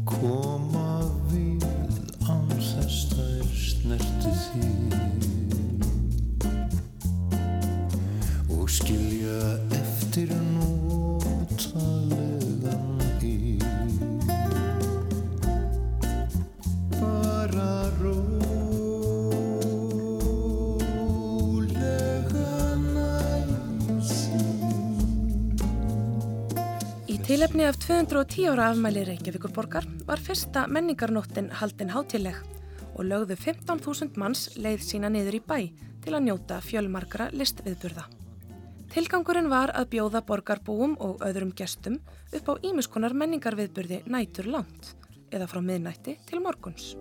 [0.06, 1.02] koma
[1.32, 1.66] við
[2.30, 4.94] án þess þær snerti þig
[8.52, 9.71] og skilja
[27.32, 32.36] tilefni af 210 ára afmæli Reykjavíkurborgar var fyrsta menningarnóttin haldin hátileg
[32.96, 35.58] og lögðu 15.000 manns leið sína niður í bæ
[36.04, 38.04] til að njóta fjölmarkra listviðburða.
[38.92, 42.02] Tilgangurinn var að bjóða borgarbúum og öðrum gestum
[42.36, 44.92] upp á ímiskonar menningarviðburði nætur langt
[45.32, 46.94] eða frá miðnætti til morguns.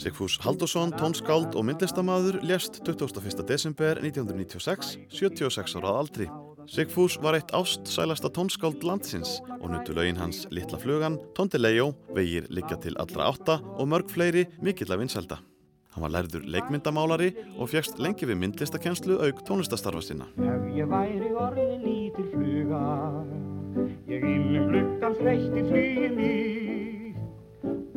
[0.00, 3.44] Sigfús Haldursson, tónskáld og myndlistamadur lest 21.
[3.48, 6.30] desember 1996, 76 ára aldri.
[6.70, 12.78] Sigfús var eitt ástsælasta tónskáld landsins og nutu laugin hans Littla flugan, Tondilegjó, Vegir liggja
[12.80, 15.40] til allra átta og mörg fleiri mikill af vinselda.
[15.90, 20.28] Hann var lærður leikmyndamálari og fjækst lengi við myndlistakenslu auk tónlistastarfa sinna.
[20.38, 22.82] Ef ég væri orðin lítil fluga,
[24.10, 27.16] ég innum gluggan sveitti flugið mig.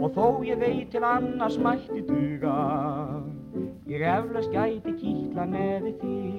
[0.04, 2.56] Og þó ég veit til annars mætti duga,
[3.88, 6.34] ég eflaust gæti kýtla neði þig.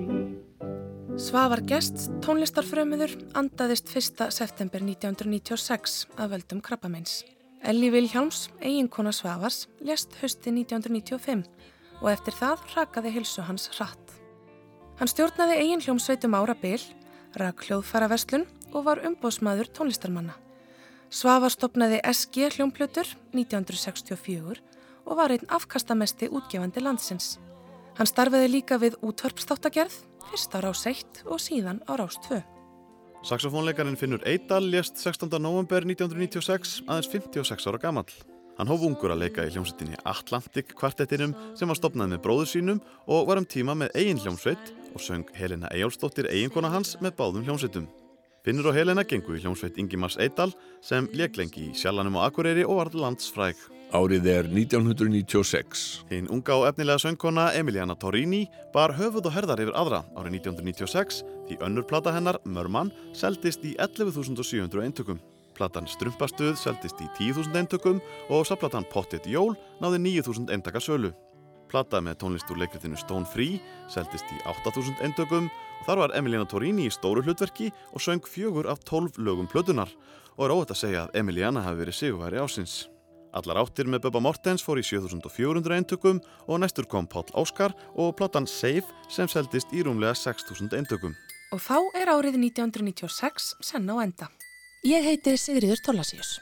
[1.14, 4.26] Svavar Gest, tónlistarfrömmuður, andaðist 1.
[4.34, 7.22] september 1996 af völdum krabbameins.
[7.64, 11.46] Elli Vilhjáms, eiginkona Svavars, lést hösti 1995
[12.02, 14.12] og eftir það rakaði hilsu hans hratt.
[14.98, 16.82] Hann stjórnaði eigin hljómsveitum ára bil,
[17.40, 20.36] rak hljóðfara verslun og var umbóðsmaður tónlistarmanna.
[21.08, 24.60] Svavar stopnaði SG hljómplötur 1964
[25.08, 27.38] og var einn afkastamesti útgefandi landsins.
[27.96, 32.44] Hann starfiði líka við útvarpstáttagerð, fyrst á rás 1 og síðan á rás 2.
[33.24, 35.38] Saxofónleikarinn Finnur Eidal lést 16.
[35.40, 38.12] november 1996, aðeins 56 ára gamall.
[38.58, 42.84] Hann hóf ungur að leika í hljómsveitinni Atlantic kvartettinum sem var stopnað með bróður sínum
[43.08, 47.48] og var um tíma með eigin hljómsveit og söng Helena Eyjálfsdóttir eiginkona hans með báðum
[47.48, 47.88] hljómsveitum.
[48.44, 50.50] Finnur og Helena gengu í hljómsveit Ingimars Eidal
[50.84, 53.56] sem leik lengi í Sjallanum og Akureyri og var landsfræg.
[53.96, 55.84] Árið er 1996.
[56.10, 58.42] Hinn unga og efnilega söngkona Emiliana Torrini
[58.74, 63.72] bar höfuð og herðar yfir aðra árið 1996 því önnur plata hennar, Mörmann, seldist í
[63.80, 65.22] 11.700 eintökum.
[65.56, 71.14] Platan Strumpastuð seldist í 10.000 eintökum og saplatan Pottet Jól náði 9.000 eintaka sölu.
[71.74, 73.56] Plata með tónlist úr leikritinu Stone Free
[73.90, 78.68] seldist í 8.000 eintökum og þar var Emiliana Torrini í stóru hlutverki og söng fjögur
[78.70, 79.90] af 12 lögum plötunar
[80.36, 82.76] og er óvægt að segja að Emiliana hafi verið sigurværi ásins.
[83.34, 88.14] Allar áttir með Bubba Mortens fór í 7400 eintökum og næstur kom Páll Óskar og
[88.22, 91.18] platan Save sem seldist í rúmlega 6000 eintökum.
[91.50, 94.30] Og þá er árið 1996 senn á enda.
[94.86, 96.36] Ég heiti Sigriður Tólasíus.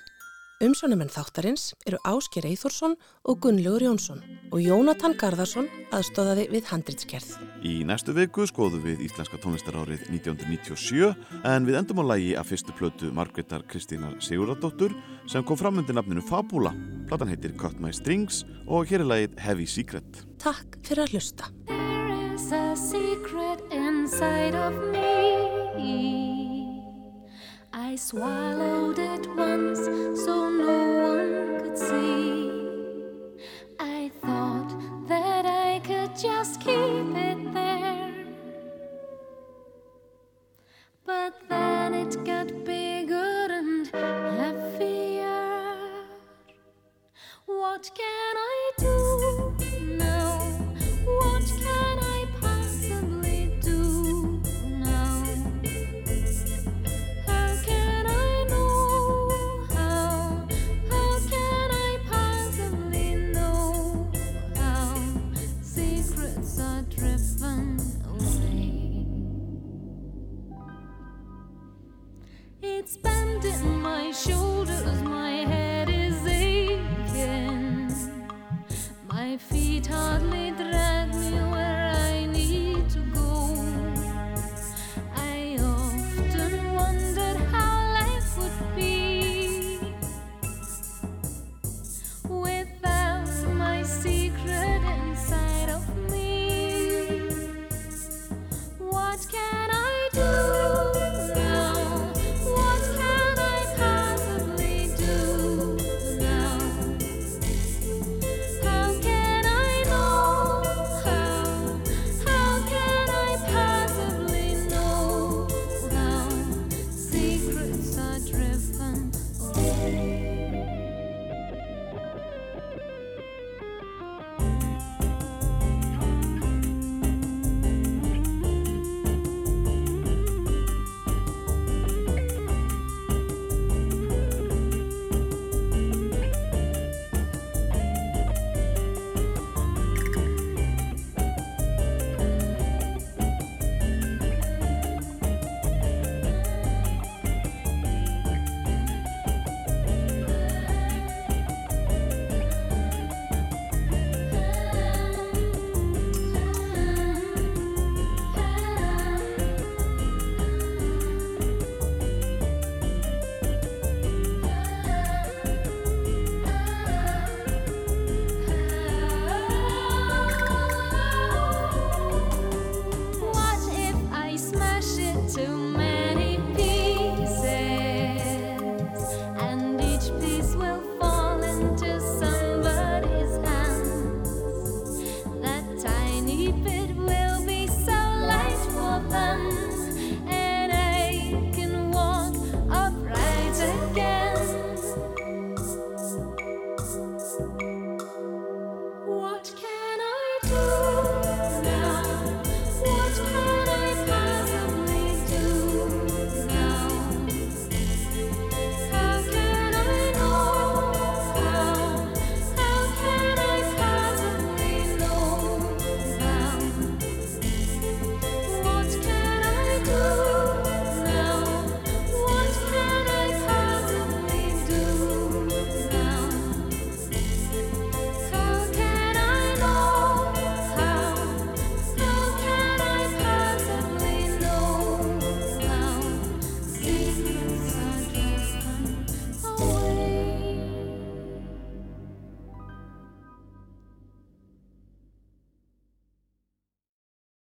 [0.63, 2.93] Umsjónumenn þáttarins eru Ásker Eithórsson
[3.27, 4.21] og Gunnlaugur Jónsson
[4.55, 7.33] og Jónatan Garðarsson aðstóðaði við handritskerð.
[7.67, 11.11] Í næstu viku skoðum við Íslenska tónlistarárið 1997
[11.51, 14.95] en við endum á lægi af fyrstu plötu Margreðar Kristínar Sigurðardóttur
[15.27, 16.71] sem kom fram undir nafninu Fabula.
[17.11, 20.23] Platan heitir Cut My Strings og hér er lægið Heavy Secret.
[20.39, 21.51] Takk fyrir að hlusta.
[27.85, 29.81] I swallowed it once
[30.25, 30.79] so no
[31.11, 32.49] one could see.
[33.81, 34.73] I thought
[35.09, 38.15] that I could just keep it there.
[41.05, 45.77] But then it got bigger and heavier.
[47.47, 48.12] What can